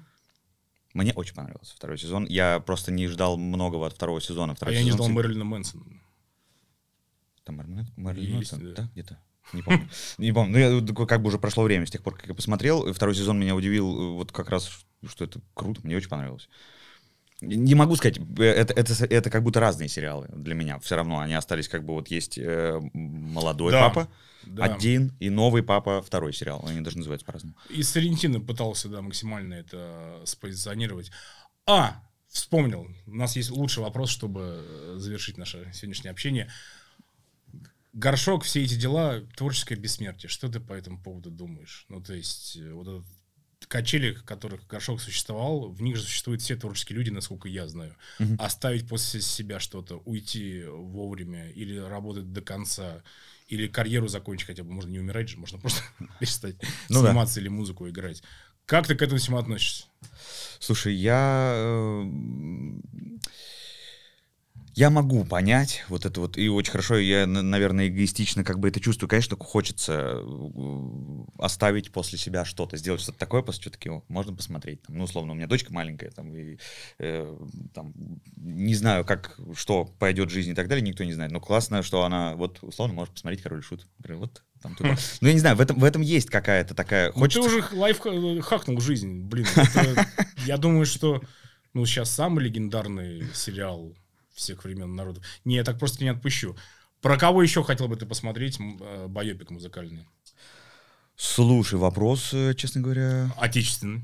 Мне 0.94 1.12
очень 1.14 1.34
понравился 1.34 1.74
второй 1.74 1.98
сезон. 1.98 2.26
Я 2.26 2.60
просто 2.60 2.92
не 2.92 3.06
ждал 3.06 3.38
многого 3.38 3.86
от 3.86 3.94
второго 3.94 4.20
сезона. 4.20 4.52
А 4.52 4.56
Второй 4.56 4.74
я 4.74 4.82
не 4.82 4.90
сезон 4.90 5.06
ждал 5.06 5.08
Мэрилина 5.16 5.44
Мэнсона. 5.44 5.84
Там 7.44 7.56
Мэрилин 7.56 7.86
Мэрилин 7.96 8.34
Мэнсон, 8.36 8.60
да. 8.60 8.82
да, 8.82 8.88
где-то? 8.92 9.18
Не 9.52 9.62
помню. 9.62 9.88
Не 10.18 10.32
помню. 10.32 10.52
Ну, 10.52 10.84
я 10.84 11.06
как 11.06 11.22
бы 11.22 11.28
уже 11.28 11.38
прошло 11.38 11.64
время 11.64 11.86
с 11.86 11.90
тех 11.90 12.02
пор, 12.02 12.16
как 12.16 12.28
я 12.28 12.34
посмотрел. 12.34 12.92
Второй 12.92 13.14
сезон 13.14 13.40
меня 13.40 13.54
удивил 13.54 13.90
э, 13.90 14.12
вот 14.14 14.32
как 14.32 14.50
раз, 14.50 14.84
что 15.06 15.24
это 15.24 15.40
круто. 15.54 15.80
Мне 15.82 15.96
очень 15.96 16.08
понравилось. 16.08 16.48
Не 17.42 17.74
могу 17.74 17.96
сказать, 17.96 18.18
э, 18.38 18.44
это, 18.44 18.72
это, 18.72 19.04
это 19.04 19.30
как 19.30 19.42
будто 19.42 19.58
разные 19.58 19.88
сериалы 19.88 20.28
для 20.32 20.54
меня. 20.54 20.78
Все 20.78 20.94
равно 20.94 21.18
они 21.18 21.34
остались 21.34 21.68
как 21.68 21.84
бы 21.84 21.94
вот 21.94 22.08
есть 22.08 22.38
э, 22.38 22.80
молодой 22.94 23.72
Да, 23.72 23.88
папа, 23.88 24.08
да. 24.44 24.64
один, 24.64 25.12
и 25.18 25.28
новый 25.28 25.64
папа, 25.64 26.02
второй 26.02 26.32
сериал. 26.32 26.64
Они 26.66 26.80
даже 26.80 26.98
называются 26.98 27.26
по-разному. 27.26 27.56
И 27.68 27.82
Сарентино 27.82 28.40
пытался, 28.40 28.88
да, 28.88 29.02
максимально 29.02 29.54
это 29.54 30.22
спозиционировать. 30.24 31.10
А, 31.66 32.00
вспомнил. 32.28 32.88
У 33.06 33.14
нас 33.14 33.34
есть 33.34 33.50
лучший 33.50 33.82
вопрос, 33.82 34.10
чтобы 34.10 34.64
э, 34.64 34.94
завершить 34.98 35.36
наше 35.36 35.68
сегодняшнее 35.74 36.12
общение. 36.12 36.48
Горшок, 37.92 38.44
все 38.44 38.62
эти 38.62 38.74
дела, 38.74 39.20
творческое 39.36 39.74
бессмертие. 39.74 40.30
Что 40.30 40.48
ты 40.48 40.60
по 40.60 40.74
этому 40.74 41.02
поводу 41.02 41.30
думаешь? 41.30 41.86
Ну, 41.88 42.00
то 42.00 42.14
есть, 42.14 42.56
э, 42.56 42.72
вот 42.72 42.86
этот 42.86 43.06
качели, 43.72 44.12
которых 44.12 44.66
горшок 44.66 45.00
существовал, 45.00 45.70
в 45.70 45.80
них 45.80 45.96
же 45.96 46.02
существуют 46.02 46.42
все 46.42 46.56
творческие 46.56 46.98
люди, 46.98 47.08
насколько 47.08 47.48
я 47.48 47.66
знаю. 47.66 47.96
Мгм. 48.18 48.36
Оставить 48.38 48.86
после 48.86 49.22
себя 49.22 49.60
что-то, 49.60 50.02
уйти 50.04 50.64
вовремя 50.66 51.48
или 51.52 51.78
работать 51.78 52.34
до 52.34 52.42
конца, 52.42 53.02
или 53.48 53.68
карьеру 53.68 54.08
закончить 54.08 54.46
хотя 54.46 54.62
бы. 54.62 54.72
Можно 54.72 54.90
не 54.90 54.98
умирать 54.98 55.30
же, 55.30 55.38
можно 55.38 55.58
просто 55.58 55.80
перестать 56.20 56.56
Ну 56.90 57.00
да. 57.00 57.08
сниматься 57.08 57.40
или 57.40 57.48
музыку 57.48 57.88
играть. 57.88 58.22
Как 58.66 58.86
ты 58.86 58.94
к 58.94 59.00
этому 59.00 59.18
всему 59.18 59.38
относишься? 59.38 59.86
Слушай, 60.58 60.94
я... 60.94 62.04
э, 64.72 64.80
Я 64.80 64.90
могу 64.90 65.24
понять 65.24 65.84
вот 65.88 66.04
это 66.04 66.20
вот, 66.20 66.36
и 66.38 66.48
очень 66.48 66.72
хорошо, 66.72 66.96
я, 66.96 67.26
наверное, 67.26 67.88
эгоистично 67.88 68.44
как 68.44 68.58
бы 68.58 68.68
это 68.68 68.80
чувствую. 68.80 69.08
Конечно, 69.08 69.36
хочется 69.36 70.20
э, 70.22 71.24
оставить 71.38 71.92
после 71.92 72.18
себя 72.18 72.44
что-то, 72.44 72.76
сделать 72.76 73.00
что-то 73.00 73.18
такое, 73.18 73.42
после 73.42 73.62
чего 73.64 73.72
таки 73.72 73.90
можно 74.08 74.34
посмотреть. 74.34 74.82
Там, 74.82 74.98
ну, 74.98 75.04
условно, 75.04 75.32
у 75.32 75.34
меня 75.34 75.46
дочка 75.46 75.72
маленькая, 75.72 76.10
там, 76.10 76.34
и, 76.34 76.58
э, 76.98 77.38
там, 77.74 77.92
не 78.36 78.74
знаю, 78.74 79.04
как, 79.04 79.38
что 79.54 79.84
пойдет 79.84 80.30
в 80.30 80.32
жизни 80.32 80.52
и 80.52 80.56
так 80.56 80.68
далее, 80.68 80.86
никто 80.86 81.04
не 81.04 81.12
знает. 81.12 81.32
Но 81.32 81.40
классно, 81.40 81.82
что 81.82 82.04
она, 82.04 82.34
вот, 82.36 82.58
условно, 82.62 82.94
может 82.94 83.14
посмотреть 83.14 83.42
«Король 83.42 83.60
и 83.60 83.62
Шут». 83.62 83.86
Вот, 84.08 84.42
там, 84.62 84.74
типа. 84.74 84.96
Ну, 85.20 85.28
я 85.28 85.34
не 85.34 85.40
знаю, 85.40 85.56
в 85.56 85.60
этом, 85.60 85.78
в 85.78 85.84
этом 85.84 86.02
есть 86.02 86.30
какая-то 86.30 86.74
такая... 86.74 87.12
Ну, 87.14 87.26
ты 87.28 87.40
уже 87.40 87.64
лайф 87.72 88.00
хакнул 88.44 88.80
жизнь, 88.80 89.22
блин. 89.22 89.46
это- 89.56 90.06
я 90.46 90.56
думаю, 90.56 90.86
что 90.86 91.22
ну 91.74 91.86
сейчас 91.86 92.10
самый 92.10 92.44
легендарный 92.44 93.24
сериал 93.34 93.94
всех 94.34 94.64
времен 94.64 94.94
народов. 94.94 95.24
Не, 95.44 95.56
я 95.56 95.64
так 95.64 95.78
просто 95.78 96.02
не 96.02 96.10
отпущу. 96.10 96.56
Про 97.00 97.18
кого 97.18 97.42
еще 97.42 97.64
хотел 97.64 97.88
бы 97.88 97.96
ты 97.96 98.06
посмотреть 98.06 98.58
э, 98.60 99.06
байопик 99.08 99.50
музыкальный? 99.50 100.06
Слушай, 101.16 101.78
вопрос, 101.78 102.32
э, 102.32 102.54
честно 102.54 102.80
говоря... 102.80 103.32
Отечественный 103.38 104.02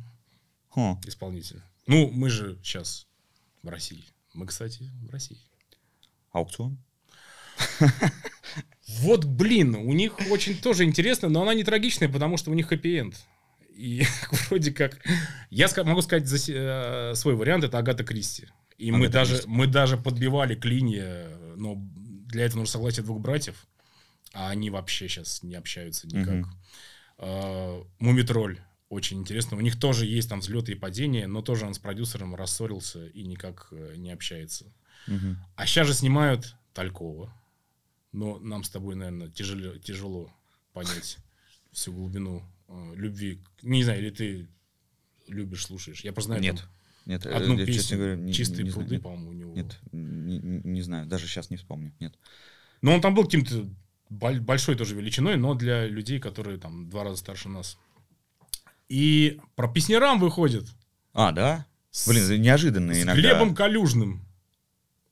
Хм. 0.71 1.01
исполнитель. 1.07 1.63
Ну, 1.87 2.11
мы 2.11 2.29
же 2.29 2.59
сейчас 2.63 3.07
в 3.63 3.69
России. 3.69 4.05
Мы, 4.35 4.47
кстати, 4.47 4.91
в 5.03 5.11
России. 5.11 5.39
Аукцион? 6.33 6.79
Вот, 9.01 9.27
блин, 9.27 9.75
у 9.75 9.93
них 9.93 10.15
очень 10.31 10.57
тоже 10.57 10.85
интересно, 10.85 11.29
но 11.29 11.43
она 11.43 11.53
не 11.53 11.63
трагичная, 11.63 12.09
потому 12.09 12.39
что 12.39 12.51
у 12.51 12.55
них 12.55 12.69
хэппи-энд. 12.69 13.15
И 13.77 14.03
вроде 14.49 14.73
как... 14.73 14.99
Я 15.51 15.69
могу 15.85 16.01
сказать 16.01 16.27
за 16.27 16.53
э, 16.53 17.15
свой 17.15 17.35
вариант, 17.35 17.65
это 17.65 17.79
Агата 17.79 18.03
Кристи. 18.03 18.49
И 18.79 18.91
мы 18.93 18.99
Агата 19.07 19.13
даже, 19.13 19.33
Кристи. 19.35 19.49
мы 19.51 19.67
даже 19.67 19.97
подбивали 19.99 20.55
клинья, 20.55 21.29
но 21.57 21.75
для 22.29 22.45
этого 22.47 22.61
нужно 22.61 22.73
согласие 22.73 23.05
двух 23.05 23.21
братьев, 23.21 23.67
а 24.33 24.51
они 24.51 24.71
вообще 24.71 25.09
сейчас 25.09 25.43
не 25.43 25.55
общаются 25.57 26.07
никак. 26.07 26.35
Мгм. 26.35 26.51
А, 27.19 27.85
Мумитроль. 27.99 28.61
Очень 28.89 29.19
интересно. 29.21 29.57
У 29.57 29.61
них 29.61 29.79
тоже 29.79 30.07
есть 30.07 30.29
там 30.31 30.41
взлеты 30.41 30.73
и 30.73 30.75
падения, 30.75 31.27
но 31.27 31.43
тоже 31.43 31.67
он 31.67 31.75
с 31.75 31.79
продюсером 31.79 32.35
рассорился 32.35 33.07
и 33.09 33.23
никак 33.23 33.69
э, 33.71 33.95
не 33.97 34.11
общается. 34.13 34.73
Мгм. 35.07 35.37
А 35.57 35.67
сейчас 35.67 35.87
же 35.89 35.93
снимают 35.95 36.57
Талькова. 36.73 37.35
Но 38.13 38.39
нам 38.39 38.65
с 38.65 38.71
тобой, 38.71 38.95
наверное, 38.95 39.29
тяжело, 39.29 39.77
тяжело 39.77 40.33
понять 40.73 41.19
всю 41.73 41.93
глубину 41.93 42.43
э, 42.69 42.93
любви. 42.95 43.43
к- 43.59 43.63
Не 43.63 43.85
знаю, 43.85 43.99
или 44.01 44.09
ты 44.11 44.49
любишь, 45.27 45.67
слушаешь. 45.67 46.01
Я 46.03 46.13
просто 46.15 46.29
знаю 46.29 46.43
Нет. 46.43 46.57
там 46.57 46.69
Нет, 47.09 47.25
э, 47.27 47.31
одну 47.31 47.59
я, 47.59 47.67
песню 47.67 47.75
честно 47.83 47.97
говоря, 47.97 48.17
не- 48.17 48.33
«Чистые 48.35 48.65
не 48.65 48.71
пруды», 48.71 49.01
по-моему, 49.01 49.31
у 49.31 49.33
него. 49.33 49.55
Нет, 49.55 49.81
не, 49.93 50.39
не- 50.39 50.83
знаю, 50.83 51.07
даже 51.07 51.27
сейчас 51.27 51.51
не 51.51 51.57
вспомню. 51.57 51.93
Нет. 51.99 52.15
Но 52.83 52.95
он 52.95 53.01
там 53.01 53.15
был 53.15 53.25
каким-то 53.25 53.67
боль- 54.11 54.41
большой 54.41 54.77
тоже 54.77 54.95
величиной, 54.95 55.37
но 55.37 55.55
для 55.55 55.87
людей, 55.87 56.21
которые 56.21 56.59
там 56.59 56.89
два 56.91 57.05
раза 57.05 57.17
старше 57.17 57.49
нас. 57.49 57.79
И 58.89 59.41
про 59.57 59.69
песнярам 59.69 60.21
выходит 60.21 60.67
А, 61.15 61.33
да? 61.33 61.67
С- 61.91 62.07
Блин, 62.07 62.41
неожиданно 62.43 62.95
с 62.95 63.03
иногда. 63.03 63.21
Глебом 63.21 63.55
Калюжным. 63.55 64.25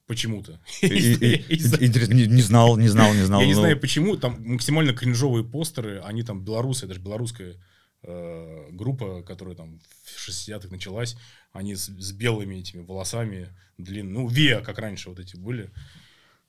Почему-то. 0.07 0.61
Интересно, 0.83 2.13
не, 2.15 2.41
знал, 2.43 2.77
не 2.77 2.89
знал, 2.89 3.13
не 3.15 3.23
знал. 3.23 3.41
Я 3.41 3.47
не 3.47 3.55
ну, 3.55 3.61
знаю 3.61 3.81
почему, 3.81 4.17
там 4.17 4.37
максимально 4.45 4.93
кринжовые 4.93 5.45
постеры, 5.45 6.01
они 6.05 6.23
там 6.23 6.45
белорусы, 6.45 6.87
даже 6.87 7.01
белорусская 7.01 7.57
э, 8.03 8.69
группа, 8.71 9.23
которая 9.23 9.57
там 9.57 9.81
в 10.05 10.06
60-х 10.29 10.69
началась, 10.71 11.17
они 11.53 11.75
с, 11.75 11.87
с 11.87 12.13
белыми 12.13 12.57
этими 12.57 12.83
волосами, 12.83 13.49
длинными, 13.79 14.13
ну, 14.15 14.29
Виа, 14.29 14.61
как 14.61 14.79
раньше 14.79 15.09
вот 15.11 15.19
эти 15.19 15.37
были. 15.37 15.71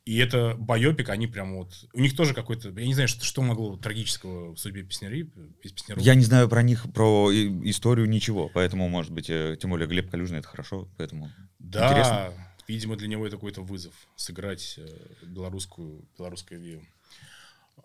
И 0.06 0.18
это 0.20 0.56
байопик, 0.58 1.10
они 1.10 1.28
прям 1.28 1.58
вот... 1.58 1.86
У 1.92 2.00
них 2.00 2.16
тоже 2.16 2.34
какой-то... 2.34 2.70
Я 2.70 2.86
не 2.86 2.94
знаю, 2.94 3.10
что, 3.10 3.26
что 3.26 3.42
могло 3.42 3.76
трагического 3.76 4.56
в 4.56 4.58
судьбе 4.58 4.84
песнярей, 4.84 5.24
пес- 5.62 5.74
песняров. 5.74 6.02
Я 6.02 6.16
не 6.16 6.24
знаю 6.24 6.48
про 6.48 6.64
них, 6.64 6.86
про 6.94 7.30
и- 7.30 7.70
историю 7.70 8.08
ничего, 8.08 8.50
поэтому, 8.54 8.88
может 8.88 9.12
быть, 9.12 9.30
э, 9.30 9.58
тем 9.60 9.72
более 9.72 9.86
Глеб 9.86 10.10
Калюжный, 10.10 10.40
это 10.40 10.48
хорошо, 10.48 10.88
поэтому 10.98 11.30
Да, 11.60 11.90
интересно. 11.90 12.34
видимо, 12.70 12.96
для 12.96 13.10
него 13.10 13.28
это 13.28 13.36
какой-то 13.36 13.62
вызов 13.64 13.94
сыграть 14.16 14.76
э, 14.78 14.88
белорусскую, 15.24 16.08
белорусское 16.18 16.58
вио. 16.58 16.80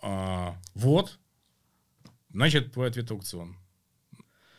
А, 0.00 0.56
вот. 0.74 1.18
Значит, 2.30 2.72
твой 2.72 2.88
ответ 2.88 3.10
аукцион. 3.10 3.56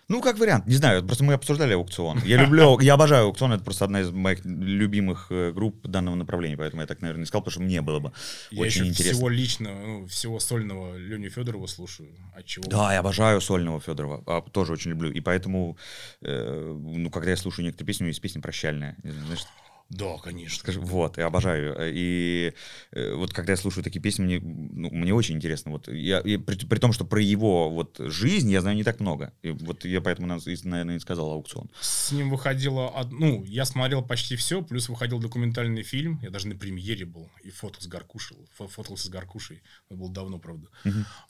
Ну, 0.10 0.22
как 0.22 0.38
вариант, 0.38 0.68
не 0.68 0.76
знаю, 0.76 1.04
просто 1.04 1.24
мы 1.24 1.34
обсуждали 1.34 1.74
аукцион. 1.74 2.20
Я 2.26 2.41
люблю, 2.41 2.80
я 2.80 2.95
обожаю 2.95 3.26
аукцион, 3.26 3.54
это 3.54 3.64
просто 3.64 3.86
одна 3.86 4.01
из 4.01 4.12
моих 4.12 4.43
любимых 4.43 5.28
э, 5.30 5.51
групп 5.51 5.88
данного 5.88 6.16
направления, 6.16 6.58
поэтому 6.58 6.82
я 6.82 6.88
так, 6.88 7.01
наверное, 7.01 7.22
не 7.22 7.26
сказал, 7.26 7.41
потому 7.41 7.54
что 7.54 7.62
мне 7.62 7.82
было 7.82 7.99
бы 7.99 8.12
Я 8.51 8.62
очень 8.62 8.82
еще 8.82 8.91
интересно. 8.91 9.14
всего 9.14 9.30
лично, 9.30 9.74
ну, 9.74 10.08
всего 10.08 10.39
сольного 10.39 10.97
Леню 10.97 11.30
Федорова 11.30 11.68
слушаю. 11.68 12.10
От 12.36 12.45
чего? 12.45 12.66
Да, 12.68 12.93
я 12.93 12.99
обожаю 12.99 13.39
сольного 13.39 13.80
Федорова, 13.80 14.24
а, 14.28 14.41
тоже 14.41 14.74
очень 14.74 14.91
люблю. 14.91 15.10
И 15.12 15.22
поэтому, 15.22 15.78
э, 16.22 16.78
ну, 16.80 17.10
когда 17.10 17.32
я 17.32 17.38
слушаю 17.38 17.66
некоторые 17.66 17.88
песни, 17.88 18.04
у 18.04 18.06
него 18.06 18.10
есть 18.10 18.22
песня 18.22 18.41
прощальная. 18.41 18.97
Знаешь, 19.04 19.45
Да, 19.89 20.17
конечно. 20.17 20.57
скажи, 20.59 20.79
вот, 20.79 21.17
я 21.17 21.27
обожаю. 21.27 21.75
И 21.93 22.53
э, 22.91 23.13
вот 23.13 23.31
когда 23.31 23.53
я 23.53 23.57
слушаю 23.57 23.84
такие 23.84 24.01
песни, 24.01 24.23
мне, 24.23 24.39
ну, 24.41 24.89
мне 24.89 25.13
очень 25.13 25.36
интересно. 25.36 25.71
Вот 25.71 25.88
я, 25.88 26.19
и 26.19 26.38
при, 26.38 26.55
при 26.65 26.79
том, 26.79 26.93
что 26.93 27.05
про 27.05 27.21
его 27.21 27.69
вот 27.69 27.97
жизнь 27.99 28.49
я 28.51 28.61
знаю 28.61 28.75
не 28.75 28.84
так 28.84 28.99
много. 28.99 29.34
И 29.43 29.51
вот 29.51 29.86
я 29.86 30.01
поэтому, 30.01 30.27
наверное, 30.27 30.95
и 30.95 30.99
сказал 30.99 31.31
аукцион. 31.31 31.69
С 31.79 32.11
ним 32.11 32.29
выходило... 32.31 32.88
од- 32.88 33.11
Ну, 33.11 33.43
я 33.45 33.65
смотрел 33.65 34.01
почти 34.01 34.36
все, 34.36 34.63
плюс 34.63 34.89
выходил 34.89 35.19
документальный 35.19 35.84
фильм. 35.84 36.19
Я 36.23 36.31
даже 36.31 36.47
на 36.47 36.55
премьере 36.55 37.05
был. 37.05 37.29
И 37.43 37.51
фото 37.51 37.81
с 37.84 37.88
Гаркушей. 37.88 38.38
фо- 38.59 38.67
Фоткался 38.67 39.05
с 39.07 39.09
Гаркушей. 39.09 39.61
Это 39.89 39.99
было 39.99 40.11
давно, 40.11 40.39
правда. 40.39 40.67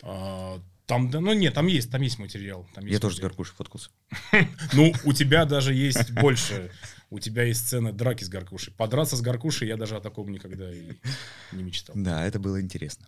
А, 0.02 0.62
там, 0.86 1.10
да, 1.10 1.20
ну 1.22 1.34
нет, 1.34 1.54
там 1.54 1.68
есть, 1.68 1.90
там 1.92 2.02
есть 2.02 2.20
материал. 2.20 2.68
Там 2.74 2.84
есть 2.86 2.94
Я 2.94 3.00
тоже 3.00 3.16
с 3.16 3.18
материал. 3.18 3.30
Гаркушей 3.30 3.56
фоткался. 3.56 3.90
Ну, 4.74 4.94
у 5.06 5.14
тебя 5.14 5.46
даже 5.46 5.74
есть 5.74 6.12
больше. 6.12 6.72
У 7.14 7.20
тебя 7.20 7.44
есть 7.44 7.68
сцена 7.68 7.92
драки 7.94 8.24
с 8.24 8.28
Гаркушей. 8.28 8.74
Подраться 8.74 9.16
с 9.16 9.22
Гаркушей 9.22 9.68
я 9.68 9.78
даже 9.78 9.96
о 9.96 10.00
таком 10.00 10.32
никогда 10.32 10.74
и 10.74 10.94
не 11.52 11.62
мечтал. 11.62 11.96
Да, 11.96 12.26
это 12.26 12.40
было 12.40 12.60
интересно. 12.60 13.08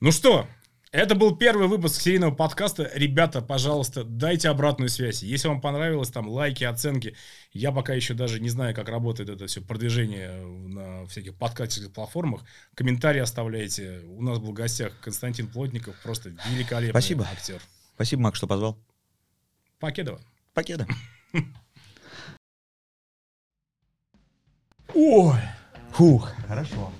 Ну 0.00 0.12
что, 0.12 0.46
это 0.92 1.14
был 1.14 1.34
первый 1.34 1.66
выпуск 1.66 1.98
серийного 1.98 2.34
подкаста. 2.34 2.90
Ребята, 2.92 3.40
пожалуйста, 3.40 4.04
дайте 4.04 4.50
обратную 4.50 4.90
связь. 4.90 5.22
Если 5.22 5.48
вам 5.48 5.62
понравилось, 5.62 6.10
там 6.10 6.28
лайки, 6.28 6.64
оценки. 6.64 7.16
Я 7.54 7.72
пока 7.72 7.94
еще 7.94 8.12
даже 8.12 8.38
не 8.38 8.50
знаю, 8.50 8.74
как 8.74 8.90
работает 8.90 9.30
это 9.30 9.46
все 9.46 9.62
продвижение 9.62 10.32
на 10.42 11.06
всяких 11.06 11.34
подкастинговых 11.36 11.94
платформах. 11.94 12.42
Комментарии 12.74 13.20
оставляйте. 13.20 14.02
У 14.08 14.20
нас 14.20 14.38
был 14.40 14.48
в 14.48 14.52
гостях 14.52 14.92
Константин 15.00 15.46
Плотников, 15.46 15.96
просто 16.02 16.34
великолепный 16.50 16.90
Спасибо. 16.90 17.26
актер. 17.32 17.62
Спасибо, 17.94 18.20
Мак, 18.24 18.36
что 18.36 18.46
позвал. 18.46 18.78
Покедова. 19.78 20.20
Покеда. 20.52 20.86
Ой, 24.94 25.38
фух, 25.92 26.30
хорошо. 26.48 26.90